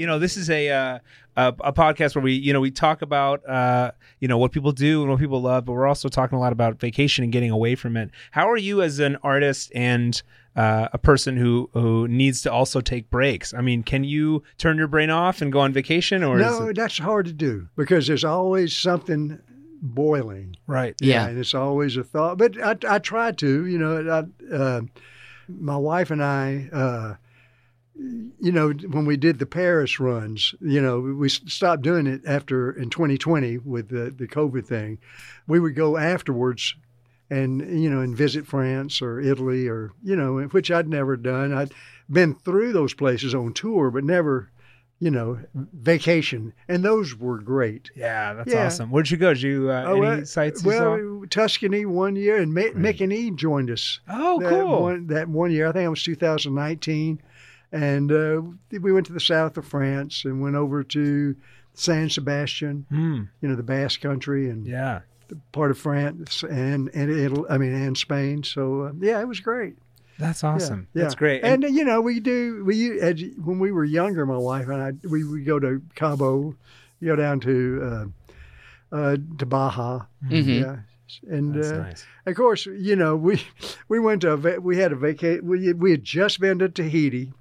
You 0.00 0.06
know 0.06 0.18
this 0.18 0.36
is 0.36 0.48
a 0.50 0.70
uh, 0.70 0.98
a, 1.36 1.48
a 1.60 1.72
podcast 1.72 2.14
where 2.14 2.22
we 2.22 2.32
you 2.34 2.52
know 2.52 2.60
we 2.60 2.70
talk 2.70 3.02
about 3.02 3.46
uh, 3.48 3.92
you 4.18 4.28
know 4.28 4.38
what 4.38 4.52
people 4.52 4.72
do 4.72 5.02
and 5.02 5.10
what 5.10 5.20
people 5.20 5.40
love 5.40 5.64
but 5.64 5.72
we're 5.72 5.86
also 5.86 6.08
talking 6.08 6.36
a 6.36 6.40
lot 6.40 6.52
about 6.52 6.80
vacation 6.80 7.22
and 7.22 7.32
getting 7.32 7.50
away 7.50 7.74
from 7.74 7.96
it 7.96 8.10
how 8.30 8.48
are 8.50 8.56
you 8.56 8.82
as 8.82 8.98
an 8.98 9.16
artist 9.22 9.70
and 9.74 10.22
uh, 10.56 10.88
a 10.92 10.98
person 10.98 11.36
who 11.36 11.68
who 11.74 12.08
needs 12.08 12.42
to 12.42 12.50
also 12.50 12.80
take 12.80 13.08
breaks 13.10 13.54
i 13.54 13.60
mean 13.60 13.82
can 13.82 14.02
you 14.02 14.42
turn 14.58 14.76
your 14.76 14.88
brain 14.88 15.10
off 15.10 15.40
and 15.40 15.52
go 15.52 15.60
on 15.60 15.72
vacation 15.72 16.24
or 16.24 16.38
no, 16.38 16.64
is 16.64 16.70
it 16.70 16.76
that's 16.76 16.98
hard 16.98 17.26
to 17.26 17.32
do 17.32 17.68
because 17.76 18.06
there's 18.06 18.24
always 18.24 18.74
something 18.74 19.38
boiling. 19.82 20.56
right 20.66 20.94
Yeah. 21.00 21.26
and 21.28 21.38
it's 21.38 21.54
always 21.54 21.96
a 21.96 22.04
thought. 22.04 22.38
But 22.38 22.60
I, 22.62 22.76
I 22.96 22.98
try 22.98 23.32
to, 23.32 23.66
you 23.66 23.78
know, 23.78 24.26
I, 24.50 24.54
uh, 24.54 24.80
my 25.48 25.76
wife 25.76 26.10
and 26.10 26.22
I, 26.22 26.68
uh, 26.72 27.14
you 28.40 28.52
know, 28.52 28.70
when 28.70 29.04
we 29.04 29.16
did 29.16 29.38
the 29.38 29.46
Paris 29.46 30.00
runs, 30.00 30.54
you 30.60 30.80
know, 30.80 31.00
we 31.00 31.28
stopped 31.28 31.82
doing 31.82 32.06
it 32.06 32.22
after 32.26 32.70
in 32.72 32.88
2020 32.90 33.58
with 33.58 33.88
the, 33.90 34.10
the 34.10 34.26
COVID 34.26 34.66
thing. 34.66 34.98
We 35.46 35.60
would 35.60 35.74
go 35.74 35.96
afterwards 35.98 36.74
and, 37.28 37.60
you 37.82 37.90
know, 37.90 38.00
and 38.00 38.16
visit 38.16 38.46
France 38.46 39.02
or 39.02 39.20
Italy 39.20 39.68
or, 39.68 39.92
you 40.02 40.16
know, 40.16 40.40
which 40.48 40.70
I'd 40.70 40.88
never 40.88 41.16
done. 41.16 41.52
I'd 41.52 41.72
been 42.10 42.34
through 42.34 42.72
those 42.72 42.94
places 42.94 43.34
on 43.34 43.52
tour, 43.52 43.90
but 43.90 44.02
never, 44.04 44.50
you 44.98 45.10
know, 45.10 45.38
vacation. 45.54 46.52
And 46.68 46.82
those 46.84 47.14
were 47.14 47.38
great. 47.38 47.90
yeah 47.94 48.32
that's 48.34 48.52
Yeah. 48.52 48.66
awesome 48.66 48.90
where'd 48.90 49.10
you 49.10 49.16
go 49.18 49.34
did 49.34 49.42
you 49.42 49.70
uh, 49.70 49.84
Oh, 49.86 49.92
any 49.92 50.00
well, 50.00 50.24
sites 50.24 50.62
you 50.64 50.68
well? 50.68 51.22
Tuscany 51.28 51.84
one 51.86 52.16
year, 52.16 52.36
and 52.38 52.52
Mick, 52.56 52.74
Mick 52.74 53.00
and 53.00 53.12
E 53.12 53.30
joined 53.30 53.70
us. 53.70 54.00
oh 54.08 54.40
that 54.40 54.48
cool 54.48 54.82
One, 54.82 55.06
that 55.08 55.28
one 55.28 55.50
year, 55.52 55.68
I 55.68 55.72
think 55.72 55.84
it 55.86 55.88
was 55.90 56.02
2019, 56.02 57.20
and 57.72 58.10
uh, 58.12 58.42
we 58.80 58.92
went 58.92 59.06
to 59.06 59.12
the 59.12 59.20
south 59.20 59.56
of 59.56 59.66
France 59.66 60.24
and 60.24 60.40
went 60.40 60.56
over 60.56 60.82
to 60.84 61.36
San 61.74 62.10
Sebastian, 62.10 62.86
Hmm, 62.88 63.22
you 63.40 63.48
know, 63.48 63.54
the 63.56 63.62
Basque 63.62 64.00
Country 64.00 64.50
and 64.50 64.66
yeah 64.66 65.00
part 65.52 65.70
of 65.70 65.78
France 65.78 66.42
and 66.42 66.90
and 66.92 67.08
Italy, 67.10 67.44
I 67.48 67.56
mean, 67.58 67.72
and 67.72 67.96
Spain. 67.96 68.42
So 68.42 68.82
uh, 68.82 68.92
yeah, 68.98 69.20
it 69.20 69.28
was 69.28 69.38
great. 69.40 69.76
that's 70.18 70.42
awesome 70.44 70.88
yeah. 70.92 71.02
that's 71.04 71.14
great 71.14 71.42
And, 71.44 71.64
uh, 71.64 71.68
you 71.68 71.84
know, 71.84 72.00
we 72.00 72.18
do 72.20 72.64
we 72.64 73.00
as, 73.00 73.22
when 73.42 73.58
we 73.60 73.70
were 73.72 73.84
younger, 73.84 74.26
my 74.26 74.36
wife 74.36 74.68
and 74.68 74.82
I, 74.82 74.92
we 75.08 75.22
would 75.24 75.44
go 75.46 75.58
to 75.60 75.80
Cabo, 75.94 76.56
go 77.02 77.16
down 77.16 77.38
to 77.40 77.80
uh, 78.92 78.96
uh, 78.96 79.16
to 79.38 79.46
Baja, 79.46 80.00
Mhm. 80.28 80.60
yeah, 80.60 80.76
and 81.32 81.56
uh, 81.56 81.78
nice 81.84 82.04
of 82.26 82.34
course, 82.34 82.66
you 82.66 82.96
know, 82.96 83.14
we 83.16 83.40
we 83.88 83.98
went 84.00 84.22
to 84.22 84.32
a 84.32 84.36
va- 84.36 84.60
we 84.60 84.76
had 84.78 84.90
a 84.92 84.96
vacation. 84.96 85.46
We 85.46 85.72
we 85.72 85.92
had 85.92 86.02
just 86.04 86.40
been 86.40 86.58
to 86.58 86.68
Tahiti, 86.68 87.32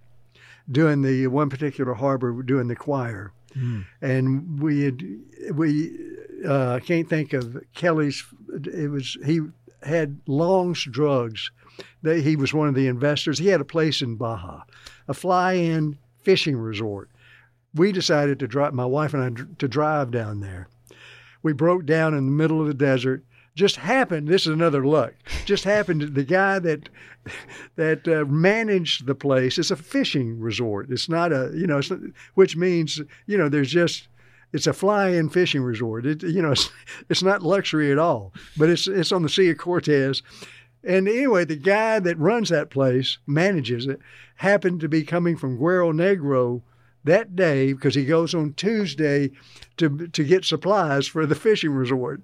doing 0.71 1.01
the 1.01 1.27
one 1.27 1.49
particular 1.49 1.93
harbor, 1.93 2.41
doing 2.43 2.67
the 2.67 2.75
choir, 2.75 3.31
Hmm. 3.53 3.81
and 4.01 4.61
we 4.61 4.83
had 4.83 5.01
we 5.53 5.97
uh, 6.47 6.73
I 6.75 6.79
can't 6.79 7.09
think 7.09 7.33
of 7.33 7.57
Kelly's. 7.73 8.23
It 8.65 8.89
was 8.91 9.17
he 9.25 9.41
had 9.83 10.19
Long's 10.27 10.83
Drugs. 10.85 11.51
That 12.01 12.19
he 12.21 12.35
was 12.35 12.53
one 12.53 12.67
of 12.67 12.75
the 12.75 12.87
investors. 12.87 13.39
He 13.39 13.47
had 13.47 13.61
a 13.61 13.65
place 13.65 14.01
in 14.01 14.15
Baja, 14.15 14.63
a 15.07 15.13
fly-in 15.13 15.97
fishing 16.21 16.57
resort. 16.57 17.09
We 17.73 17.91
decided 17.93 18.37
to 18.39 18.47
drive. 18.47 18.73
My 18.73 18.85
wife 18.85 19.13
and 19.13 19.23
I 19.23 19.55
to 19.59 19.67
drive 19.67 20.11
down 20.11 20.41
there. 20.41 20.67
We 21.41 21.53
broke 21.53 21.85
down 21.85 22.13
in 22.13 22.25
the 22.25 22.31
middle 22.31 22.59
of 22.61 22.67
the 22.67 22.73
desert. 22.73 23.23
Just 23.59 23.75
happened. 23.75 24.29
This 24.29 24.43
is 24.43 24.53
another 24.53 24.85
luck. 24.85 25.15
Just 25.43 25.65
happened. 25.65 26.15
The 26.15 26.23
guy 26.23 26.59
that 26.59 26.87
that 27.75 28.07
uh, 28.07 28.23
managed 28.23 29.05
the 29.05 29.15
place 29.15 29.57
is 29.57 29.69
a 29.69 29.75
fishing 29.75 30.39
resort. 30.39 30.89
It's 30.89 31.09
not 31.09 31.33
a 31.33 31.51
you 31.53 31.67
know, 31.67 31.81
not, 31.89 31.99
which 32.35 32.55
means 32.55 33.01
you 33.25 33.37
know 33.37 33.49
there's 33.49 33.69
just 33.69 34.07
it's 34.53 34.65
a 34.65 34.71
fly-in 34.71 35.27
fishing 35.29 35.61
resort. 35.61 36.05
It 36.05 36.23
you 36.23 36.41
know 36.41 36.53
it's 36.53 36.69
it's 37.09 37.21
not 37.21 37.43
luxury 37.43 37.91
at 37.91 37.97
all, 37.97 38.31
but 38.55 38.69
it's 38.69 38.87
it's 38.87 39.11
on 39.11 39.23
the 39.23 39.29
Sea 39.29 39.49
of 39.49 39.57
Cortez. 39.57 40.23
And 40.81 41.09
anyway, 41.09 41.43
the 41.43 41.57
guy 41.57 41.99
that 41.99 42.17
runs 42.17 42.47
that 42.47 42.69
place, 42.69 43.17
manages 43.27 43.87
it, 43.87 43.99
happened 44.35 44.79
to 44.79 44.87
be 44.87 45.03
coming 45.03 45.35
from 45.35 45.57
Guerrero 45.57 45.91
Negro 45.91 46.61
that 47.09 47.35
day 47.35 47.73
because 47.73 47.95
he 47.95 48.05
goes 48.05 48.33
on 48.33 48.53
Tuesday 48.53 49.31
to 49.77 50.07
to 50.07 50.23
get 50.23 50.45
supplies 50.45 51.07
for 51.07 51.25
the 51.25 51.35
fishing 51.35 51.71
resort. 51.71 52.21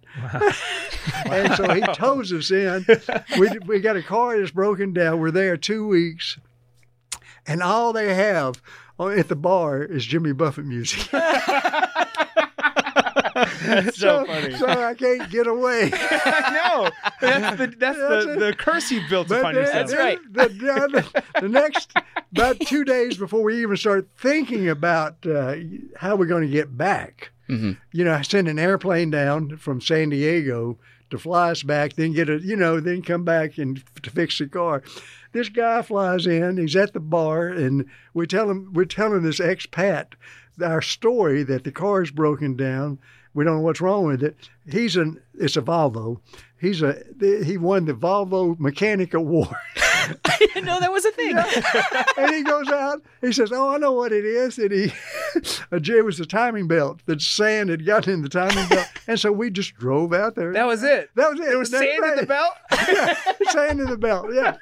and 1.26 1.54
so 1.56 1.74
he 1.74 1.82
tows 1.94 2.32
us 2.32 2.52
in. 2.52 2.86
We 3.40 3.50
we 3.66 3.80
got 3.80 3.98
a 3.98 4.04
car 4.04 4.38
that's 4.40 4.52
broken 4.52 4.94
down. 4.94 5.20
We're 5.20 5.32
there 5.32 5.58
two 5.58 5.88
weeks, 5.88 6.38
and 7.46 7.62
all 7.62 7.94
they 7.94 8.14
have 8.14 8.62
uh, 9.00 9.08
at 9.08 9.28
the 9.28 9.36
bar 9.36 9.84
is 9.84 10.06
Jimmy 10.06 10.32
Buffett 10.32 10.66
music. 10.66 11.08
that's 13.36 13.98
so 14.00 14.26
funny 14.26 14.56
so 14.56 14.66
I 14.68 14.94
can't 14.94 15.30
get 15.30 15.46
away. 15.48 15.90
no. 15.92 16.90
That's 17.22 17.58
the 17.58 17.74
that's 17.78 17.98
That's 17.98 18.26
the, 18.26 18.36
the 18.40 18.54
curse 18.58 18.90
you 18.92 19.02
built 19.10 19.28
But 19.28 19.40
upon 19.42 19.56
then- 19.56 19.64
yourself. 19.66 19.90
That's 19.90 20.00
right. 20.00 20.20
The, 20.32 20.48
the, 20.50 21.24
the 21.42 21.50
next 21.50 21.92
about 22.32 22.60
two 22.62 22.84
days 22.84 23.18
before 23.18 23.44
we 23.44 23.62
even 23.62 23.78
start 23.78 24.08
thinking 24.18 24.70
about 24.70 25.26
uh, 25.26 25.56
how 25.98 26.16
we're 26.16 26.26
going 26.26 26.44
to 26.44 26.50
get 26.54 26.78
back, 26.78 27.32
Mhm. 27.50 27.78
You 27.92 28.04
know, 28.06 28.14
I 28.14 28.22
send 28.24 28.48
an 28.48 28.58
airplane 28.58 29.12
down 29.12 29.58
from 29.58 29.80
San 29.80 30.10
Diego 30.10 30.80
to 31.12 31.20
fly 31.20 31.52
us 31.52 31.62
back, 31.62 31.94
then 31.94 32.12
get 32.14 32.28
a, 32.28 32.40
you 32.40 32.56
know, 32.56 32.80
then 32.80 33.04
come 33.04 33.24
back 33.24 33.60
and 33.60 33.84
to 34.02 34.10
fix 34.10 34.40
the 34.40 34.48
car. 34.48 34.82
This 35.32 35.50
guy 35.50 35.84
flies 35.84 36.26
in. 36.26 36.58
He's 36.58 36.76
at 36.76 36.94
the 36.94 37.00
bar, 37.00 37.48
and 37.50 37.86
we 38.16 38.26
tell 38.26 38.50
him 38.50 38.72
we're 38.74 38.86
telling 38.86 39.22
this 39.22 39.40
expat 39.40 40.14
our 40.64 40.82
story 40.82 41.44
that 41.44 41.66
the 41.66 41.72
car 41.72 42.02
is 42.02 42.10
broken 42.10 42.56
down. 42.56 42.98
We 43.36 43.44
don't 43.44 43.58
know 43.58 43.62
what's 43.62 43.82
wrong 43.82 44.06
with 44.06 44.24
it. 44.24 44.36
He's 44.68 44.96
an 44.96 45.22
it's 45.36 45.58
a 45.58 45.62
Volvo. 45.62 46.20
He's 46.60 46.82
a 46.82 47.04
he 47.20 47.58
won 47.58 47.86
the 47.86 47.94
Volvo 47.94 48.58
Mechanic 48.60 49.14
Award. 49.14 49.50
I 50.26 50.38
didn't 50.40 50.66
know 50.66 50.80
that 50.80 50.92
was 50.92 51.04
a 51.04 51.12
thing. 51.12 51.36
and 52.18 52.34
he 52.34 52.44
goes 52.44 52.70
out. 52.70 53.02
He 53.22 53.32
says, 53.34 53.52
"Oh, 53.52 53.74
I 53.74 53.78
know 53.78 53.92
what 53.92 54.12
it 54.12 54.24
is." 54.24 54.58
And 54.58 54.72
he, 54.72 54.92
it 55.72 56.06
was 56.06 56.18
the 56.18 56.26
timing 56.26 56.68
belt. 56.68 57.02
The 57.06 57.20
sand 57.20 57.70
had 57.70 57.86
gotten 57.86 58.14
in 58.14 58.22
the 58.22 58.30
timing 58.30 58.70
belt, 58.70 58.88
and 59.08 59.20
so 59.20 59.32
we 59.32 59.50
just 59.50 59.76
drove 59.76 60.14
out 60.14 60.36
there. 60.36 60.54
That 60.54 60.68
was 60.68 60.84
it. 60.84 61.10
That 61.16 61.32
was 61.32 61.40
it. 61.40 61.52
It 61.52 61.58
was 61.58 61.72
sand 61.72 62.06
in 62.06 62.16
the 62.18 62.26
belt. 62.26 62.54
Yeah, 62.88 63.16
sand 63.50 63.80
in 63.80 63.90
the 63.90 63.98
belt. 63.98 64.28
Yeah. 64.34 64.58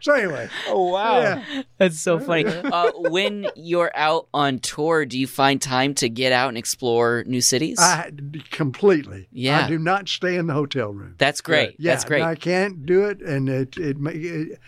So 0.00 0.12
anyway, 0.14 0.48
Oh 0.68 0.90
wow. 0.90 1.20
yeah. 1.20 1.62
That's 1.78 1.98
so 2.00 2.18
funny. 2.18 2.44
Uh, 2.72 2.90
when 2.96 3.46
you're 3.56 3.90
out 3.94 4.28
on 4.32 4.58
tour, 4.58 5.04
do 5.04 5.18
you 5.18 5.26
find 5.26 5.60
time 5.60 5.94
to 5.94 6.08
get 6.08 6.32
out 6.32 6.48
and 6.48 6.56
explore 6.58 7.22
new 7.26 7.40
cities? 7.40 7.78
I 7.78 8.10
completely. 8.50 9.28
Yeah. 9.32 9.64
I 9.64 9.68
do 9.68 9.78
not 9.78 10.08
stay 10.08 10.36
in 10.36 10.46
the 10.46 10.54
hotel 10.54 10.92
room. 10.92 11.14
That's 11.18 11.40
great. 11.40 11.76
Yeah, 11.78 11.92
That's 11.92 12.04
great. 12.04 12.22
I 12.22 12.34
can't 12.34 12.86
do 12.86 13.04
it, 13.04 13.20
and 13.20 13.48
it 13.48 13.76
it 13.76 13.96
it 14.00 14.58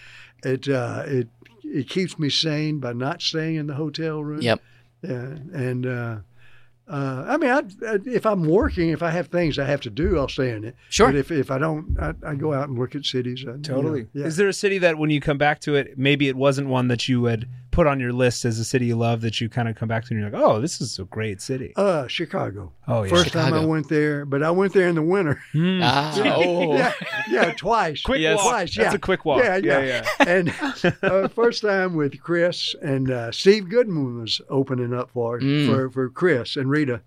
it 0.44 0.68
uh, 0.68 1.04
it, 1.06 1.28
it 1.62 1.88
keeps 1.88 2.18
me 2.18 2.28
sane 2.30 2.78
by 2.78 2.92
not 2.92 3.22
staying 3.22 3.56
in 3.56 3.66
the 3.66 3.74
hotel 3.74 4.22
room. 4.22 4.42
Yep. 4.42 4.60
Yeah, 5.02 5.10
and 5.10 5.86
uh, 5.86 6.16
uh, 6.86 7.24
I 7.26 7.36
mean, 7.38 7.50
I, 7.50 7.58
I, 7.86 7.98
if 8.04 8.26
I'm 8.26 8.44
working, 8.44 8.90
if 8.90 9.02
I 9.02 9.10
have 9.10 9.28
things 9.28 9.58
I 9.58 9.64
have 9.64 9.80
to 9.82 9.90
do, 9.90 10.18
I'll 10.18 10.28
stay 10.28 10.50
in 10.50 10.64
it. 10.64 10.76
Sure. 10.90 11.08
But 11.08 11.16
if, 11.16 11.30
if 11.30 11.50
I 11.50 11.58
don't, 11.58 11.96
I, 11.98 12.12
I 12.26 12.34
go 12.34 12.52
out 12.52 12.68
and 12.68 12.78
look 12.78 12.94
at 12.94 13.04
cities. 13.06 13.44
I, 13.46 13.52
you 13.52 13.56
know, 13.56 13.62
Totally. 13.62 14.06
yeah. 14.12 14.26
Is 14.26 14.36
there 14.36 14.48
a 14.48 14.52
city 14.52 14.78
that 14.78 14.98
when 14.98 15.10
you 15.10 15.20
come 15.20 15.38
back 15.38 15.60
to 15.60 15.76
it, 15.76 15.96
maybe 15.98 16.28
it 16.28 16.36
wasn't 16.36 16.68
one 16.68 16.88
that 16.88 17.08
you 17.08 17.20
would 17.22 17.48
put 17.74 17.86
on 17.86 17.98
your 17.98 18.12
list 18.12 18.44
as 18.44 18.58
a 18.58 18.64
city 18.64 18.86
you 18.86 18.96
love 18.96 19.20
that 19.22 19.40
you 19.40 19.48
kind 19.48 19.68
of 19.68 19.74
come 19.74 19.88
back 19.88 20.04
to 20.04 20.10
and 20.14 20.20
you're 20.20 20.30
like, 20.30 20.40
oh, 20.40 20.60
this 20.60 20.80
is 20.80 20.98
a 20.98 21.04
great 21.04 21.40
city. 21.42 21.72
uh, 21.76 22.06
Chicago. 22.06 22.72
Oh 22.86 23.02
yeah. 23.02 23.10
First 23.10 23.32
time 23.32 23.52
I 23.52 23.64
went 23.64 23.88
there, 23.88 24.24
but 24.24 24.42
I 24.42 24.50
went 24.52 24.72
there 24.72 24.88
in 24.88 24.94
the 24.94 25.02
winter. 25.02 25.40
Hmm. 25.52 25.80
Ah, 25.82 26.14
oh. 26.36 26.74
yeah, 26.76 26.92
yeah, 27.28 27.52
twice. 27.54 28.02
Quick 28.02 28.20
Yes. 28.20 28.36
walk. 28.38 28.50
Twice, 28.50 28.76
That's 28.76 28.92
yeah. 28.92 28.96
a 28.96 28.98
quick 28.98 29.24
walk. 29.24 29.42
Yeah, 29.42 29.56
yeah. 29.56 29.80
yeah. 29.80 30.04
And 30.26 30.54
uh, 31.02 31.28
first 31.28 31.62
time 31.62 31.94
with 31.94 32.20
Kris 32.22 32.74
and 32.80 33.10
uh, 33.10 33.32
Steve 33.32 33.68
Goodman 33.68 34.20
was 34.20 34.40
opening 34.48 34.94
up 34.94 35.10
for 35.10 35.40
Mm. 35.40 35.66
for 35.66 35.90
for 35.90 36.08
Kris 36.10 36.56
and 36.56 36.70
Rita, 36.70 37.00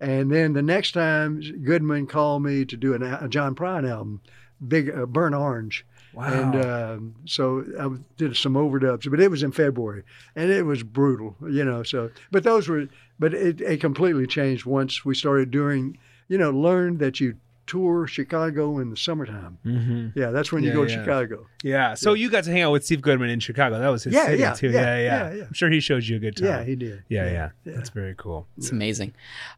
and 0.00 0.30
then 0.32 0.52
the 0.52 0.62
next 0.62 0.92
time 0.92 1.40
Goodman 1.62 2.06
called 2.06 2.42
me 2.42 2.64
to 2.64 2.76
do 2.76 2.94
an, 2.94 3.02
a 3.02 3.28
John 3.28 3.54
Prine 3.54 3.88
album, 3.88 4.20
Big 4.66 4.90
uh, 4.90 5.06
Bruised 5.06 5.34
Orange. 5.34 5.86
Wow. 6.14 6.24
And 6.32 6.64
um, 6.64 7.14
so 7.26 7.64
I 7.78 7.88
did 8.16 8.36
some 8.36 8.54
overdubs, 8.54 9.10
but 9.10 9.20
it 9.20 9.30
was 9.30 9.42
in 9.42 9.52
February, 9.52 10.04
and 10.34 10.50
it 10.50 10.64
was 10.64 10.82
brutal, 10.82 11.36
you 11.42 11.64
know. 11.64 11.82
So, 11.82 12.10
but 12.30 12.44
those 12.44 12.68
were, 12.68 12.88
but 13.18 13.34
it, 13.34 13.60
it 13.60 13.80
completely 13.80 14.26
changed 14.26 14.64
once 14.64 15.04
we 15.04 15.14
started 15.14 15.50
doing, 15.50 15.98
you 16.28 16.38
know, 16.38 16.50
learned 16.50 16.98
that 17.00 17.20
you 17.20 17.36
tour 17.68 18.06
Chicago 18.08 18.78
in 18.80 18.90
the 18.90 18.96
summertime. 18.96 19.58
Mhm. 19.64 20.12
Yeah, 20.16 20.30
that's 20.30 20.50
when 20.50 20.64
you 20.64 20.70
Yeah, 20.70 20.74
go 20.74 20.84
to 20.86 20.90
yeah. 20.90 20.98
Chicago. 21.04 21.46
Yeah. 21.62 21.94
So 21.94 22.14
you 22.14 22.30
got 22.30 22.44
to 22.44 22.50
hang 22.50 22.62
out 22.62 22.72
with 22.72 22.84
Steve 22.84 23.02
Goodman 23.02 23.30
in 23.30 23.38
Chicago. 23.40 23.78
That 23.78 23.88
was 23.88 24.02
his 24.04 24.14
Yeah, 24.14 24.26
city 24.26 24.38
yeah, 24.38 24.52
too. 24.54 24.70
yeah, 24.70 24.80
Yeah 24.80 24.96
yeah, 24.96 25.28
yeah, 25.30 25.34
yeah. 25.36 25.44
I'm 25.44 25.52
sure 25.52 25.70
he 25.70 25.78
showed 25.80 26.04
you 26.04 26.16
a 26.16 26.18
good 26.18 26.36
time. 26.36 26.46
Yeah, 26.46 26.64
he 26.64 26.74
did. 26.76 27.02
yeah, 27.08 27.24
yeah. 27.26 27.50
yeah. 27.64 27.72
That's 27.76 27.90
very 27.90 28.14
cool. 28.16 28.46
It's 28.56 28.70
amazing. 28.72 29.12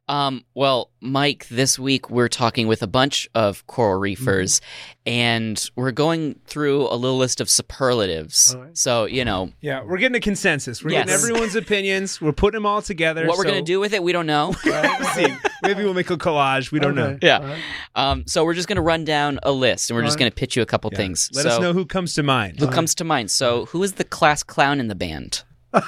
Um, 0.09 0.45
well, 0.55 0.91
Mike, 1.01 1.47
this 1.49 1.79
week 1.79 2.11
we're 2.11 2.29
talking 2.29 2.67
with 2.67 2.83
a 2.83 2.87
bunch 2.87 3.29
of 3.35 3.67
coral 3.67 3.99
reefers, 4.01 4.61
and 5.07 5.71
we're 5.77 5.93
going 5.93 6.41
through 6.47 6.89
a 6.89 6.97
little 6.97 7.17
list 7.19 7.41
of 7.41 7.49
superlatives. 7.49 8.55
All 8.55 8.63
right. 8.63 8.77
So, 8.77 9.05
you 9.07 9.25
know, 9.25 9.53
Yeah, 9.61 9.83
we're 9.85 9.99
getting 9.99 10.17
a 10.17 10.21
consensus. 10.21 10.83
We're 10.83 10.91
getting 10.91 11.13
everyone's 11.13 11.55
opinions. 11.65 12.21
We're 12.21 12.33
putting 12.33 12.57
them 12.59 12.67
all 12.67 12.83
together. 12.83 13.27
what 13.27 13.39
we're 13.39 13.45
going 13.45 13.57
to 13.65 13.73
do 13.73 13.79
with 13.81 13.93
it, 13.93 14.03
we 14.03 14.13
don't 14.13 14.27
know. 14.27 14.53
See, 14.53 15.27
maybe 15.63 15.85
we'll 15.85 15.95
make 15.95 16.11
a 16.11 16.17
collage. 16.17 16.71
We 16.73 16.81
don't 16.81 16.95
know. 16.95 17.19
Yeah. 17.23 17.39
All 17.39 17.45
right. 17.47 17.63
um, 17.95 18.25
so, 18.27 18.45
we're 18.45 18.55
just 18.55 18.69
going 18.69 18.77
to 18.77 18.83
run 18.83 19.05
down 19.05 19.39
a 19.43 19.53
list, 19.53 19.91
and 19.91 19.97
we're 19.97 20.03
just 20.05 20.17
All 20.17 20.21
going 20.21 20.31
to 20.31 20.35
pitch 20.35 20.57
you 20.57 20.63
a 20.63 20.67
couple 20.67 20.91
Yeah. 20.93 20.99
things. 20.99 21.31
Let 21.35 21.43
so, 21.43 21.49
us 21.51 21.61
know 21.61 21.73
who 21.73 21.85
comes 21.87 22.15
to 22.15 22.23
mind. 22.23 22.59
who 22.61 22.69
comes 22.69 22.95
to 22.97 23.05
mind. 23.05 23.31
So, 23.31 23.67
who 23.67 23.83
is 23.83 23.93
the 23.95 24.05
class 24.05 24.43
clown 24.43 24.81
in 24.81 24.89
the 24.89 24.95
band? 24.95 25.43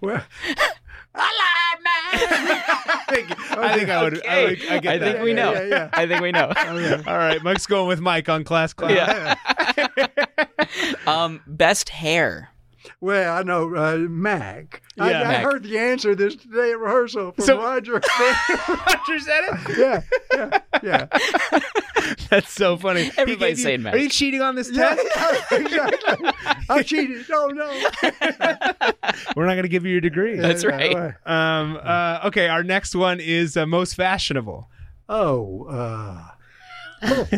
Well, 0.00 0.22
I 1.14 3.06
think 3.10 3.30
I, 3.58 3.76
think 3.76 3.88
I 3.90 4.02
would. 4.02 4.26
I, 4.26 4.44
would, 4.44 4.66
I 4.68 4.78
get 4.78 4.94
I 4.94 4.98
that. 4.98 5.12
think 5.12 5.24
we 5.24 5.32
know. 5.34 5.52
Yeah, 5.52 5.62
yeah, 5.62 5.88
I 5.92 6.06
think 6.06 6.20
we 6.20 6.32
know. 6.32 6.46
All 7.06 7.18
right, 7.18 7.42
Mike's 7.42 7.66
going 7.66 7.88
with 7.88 8.00
Mike 8.00 8.28
on 8.28 8.44
class 8.44 8.72
clown. 8.72 8.94
Yeah. 8.94 9.34
um, 11.06 11.40
best 11.46 11.90
hair. 11.90 12.48
Well, 13.02 13.36
I 13.38 13.42
know 13.42 13.74
uh, 13.76 13.96
Mac. 13.98 14.80
I, 14.98 15.10
Yeah, 15.10 15.20
I 15.20 15.24
Mac. 15.24 15.42
heard 15.44 15.62
the 15.64 15.76
answer 15.78 16.14
this 16.14 16.36
day 16.36 16.70
at 16.72 16.78
rehearsal 16.78 17.32
from 17.32 17.44
So- 17.44 17.58
Roger. 17.58 17.94
Roger 18.18 19.18
said 19.18 19.44
it. 19.48 19.78
yeah, 19.78 20.00
yeah, 20.32 20.58
yeah. 20.82 21.06
That's 22.30 22.50
so 22.50 22.76
funny. 22.76 23.10
Everybody's 23.16 23.58
you- 23.58 23.64
saying 23.64 23.82
Mac. 23.82 23.94
Are 23.94 23.98
you 23.98 24.08
cheating 24.08 24.40
on 24.40 24.54
this 24.54 24.70
Yeah, 24.70 24.94
test? 24.94 25.50
yeah, 25.50 25.58
exactly. 25.58 26.30
I 26.70 26.82
cheated. 26.82 27.26
Oh 27.32 27.48
no. 27.48 27.66
No. 27.70 28.92
We're 29.36 29.46
not 29.46 29.52
going 29.54 29.62
to 29.62 29.68
give 29.68 29.84
you 29.84 29.92
your 29.92 30.00
degree. 30.00 30.36
That's 30.36 30.62
Yeah, 30.64 30.70
right. 30.70 31.14
Um. 31.26 31.78
Uh, 31.82 32.20
okay. 32.26 32.48
Our 32.48 32.62
next 32.64 32.94
one 32.94 33.20
is 33.20 33.56
uh, 33.56 33.66
most 33.66 33.94
fashionable. 33.94 34.68
Oh, 35.08 35.66
uh, 35.68 36.22
oh. 37.02 37.28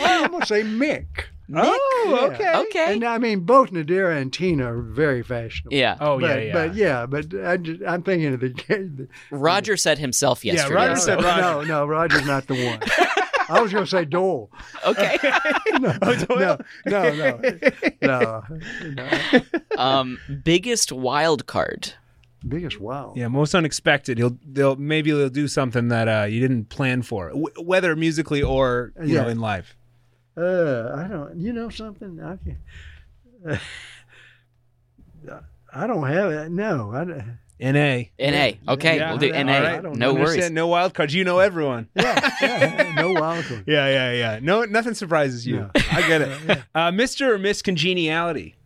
I'm 0.00 0.30
gonna 0.30 0.46
say 0.46 0.62
Mick. 0.62 1.06
Oh, 1.54 2.06
Yeah. 2.08 2.34
okay. 2.34 2.56
Okay. 2.68 2.92
And 2.94 3.04
I 3.04 3.18
mean, 3.18 3.40
both 3.40 3.70
Nadirah 3.70 4.20
and 4.20 4.32
Tina 4.32 4.72
are 4.72 4.80
very 4.82 5.22
fashionable. 5.22 5.76
Yeah. 5.76 5.96
Oh 6.00 6.18
but, 6.20 6.26
yeah, 6.28 6.44
yeah. 6.44 6.52
But 6.52 6.74
yeah, 6.74 7.06
but 7.06 7.34
I 7.46 7.56
just, 7.58 7.80
I'm 7.86 8.02
thinking 8.02 8.34
of 8.34 8.40
the, 8.40 8.48
the 8.68 9.08
Roger 9.30 9.76
said 9.76 9.98
himself 9.98 10.44
yesterday. 10.44 10.68
Yeah, 10.74 10.74
Roger 10.80 10.88
no, 10.94 10.98
so- 10.98 11.04
said 11.06 11.22
Roger. 11.24 11.40
no, 11.42 11.60
no, 11.62 11.86
Roger's 11.86 12.26
not 12.26 12.46
the 12.46 12.54
one. 12.66 12.80
I 13.48 13.60
was 13.60 13.72
going 13.72 13.84
to 13.84 13.90
say 13.90 14.04
Doyle. 14.04 14.50
Okay. 14.86 15.18
No, 15.80 15.96
no, 16.00 16.58
no, 16.86 17.10
no, 17.12 17.40
no, 18.02 18.42
no. 18.82 19.22
um, 19.78 20.18
biggest 20.44 20.92
wild 20.92 21.46
card. 21.46 21.94
Biggest 22.46 22.78
wow. 22.80 23.14
Yeah, 23.16 23.28
most 23.28 23.54
unexpected. 23.54 24.18
He'll 24.18 24.36
they'll 24.46 24.76
maybe 24.76 25.10
he'll 25.10 25.28
do 25.30 25.48
something 25.48 25.88
that 25.88 26.08
uh, 26.08 26.26
you 26.26 26.40
didn't 26.40 26.68
plan 26.68 27.02
for, 27.02 27.28
w- 27.30 27.46
whether 27.60 27.94
musically 27.96 28.42
or 28.42 28.92
you 29.02 29.14
know 29.14 29.28
in 29.28 29.40
life. 29.40 29.76
Uh, 30.36 30.92
I 30.96 31.08
don't. 31.08 31.36
You 31.38 31.52
know 31.52 31.68
something? 31.68 32.20
I 32.20 32.36
can. 32.36 33.60
I 35.74 35.86
don't 35.86 36.06
have 36.06 36.30
it. 36.32 36.50
No, 36.50 36.92
I. 36.92 37.04
don't- 37.04 37.38
Na. 37.60 37.70
NA. 38.18 38.50
Okay, 38.72 38.96
Yeah, 38.96 39.10
we'll 39.10 39.18
do 39.18 39.30
NA. 39.30 39.52
I 39.52 39.80
don't 39.80 39.96
no 39.96 40.14
worries. 40.14 40.50
No 40.50 40.66
wild 40.66 40.94
cards. 40.94 41.14
You 41.14 41.22
know 41.22 41.38
everyone. 41.38 41.88
Yeah, 41.94 42.30
yeah, 42.40 42.92
no 42.96 43.12
wild 43.12 43.44
card. 43.44 43.62
Yeah, 43.68 43.88
yeah, 43.88 44.12
yeah. 44.12 44.38
No, 44.42 44.64
nothing 44.64 44.94
surprises 44.94 45.46
you. 45.46 45.58
No. 45.58 45.70
I 45.76 46.06
get 46.08 46.22
it. 46.22 46.58
Uh, 46.74 46.90
Mr. 46.90 47.28
or 47.28 47.38
Miss 47.38 47.62
Congeniality. 47.62 48.56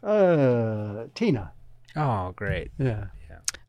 Uh, 0.00 1.06
Tina. 1.16 1.50
Oh, 1.96 2.32
great. 2.36 2.70
Yeah, 2.78 3.06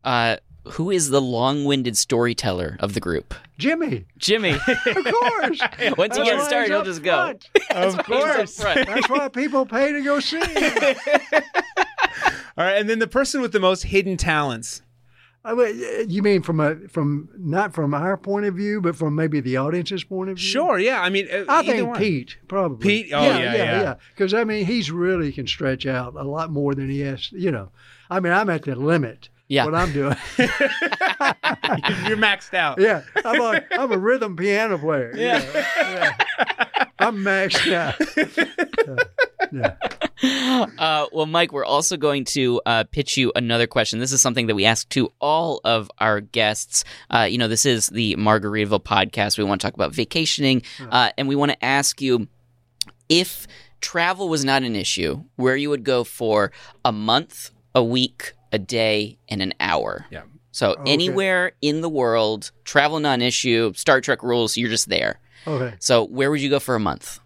Uh, 0.04 0.38
who 0.72 0.92
is 0.92 1.10
the 1.10 1.22
long-winded 1.22 1.98
storyteller 1.98 2.78
of 2.80 2.94
the 2.94 3.00
group? 3.00 3.34
Jimmy. 3.58 4.06
Jimmy. 4.18 4.52
Of 4.86 5.06
course. 5.06 5.60
Once 5.98 6.18
you 6.18 6.24
That's 6.24 6.30
get 6.30 6.38
why 6.38 6.48
started, 6.48 6.70
he'll 6.70 6.80
up 6.80 6.86
just 6.86 7.04
go. 7.04 7.16
front. 7.16 7.50
Of 7.72 7.98
course. 8.06 8.60
front. 8.62 8.88
That's 8.88 9.10
why 9.10 9.28
people 9.30 9.66
pay 9.66 9.92
to 9.92 10.02
go 10.02 10.20
see 10.20 10.40
him. 10.40 11.04
All 12.58 12.66
right, 12.66 12.78
and 12.78 12.90
then 12.90 13.00
the 13.00 13.08
person 13.08 13.42
with 13.42 13.52
the 13.52 13.60
most 13.60 13.84
hidden 13.84 14.18
talents. 14.18 14.82
I 15.46 15.54
mean, 15.54 16.10
You 16.10 16.24
mean 16.24 16.42
from 16.42 16.60
a 16.60 16.76
from 16.90 17.30
not 17.38 17.74
from 17.74 17.94
our 17.94 18.18
point 18.18 18.46
of 18.48 18.56
view, 18.56 18.82
but 18.82 18.96
from 18.96 19.16
maybe 19.16 19.40
the 19.40 19.58
audience's 19.58 20.04
point 20.04 20.30
of 20.30 20.38
view? 20.38 20.46
Sure, 20.48 20.78
yeah. 20.80 21.00
I 21.02 21.10
mean, 21.10 21.28
uh, 21.32 21.46
I 21.48 21.64
think 21.64 21.88
one. 21.88 21.98
Pete 22.00 22.38
probably. 22.48 23.04
Pete? 23.04 23.14
Oh, 23.14 23.22
yeah, 23.22 23.40
yeah. 23.40 23.54
yeah. 23.82 23.96
Because 24.14 24.34
I 24.34 24.44
mean, 24.44 24.66
he's 24.66 24.92
really 24.92 25.32
can 25.32 25.48
stretch 25.48 25.86
out 25.86 26.16
a 26.16 26.24
lot 26.24 26.52
more 26.52 26.74
than 26.76 26.90
he 26.90 27.00
has. 27.02 27.32
You 27.32 27.52
know, 27.52 27.70
I 28.10 28.20
mean, 28.20 28.34
I'm 28.34 28.50
at 28.50 28.64
the 28.64 28.76
limit. 28.76 29.30
Yeah. 29.48 29.66
What 29.66 29.76
I'm 29.76 29.94
doing. 29.94 30.16
You're 30.38 32.18
maxed 32.18 32.54
out. 32.54 32.80
yeah, 32.80 33.04
I'm 33.24 33.42
a 33.42 33.64
I'm 33.72 33.92
a 33.92 33.98
rhythm 33.98 34.36
piano 34.36 34.78
player. 34.78 35.14
you 35.16 35.22
Yeah. 35.22 35.66
Yeah. 35.80 36.18
I'm 37.00 37.18
maxed 37.24 37.72
out. 37.72 37.96
yeah. 39.52 39.76
Uh, 40.78 41.06
well, 41.12 41.28
Mike, 41.28 41.52
we're 41.52 41.64
also 41.66 41.96
going 41.96 42.26
to 42.26 42.60
uh, 42.66 42.84
pitch 42.92 43.18
you 43.18 43.32
another 43.36 43.68
question. 43.68 44.00
This 44.00 44.12
is 44.12 44.22
something 44.22 44.48
that 44.48 44.56
we 44.56 44.66
ask 44.66 44.90
to 44.90 45.14
all 45.22 45.62
of 45.64 45.92
our 46.00 46.20
guests. 46.22 46.84
Uh, 47.10 47.28
you 47.30 47.38
know, 47.38 47.48
this 47.48 47.66
is 47.66 47.88
the 47.88 48.16
Margaritaville 48.16 48.84
podcast. 48.84 49.38
We 49.38 49.44
want 49.44 49.62
to 49.62 49.68
talk 49.68 49.76
about 49.76 49.94
vacationing, 49.94 50.64
uh, 50.90 51.12
and 51.18 51.28
we 51.28 51.36
want 51.36 51.52
to 51.52 51.64
ask 51.64 52.02
you 52.02 52.28
if 53.10 53.48
travel 53.80 54.28
was 54.28 54.44
not 54.44 54.64
an 54.64 54.76
issue, 54.76 55.24
where 55.36 55.56
you 55.56 55.70
would 55.70 55.84
go 55.84 56.04
for 56.04 56.52
a 56.84 56.92
month, 56.92 57.52
a 57.76 57.84
week, 57.84 58.34
a 58.52 58.60
day, 58.60 59.18
and 59.30 59.42
an 59.42 59.54
hour. 59.60 60.06
Yeah. 60.10 60.24
So 60.52 60.76
anywhere 60.86 61.52
in 61.62 61.82
the 61.82 61.90
world, 61.90 62.52
travel 62.64 63.00
non 63.00 63.22
issue, 63.22 63.74
Star 63.76 64.02
Trek 64.02 64.24
rules, 64.24 64.58
you're 64.58 64.70
just 64.70 64.90
there. 64.90 65.20
Okay. 65.46 65.76
So 65.80 66.04
where 66.06 66.32
would 66.32 66.42
you 66.42 66.50
go 66.50 66.60
for 66.60 66.76
a 66.76 66.80
month? 66.80 67.20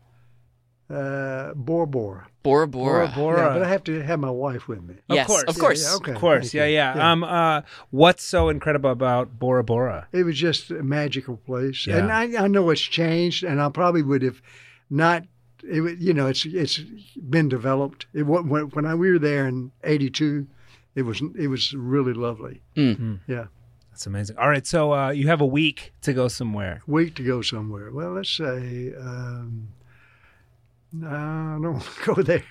Uh, 0.90 1.54
Bora 1.54 1.88
Bora. 1.88 2.28
Bora 2.44 2.68
Bora. 2.68 3.08
Bora 3.08 3.12
Bora. 3.16 3.38
Yeah, 3.48 3.54
but 3.54 3.64
I 3.64 3.70
have 3.70 3.84
to 3.86 4.02
have 4.02 4.20
my 4.20 4.30
wife 4.30 4.68
with 4.68 4.84
me. 4.84 4.96
Of 5.10 5.26
course. 5.28 5.44
of 5.44 5.58
course. 5.58 5.84
Yeah, 5.84 5.96
okay. 5.98 6.12
Of 6.12 6.18
course, 6.18 6.52
thank 6.52 6.72
yeah, 6.74 6.94
yeah, 6.96 7.12
Um, 7.12 7.24
uh, 7.24 7.62
what's 7.92 8.24
so 8.24 8.50
incredible 8.50 8.90
about 8.92 9.40
Bora 9.40 9.64
Bora? 9.64 10.08
It 10.12 10.24
was 10.24 10.38
just 10.38 10.70
a 10.72 10.84
magical 10.84 11.38
place, 11.38 11.88
Yeah. 11.88 11.98
and 11.98 12.12
I, 12.12 12.44
I 12.44 12.48
know 12.48 12.70
it's 12.72 12.82
changed, 12.82 13.44
and 13.46 13.62
I 13.62 13.70
probably 13.70 14.02
would 14.02 14.22
have 14.24 14.42
not. 14.90 15.24
It, 15.64 15.80
would- 15.82 16.02
you 16.02 16.14
know, 16.14 16.28
it's 16.28 16.46
it's 16.46 16.80
been 17.30 17.48
developed. 17.48 18.08
It 18.14 18.24
when 18.24 18.50
when 18.72 18.86
I, 18.86 18.96
we 18.96 19.12
were 19.12 19.20
there 19.20 19.48
in 19.48 19.72
'82, 19.84 20.48
it 20.96 21.04
was 21.04 21.22
it 21.38 21.48
was 21.48 21.74
really 21.74 22.14
lovely. 22.14 22.62
Mm. 22.76 23.20
Yeah, 23.28 23.46
That's 23.92 24.06
amazing. 24.08 24.38
All 24.38 24.50
right, 24.50 24.66
so 24.66 24.94
uh, 24.94 25.10
you 25.12 25.28
have 25.28 25.42
a 25.42 25.46
week 25.46 25.94
to 26.02 26.14
go 26.14 26.28
somewhere. 26.28 26.82
week 26.88 27.16
to 27.16 27.24
go 27.24 27.42
somewhere. 27.42 27.92
Well, 27.92 28.12
let's 28.14 28.30
say. 28.30 28.94
Um, 29.00 29.70
no, 30.94 31.08
I 31.08 31.58
don't 31.62 31.74
want 31.74 31.84
to 31.86 32.04
go 32.16 32.22
there. 32.22 32.44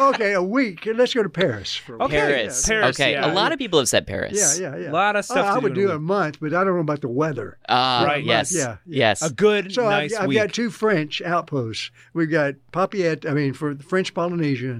okay, 0.00 0.32
a 0.32 0.42
week. 0.42 0.86
Let's 0.94 1.14
go 1.14 1.22
to 1.22 1.28
Paris 1.30 1.74
for 1.74 1.94
a 1.94 1.98
week. 1.98 2.04
Okay, 2.06 2.16
Paris. 2.18 2.66
Paris, 2.68 2.96
okay. 3.00 3.12
yeah. 3.12 3.32
A 3.32 3.34
lot 3.34 3.52
of 3.52 3.58
people 3.58 3.78
have 3.78 3.88
said 3.88 4.06
Paris. 4.06 4.58
Yeah, 4.60 4.70
yeah, 4.76 4.82
yeah. 4.84 4.90
A 4.90 4.92
lot 4.92 5.16
of 5.16 5.24
stuff. 5.24 5.46
I, 5.46 5.54
I 5.56 5.58
would 5.58 5.74
do, 5.74 5.80
in 5.82 5.86
do 5.86 5.92
a 5.92 5.96
a 5.96 5.98
month, 6.00 6.38
but 6.40 6.52
I 6.54 6.64
don't 6.64 6.74
know 6.74 6.80
about 6.80 7.00
the 7.00 7.08
weather. 7.08 7.58
Uh, 7.68 8.04
Right, 8.06 8.24
Yes. 8.24 8.54
yeah, 8.54 8.76
yeah. 8.86 9.08
Yes. 9.08 9.22
a 9.22 9.32
good, 9.32 9.72
So 9.72 9.88
nice 9.88 10.14
I've, 10.14 10.28
I've 10.28 10.34
got 10.34 10.52
two 10.52 10.70
French 10.70 11.22
outposts. 11.22 11.90
We've 12.12 12.30
got 12.30 12.54
Papeete, 12.72 13.26
I 13.28 13.32
mean, 13.34 13.52
for 13.54 13.74
the 13.74 13.82
French 13.82 14.12
Polynesia 14.14 14.72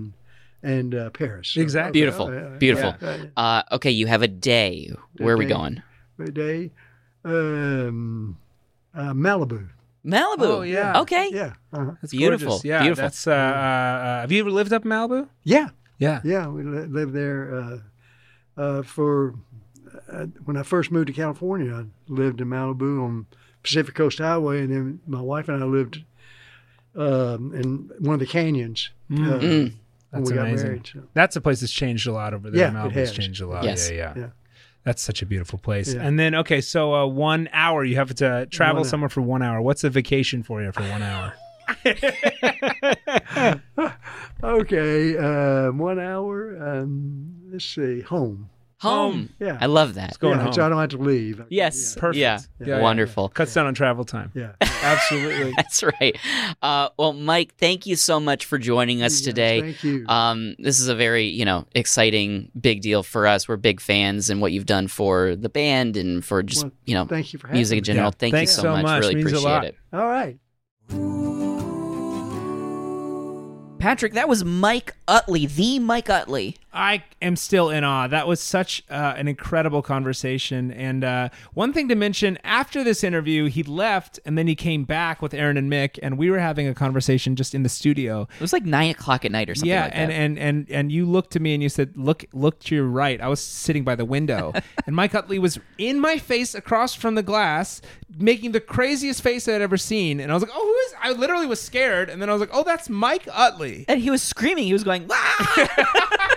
and, 0.63 0.73
and 0.73 0.95
uh, 0.95 1.11
Paris. 1.11 1.49
So, 1.49 1.61
Exactly. 1.61 1.93
Beautiful. 1.93 2.27
Beautiful. 2.59 2.95
uh, 3.03 3.17
Uh, 3.37 3.63
okay, 3.73 3.91
you 3.91 4.07
have 4.07 4.23
a 4.23 4.29
day. 4.29 4.91
Where 5.19 5.35
are 5.35 5.39
we 5.39 5.47
going? 5.47 5.83
a 6.19 6.31
day. 6.31 6.71
Um, 7.25 8.39
uh, 8.95 9.13
Malibu. 9.13 9.69
Malibu. 10.05 10.39
Oh, 10.41 10.63
yeah. 10.63 11.01
Okay. 11.01 11.31
Yeah. 11.33 11.53
Uh-huh. 11.73 11.93
That's 12.01 12.13
Beautiful, 12.13 12.49
gorgeous. 12.49 12.65
Yeah, 12.65 12.83
beautiful. 12.83 13.03
that's. 13.03 13.27
Uh, 13.27 13.31
uh, 13.33 13.35
uh, 13.35 14.21
have 14.23 14.33
you 14.33 14.41
ever 14.41 14.51
lived 14.51 14.73
up 14.73 14.85
in 14.85 14.91
Malibu? 14.91 15.29
Yeah. 15.45 15.69
Yeah. 15.99 16.21
Yeah. 16.25 16.49
We 16.49 16.63
li- 16.63 16.87
lived 16.87 17.13
there 17.15 17.55
uh, 17.55 17.79
uh, 18.61 18.83
for 18.83 19.35
uh, 20.11 20.27
when 20.45 20.57
I 20.57 20.63
first 20.63 20.91
moved 20.91 21.09
to 21.09 21.13
California. 21.13 21.75
I 21.75 21.85
lived 22.09 22.41
in 22.41 22.49
Malibu 22.49 23.03
on 23.03 23.27
Pacific 23.63 23.95
Coast 23.95 24.19
Highway, 24.19 24.61
and 24.63 24.73
then 24.73 25.01
my 25.07 25.21
wife 25.21 25.49
and 25.49 25.63
I 25.63 25.67
lived 25.67 26.03
um, 26.97 27.55
in 27.55 27.91
one 27.99 28.15
of 28.15 28.21
the 28.21 28.27
canyons 28.27 28.91
uh, 29.13 29.39
Mm. 30.13 30.15
when 30.15 30.23
That's 30.23 30.31
we 30.31 30.37
got 30.37 30.47
amazing. 30.47 30.67
married. 30.67 30.91
So. 30.93 31.03
That's 31.15 31.37
a 31.37 31.41
place 31.41 31.61
that's 31.61 31.73
changed 31.73 32.07
a 32.07 32.13
lot 32.13 32.35
over 32.35 32.51
there. 32.51 32.73
Yeah, 32.73 32.87
it 32.87 32.93
has. 32.93 33.13
changed 33.13 33.41
a 33.41 33.47
lot. 33.47 33.65
Yes. 33.65 33.91
Yeah, 33.91 33.97
yeah, 33.97 34.13
Yeah. 34.17 34.27
That's 34.83 35.03
such 35.03 35.21
a 35.21 35.27
beautiful 35.27 35.59
place. 35.59 35.93
Yeah. 35.93 36.01
And 36.03 36.19
then, 36.19 36.35
okay, 36.37 36.63
so 36.63 36.95
uh, 36.95 37.07
one 37.07 37.51
hour, 37.53 37.85
you 37.85 37.97
have 37.97 38.15
to 38.15 38.47
travel 38.47 38.83
somewhere 38.85 39.11
for 39.11 39.21
one 39.21 39.43
hour. 39.43 39.61
What's 39.61 39.85
a 39.85 39.91
vacation 39.91 40.43
for 40.43 40.63
you 40.63 40.73
for 40.73 40.83
one 40.83 41.03
hour? 41.03 41.35
Okay, 44.43 45.19
um, 45.19 45.77
one 45.77 45.99
hour. 46.01 46.57
Um, 46.67 47.35
let's 47.53 47.67
see, 47.67 48.01
home. 48.01 48.49
Home. 48.81 49.29
Yeah. 49.39 49.59
I 49.61 49.67
love 49.67 49.95
that. 49.95 50.19
going 50.19 50.39
yeah, 50.39 50.45
home. 50.45 50.53
So 50.55 50.65
I 50.65 50.71
don't 50.71 50.79
have 50.79 50.89
to 50.91 50.97
leave. 50.99 51.45
Yes. 51.51 51.95
Perfect. 51.97 52.17
Yeah. 52.17 52.41
Yeah, 52.59 52.67
yeah, 52.67 52.81
Wonderful. 52.81 53.29
Cuts 53.29 53.53
down 53.53 53.67
on 53.67 53.75
travel 53.75 54.05
time. 54.05 54.33
Yeah. 54.35 54.53
Absolutely. 54.61 55.53
That's 55.57 55.83
right. 55.83 56.17
Uh, 56.63 56.89
well, 56.99 57.13
Mike, 57.13 57.55
thank 57.57 57.85
you 57.85 57.95
so 57.95 58.19
much 58.19 58.47
for 58.47 58.57
joining 58.57 59.03
us 59.03 59.19
Yes, 59.19 59.21
today. 59.21 59.61
Thank 59.61 59.85
you. 59.85 60.07
Um, 60.09 60.57
this 60.59 60.81
is 60.81 60.89
a 60.89 60.95
very, 60.95 61.27
you 61.27 61.45
know, 61.45 61.67
exciting, 61.75 62.51
big 62.59 62.81
deal 62.81 63.03
for 63.03 63.27
us. 63.27 63.47
We're 63.47 63.59
big 63.59 63.83
fans 63.83 64.31
and 64.31 64.41
what 64.41 64.53
you've 64.53 64.67
done 64.67 64.89
for 64.89 65.37
the 65.37 65.51
band 65.51 65.99
and 65.99 66.25
for 66.25 66.43
just, 66.43 66.65
Well, 66.65 66.73
you 66.87 66.95
know, 66.95 67.05
Thank 67.05 67.35
you 67.35 67.39
for 67.39 67.49
having 67.49 67.59
music 67.59 67.79
in 67.79 67.85
general. 67.85 68.07
Yeah. 68.07 68.19
Thank 68.19 68.35
Thanks 68.35 68.53
you 68.53 68.57
so, 68.57 68.63
so 68.63 68.73
much. 68.73 68.83
much. 68.83 69.01
Really 69.03 69.17
Means 69.17 69.27
a 69.27 69.37
appreciate 69.37 69.51
lot. 69.51 69.65
it. 69.67 69.77
All 69.93 70.07
right. 70.07 70.39
Patrick, 73.79 74.13
that 74.13 74.29
was 74.29 74.45
Mike 74.45 74.95
Utley, 75.09 75.47
the 75.47 75.79
Mike 75.79 76.11
Utley. 76.11 76.57
I 76.73 77.03
am 77.21 77.35
still 77.35 77.71
in 77.71 77.83
awe. 77.83 78.07
That 78.07 78.29
was 78.29 78.41
such 78.41 78.85
uh, 78.89 79.15
an 79.17 79.27
incredible 79.27 79.83
conversation. 79.83 80.71
And 80.71 81.03
uh, 81.03 81.29
one 81.53 81.73
thing 81.73 81.89
to 81.89 81.97
mention 81.97 82.39
after 82.45 82.85
this 82.85 83.03
interview, 83.03 83.47
he 83.47 83.63
left 83.65 84.21
and 84.25 84.39
then 84.39 84.47
he 84.47 84.55
came 84.55 84.85
back 84.85 85.21
with 85.21 85.35
Aaron 85.35 85.57
and 85.57 85.71
Mick, 85.71 85.99
and 86.03 86.17
we 86.17 86.31
were 86.31 86.39
having 86.39 86.69
a 86.69 86.75
conversation 86.75 87.35
just 87.35 87.55
in 87.55 87.65
the 87.65 87.69
studio. 87.69 88.29
It 88.35 88.41
was 88.41 88.53
like 88.53 88.65
nine 88.65 88.91
o'clock 88.91 89.25
at 89.25 89.33
night 89.33 89.51
or 89.51 89.55
something 89.55 89.71
yeah, 89.71 89.85
like 89.85 89.93
that. 89.93 89.99
and, 89.99 90.13
and 90.13 90.39
and 90.39 90.71
and 90.71 90.93
you 90.93 91.07
looked 91.07 91.33
to 91.33 91.41
me 91.41 91.55
and 91.55 91.63
you 91.63 91.69
said, 91.69 91.97
"Look, 91.97 92.25
look 92.33 92.61
to 92.61 92.75
your 92.75 92.87
right." 92.87 93.21
I 93.21 93.29
was 93.29 93.41
sitting 93.41 93.83
by 93.83 93.97
the 93.97 94.05
window, 94.05 94.53
and 94.87 94.95
Mike 94.95 95.15
Utley 95.15 95.39
was 95.39 95.59
in 95.79 95.99
my 95.99 96.19
face 96.19 96.55
across 96.55 96.95
from 96.95 97.17
the 97.17 97.23
glass, 97.23 97.83
making 98.17 98.53
the 98.53 98.61
craziest 98.61 99.23
face 99.23 99.49
I'd 99.49 99.61
ever 99.61 99.77
seen. 99.77 100.21
And 100.21 100.31
I 100.31 100.35
was 100.35 100.43
like, 100.43 100.53
"Oh, 100.55 100.65
who 100.65 100.77
is?" 100.87 100.95
I 101.03 101.19
literally 101.19 101.47
was 101.47 101.61
scared, 101.61 102.11
and 102.11 102.23
then 102.23 102.31
I 102.31 102.33
was 102.33 102.41
like, 102.41 102.51
"Oh, 102.53 102.63
that's 102.63 102.89
Mike 102.89 103.27
Utley." 103.33 103.85
and 103.89 104.01
he 104.01 104.11
was 104.11 104.23
screaming. 104.23 104.65
He 104.65 104.73
was 104.73 104.85
going, 104.85 105.07
"Ah!" 105.11 106.37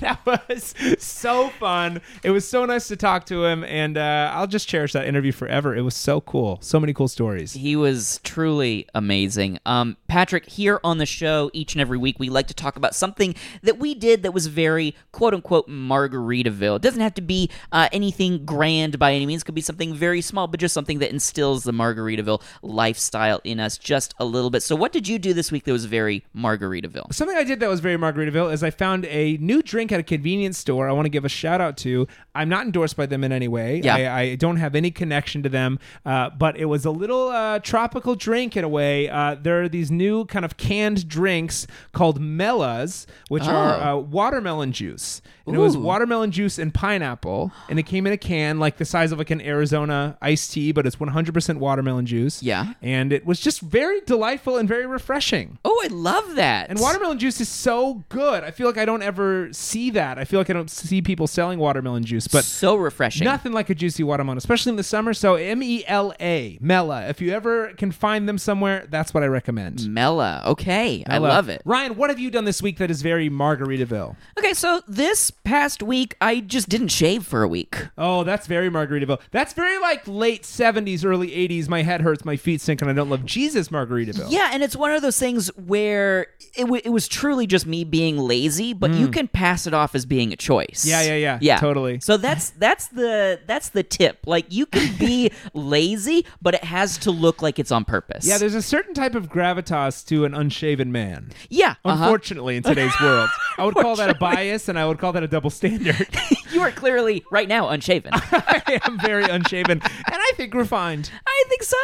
That 0.10 0.24
was 0.24 0.74
so 0.98 1.50
fun. 1.50 2.00
It 2.24 2.30
was 2.30 2.48
so 2.48 2.64
nice 2.64 2.88
to 2.88 2.96
talk 2.96 3.26
to 3.26 3.44
him, 3.44 3.64
and 3.64 3.98
uh, 3.98 4.30
I'll 4.32 4.46
just 4.46 4.66
cherish 4.66 4.94
that 4.94 5.06
interview 5.06 5.30
forever. 5.30 5.76
It 5.76 5.82
was 5.82 5.94
so 5.94 6.22
cool. 6.22 6.58
So 6.62 6.80
many 6.80 6.94
cool 6.94 7.06
stories. 7.06 7.52
He 7.52 7.76
was 7.76 8.18
truly 8.24 8.86
amazing. 8.94 9.58
Um, 9.66 9.98
Patrick, 10.08 10.46
here 10.46 10.80
on 10.82 10.96
the 10.96 11.06
show 11.06 11.50
each 11.52 11.74
and 11.74 11.82
every 11.82 11.98
week, 11.98 12.18
we 12.18 12.30
like 12.30 12.46
to 12.46 12.54
talk 12.54 12.76
about 12.76 12.94
something 12.94 13.34
that 13.62 13.78
we 13.78 13.94
did 13.94 14.22
that 14.22 14.32
was 14.32 14.46
very 14.46 14.96
quote 15.12 15.34
unquote 15.34 15.68
Margaritaville. 15.68 16.76
It 16.76 16.82
doesn't 16.82 17.00
have 17.00 17.14
to 17.14 17.22
be 17.22 17.50
uh, 17.70 17.88
anything 17.92 18.46
grand 18.46 18.98
by 18.98 19.12
any 19.12 19.26
means, 19.26 19.42
it 19.42 19.44
could 19.44 19.54
be 19.54 19.60
something 19.60 19.94
very 19.94 20.22
small, 20.22 20.46
but 20.46 20.60
just 20.60 20.72
something 20.72 21.00
that 21.00 21.10
instills 21.10 21.64
the 21.64 21.72
Margaritaville 21.72 22.40
lifestyle 22.62 23.40
in 23.44 23.60
us 23.60 23.76
just 23.76 24.14
a 24.18 24.24
little 24.24 24.48
bit. 24.48 24.62
So, 24.62 24.74
what 24.76 24.92
did 24.92 25.06
you 25.06 25.18
do 25.18 25.34
this 25.34 25.52
week 25.52 25.64
that 25.64 25.72
was 25.72 25.84
very 25.84 26.24
Margaritaville? 26.34 27.12
Something 27.12 27.36
I 27.36 27.44
did 27.44 27.60
that 27.60 27.68
was 27.68 27.80
very 27.80 27.96
Margaritaville 27.96 28.52
is 28.52 28.62
I 28.62 28.70
found 28.70 29.04
a 29.04 29.36
new 29.38 29.62
drink 29.62 29.89
at 29.92 30.00
a 30.00 30.02
convenience 30.02 30.58
store. 30.58 30.88
I 30.88 30.92
want 30.92 31.06
to 31.06 31.10
give 31.10 31.24
a 31.24 31.28
shout 31.28 31.60
out 31.60 31.76
to. 31.78 32.06
I'm 32.34 32.48
not 32.48 32.64
endorsed 32.66 32.96
by 32.96 33.06
them 33.06 33.24
in 33.24 33.32
any 33.32 33.48
way. 33.48 33.80
Yeah. 33.82 33.94
I, 33.96 34.20
I 34.20 34.34
don't 34.36 34.56
have 34.56 34.74
any 34.74 34.90
connection 34.90 35.42
to 35.42 35.48
them, 35.48 35.78
uh, 36.06 36.30
but 36.30 36.56
it 36.56 36.66
was 36.66 36.84
a 36.84 36.90
little 36.90 37.28
uh, 37.28 37.58
tropical 37.60 38.14
drink 38.14 38.56
in 38.56 38.64
a 38.64 38.68
way. 38.68 39.08
Uh, 39.08 39.36
there 39.40 39.62
are 39.62 39.68
these 39.68 39.90
new 39.90 40.24
kind 40.26 40.44
of 40.44 40.56
canned 40.56 41.08
drinks 41.08 41.66
called 41.92 42.20
Mellas, 42.20 43.06
which 43.28 43.44
are 43.44 43.74
uh, 43.74 43.96
watermelon 43.96 44.72
juice. 44.72 45.22
And 45.46 45.56
it 45.56 45.58
was 45.58 45.76
watermelon 45.76 46.30
juice 46.30 46.58
and 46.58 46.72
pineapple, 46.72 47.50
and 47.68 47.78
it 47.78 47.82
came 47.82 48.06
in 48.06 48.12
a 48.12 48.16
can 48.16 48.60
like 48.60 48.76
the 48.76 48.84
size 48.84 49.10
of 49.10 49.18
like 49.18 49.30
an 49.30 49.40
Arizona 49.40 50.16
iced 50.22 50.52
tea, 50.52 50.70
but 50.70 50.86
it's 50.86 50.96
100% 50.96 51.56
watermelon 51.56 52.06
juice. 52.06 52.40
Yeah. 52.42 52.74
and 52.82 53.12
it 53.12 53.26
was 53.26 53.40
just 53.40 53.60
very 53.60 54.00
delightful 54.02 54.56
and 54.58 54.68
very 54.68 54.86
refreshing. 54.86 55.58
Oh, 55.64 55.80
I 55.84 55.88
love 55.88 56.36
that. 56.36 56.70
And 56.70 56.78
watermelon 56.78 57.18
juice 57.18 57.40
is 57.40 57.48
so 57.48 58.04
good. 58.10 58.44
I 58.44 58.52
feel 58.52 58.66
like 58.68 58.78
I 58.78 58.84
don't 58.84 59.02
ever 59.02 59.52
see 59.52 59.79
that. 59.88 60.18
I 60.18 60.24
feel 60.24 60.38
like 60.38 60.50
I 60.50 60.52
don't 60.52 60.70
see 60.70 61.00
people 61.00 61.26
selling 61.26 61.58
watermelon 61.58 62.04
juice, 62.04 62.28
but 62.28 62.44
so 62.44 62.76
refreshing. 62.76 63.24
nothing 63.24 63.52
like 63.52 63.70
a 63.70 63.74
juicy 63.74 64.02
watermelon, 64.02 64.36
especially 64.36 64.70
in 64.70 64.76
the 64.76 64.82
summer. 64.82 65.14
So 65.14 65.36
M 65.36 65.62
E 65.62 65.82
L 65.86 66.12
A, 66.20 66.58
Mela. 66.60 67.08
If 67.08 67.22
you 67.22 67.32
ever 67.32 67.72
can 67.78 67.90
find 67.90 68.28
them 68.28 68.36
somewhere, 68.36 68.86
that's 68.90 69.14
what 69.14 69.22
I 69.22 69.26
recommend. 69.26 69.88
Mela. 69.88 70.42
Okay. 70.44 71.02
I 71.06 71.16
love 71.16 71.48
it. 71.48 71.62
Ryan, 71.64 71.96
what 71.96 72.10
have 72.10 72.18
you 72.18 72.30
done 72.30 72.44
this 72.44 72.60
week 72.60 72.76
that 72.76 72.90
is 72.90 73.00
very 73.00 73.30
Margaritaville? 73.30 74.16
Okay, 74.38 74.52
so 74.52 74.82
this 74.86 75.30
past 75.30 75.82
week, 75.82 76.16
I 76.20 76.40
just 76.40 76.68
didn't 76.68 76.88
shave 76.88 77.24
for 77.24 77.42
a 77.42 77.48
week. 77.48 77.88
Oh, 77.96 78.24
that's 78.24 78.46
very 78.46 78.68
Margaritaville. 78.68 79.20
That's 79.30 79.52
very 79.52 79.78
like 79.78 80.06
late 80.06 80.42
70s, 80.42 81.04
early 81.04 81.28
80s. 81.30 81.68
My 81.68 81.82
head 81.82 82.00
hurts, 82.00 82.24
my 82.24 82.36
feet 82.36 82.60
sink, 82.60 82.82
and 82.82 82.90
I 82.90 82.94
don't 82.94 83.08
love 83.08 83.24
Jesus 83.24 83.68
Margaritaville. 83.68 84.30
Yeah, 84.30 84.50
and 84.52 84.62
it's 84.62 84.76
one 84.76 84.90
of 84.90 85.02
those 85.02 85.18
things 85.18 85.48
where 85.56 86.26
it, 86.56 86.62
w- 86.62 86.82
it 86.84 86.90
was 86.90 87.06
truly 87.08 87.46
just 87.46 87.66
me 87.66 87.84
being 87.84 88.18
lazy, 88.18 88.72
but 88.72 88.90
you 88.92 89.08
mm. 89.08 89.12
can 89.12 89.28
pass 89.28 89.66
it 89.66 89.69
off 89.74 89.94
as 89.94 90.06
being 90.06 90.32
a 90.32 90.36
choice. 90.36 90.84
Yeah, 90.86 91.02
yeah, 91.02 91.16
yeah, 91.16 91.38
yeah, 91.40 91.58
totally. 91.58 92.00
So 92.00 92.16
that's 92.16 92.50
that's 92.50 92.88
the 92.88 93.40
that's 93.46 93.70
the 93.70 93.82
tip. 93.82 94.18
Like 94.26 94.46
you 94.52 94.66
can 94.66 94.96
be 94.98 95.30
lazy, 95.54 96.26
but 96.42 96.54
it 96.54 96.64
has 96.64 96.98
to 96.98 97.10
look 97.10 97.42
like 97.42 97.58
it's 97.58 97.70
on 97.72 97.84
purpose. 97.84 98.26
Yeah, 98.26 98.38
there's 98.38 98.54
a 98.54 98.62
certain 98.62 98.94
type 98.94 99.14
of 99.14 99.28
gravitas 99.28 100.06
to 100.08 100.24
an 100.24 100.34
unshaven 100.34 100.92
man. 100.92 101.30
yeah. 101.48 101.74
uh-huh. 101.84 102.04
Unfortunately, 102.04 102.56
in 102.56 102.62
today's 102.62 102.92
world, 103.00 103.30
I 103.58 103.64
would 103.64 103.74
call 103.80 103.96
that 103.96 104.10
a 104.10 104.14
bias, 104.14 104.68
and 104.68 104.78
I 104.78 104.86
would 104.86 104.98
call 104.98 105.12
that 105.12 105.22
a 105.22 105.28
double 105.28 105.50
standard. 105.50 106.08
you 106.52 106.60
are 106.62 106.70
clearly 106.70 107.24
right 107.30 107.48
now 107.48 107.68
unshaven. 107.68 108.10
I 108.14 108.80
am 108.86 108.98
very 109.00 109.24
unshaven, 109.24 109.80
and 109.82 109.82
I 110.08 110.32
think 110.36 110.54
refined. 110.54 111.10
I 111.26 111.44
think 111.48 111.62
so. 111.62 111.76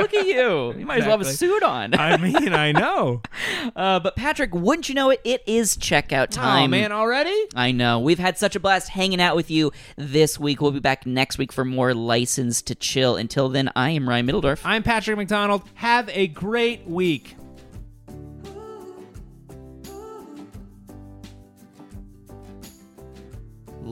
Look 0.00 0.14
at 0.14 0.26
you. 0.26 0.74
You 0.78 0.86
might 0.86 0.98
as 0.98 1.04
well 1.06 1.18
have 1.18 1.20
a 1.26 1.30
Exactly. 1.30 1.48
suit 1.48 1.62
on. 1.62 1.94
I 1.94 2.16
mean, 2.16 2.52
I 2.52 2.72
know. 2.72 3.22
Uh, 3.76 3.98
but 3.98 4.14
Patrick, 4.14 4.54
wouldn't 4.54 4.88
you 4.88 4.94
know 4.94 5.10
it? 5.10 5.20
It 5.24 5.42
is 5.46 5.76
checkout 5.76 6.24
Oh 6.32 6.42
time. 6.42 6.70
man, 6.70 6.92
already? 6.92 7.34
I 7.56 7.72
know. 7.72 7.98
We've 7.98 8.18
had 8.18 8.36
such 8.38 8.54
a 8.54 8.60
blast 8.60 8.88
hanging 8.90 9.20
out 9.20 9.36
with 9.36 9.50
you 9.50 9.72
this 9.96 10.38
week. 10.38 10.60
We'll 10.60 10.70
be 10.70 10.80
back 10.80 11.06
next 11.06 11.38
week 11.38 11.50
for 11.52 11.64
more 11.64 11.94
License 11.94 12.60
to 12.62 12.74
Chill. 12.74 13.16
Until 13.16 13.48
then, 13.48 13.70
I 13.74 13.90
am 13.90 14.08
Ryan 14.08 14.26
Middledorf. 14.26 14.60
I'm 14.64 14.82
Patrick 14.82 15.16
McDonald. 15.16 15.62
Have 15.74 16.08
a 16.10 16.28
great 16.28 16.86
week. 16.86 17.36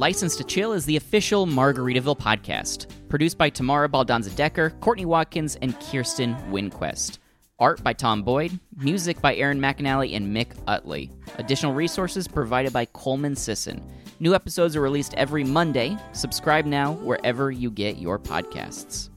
License 0.02 0.34
to 0.34 0.42
Chill 0.42 0.72
is 0.72 0.84
the 0.84 0.96
official 0.96 1.46
Margaritaville 1.46 2.18
podcast, 2.18 2.88
produced 3.08 3.38
by 3.38 3.48
Tamara 3.48 3.88
Baldanza 3.88 4.34
Decker, 4.34 4.70
Courtney 4.80 5.04
Watkins, 5.04 5.54
and 5.62 5.78
Kirsten 5.78 6.34
Winquest. 6.50 7.18
Art 7.60 7.84
by 7.84 7.92
Tom 7.92 8.24
Boyd, 8.24 8.58
music 8.76 9.20
by 9.20 9.36
Aaron 9.36 9.60
McAnally 9.60 10.16
and 10.16 10.36
Mick 10.36 10.56
Utley. 10.66 11.12
Additional 11.38 11.72
resources 11.72 12.26
provided 12.26 12.72
by 12.72 12.84
Coleman 12.86 13.36
Sisson. 13.36 13.80
New 14.18 14.34
episodes 14.34 14.74
are 14.74 14.80
released 14.80 15.14
every 15.14 15.44
Monday. 15.44 15.96
Subscribe 16.10 16.66
now 16.66 16.94
wherever 16.94 17.52
you 17.52 17.70
get 17.70 17.98
your 17.98 18.18
podcasts. 18.18 19.08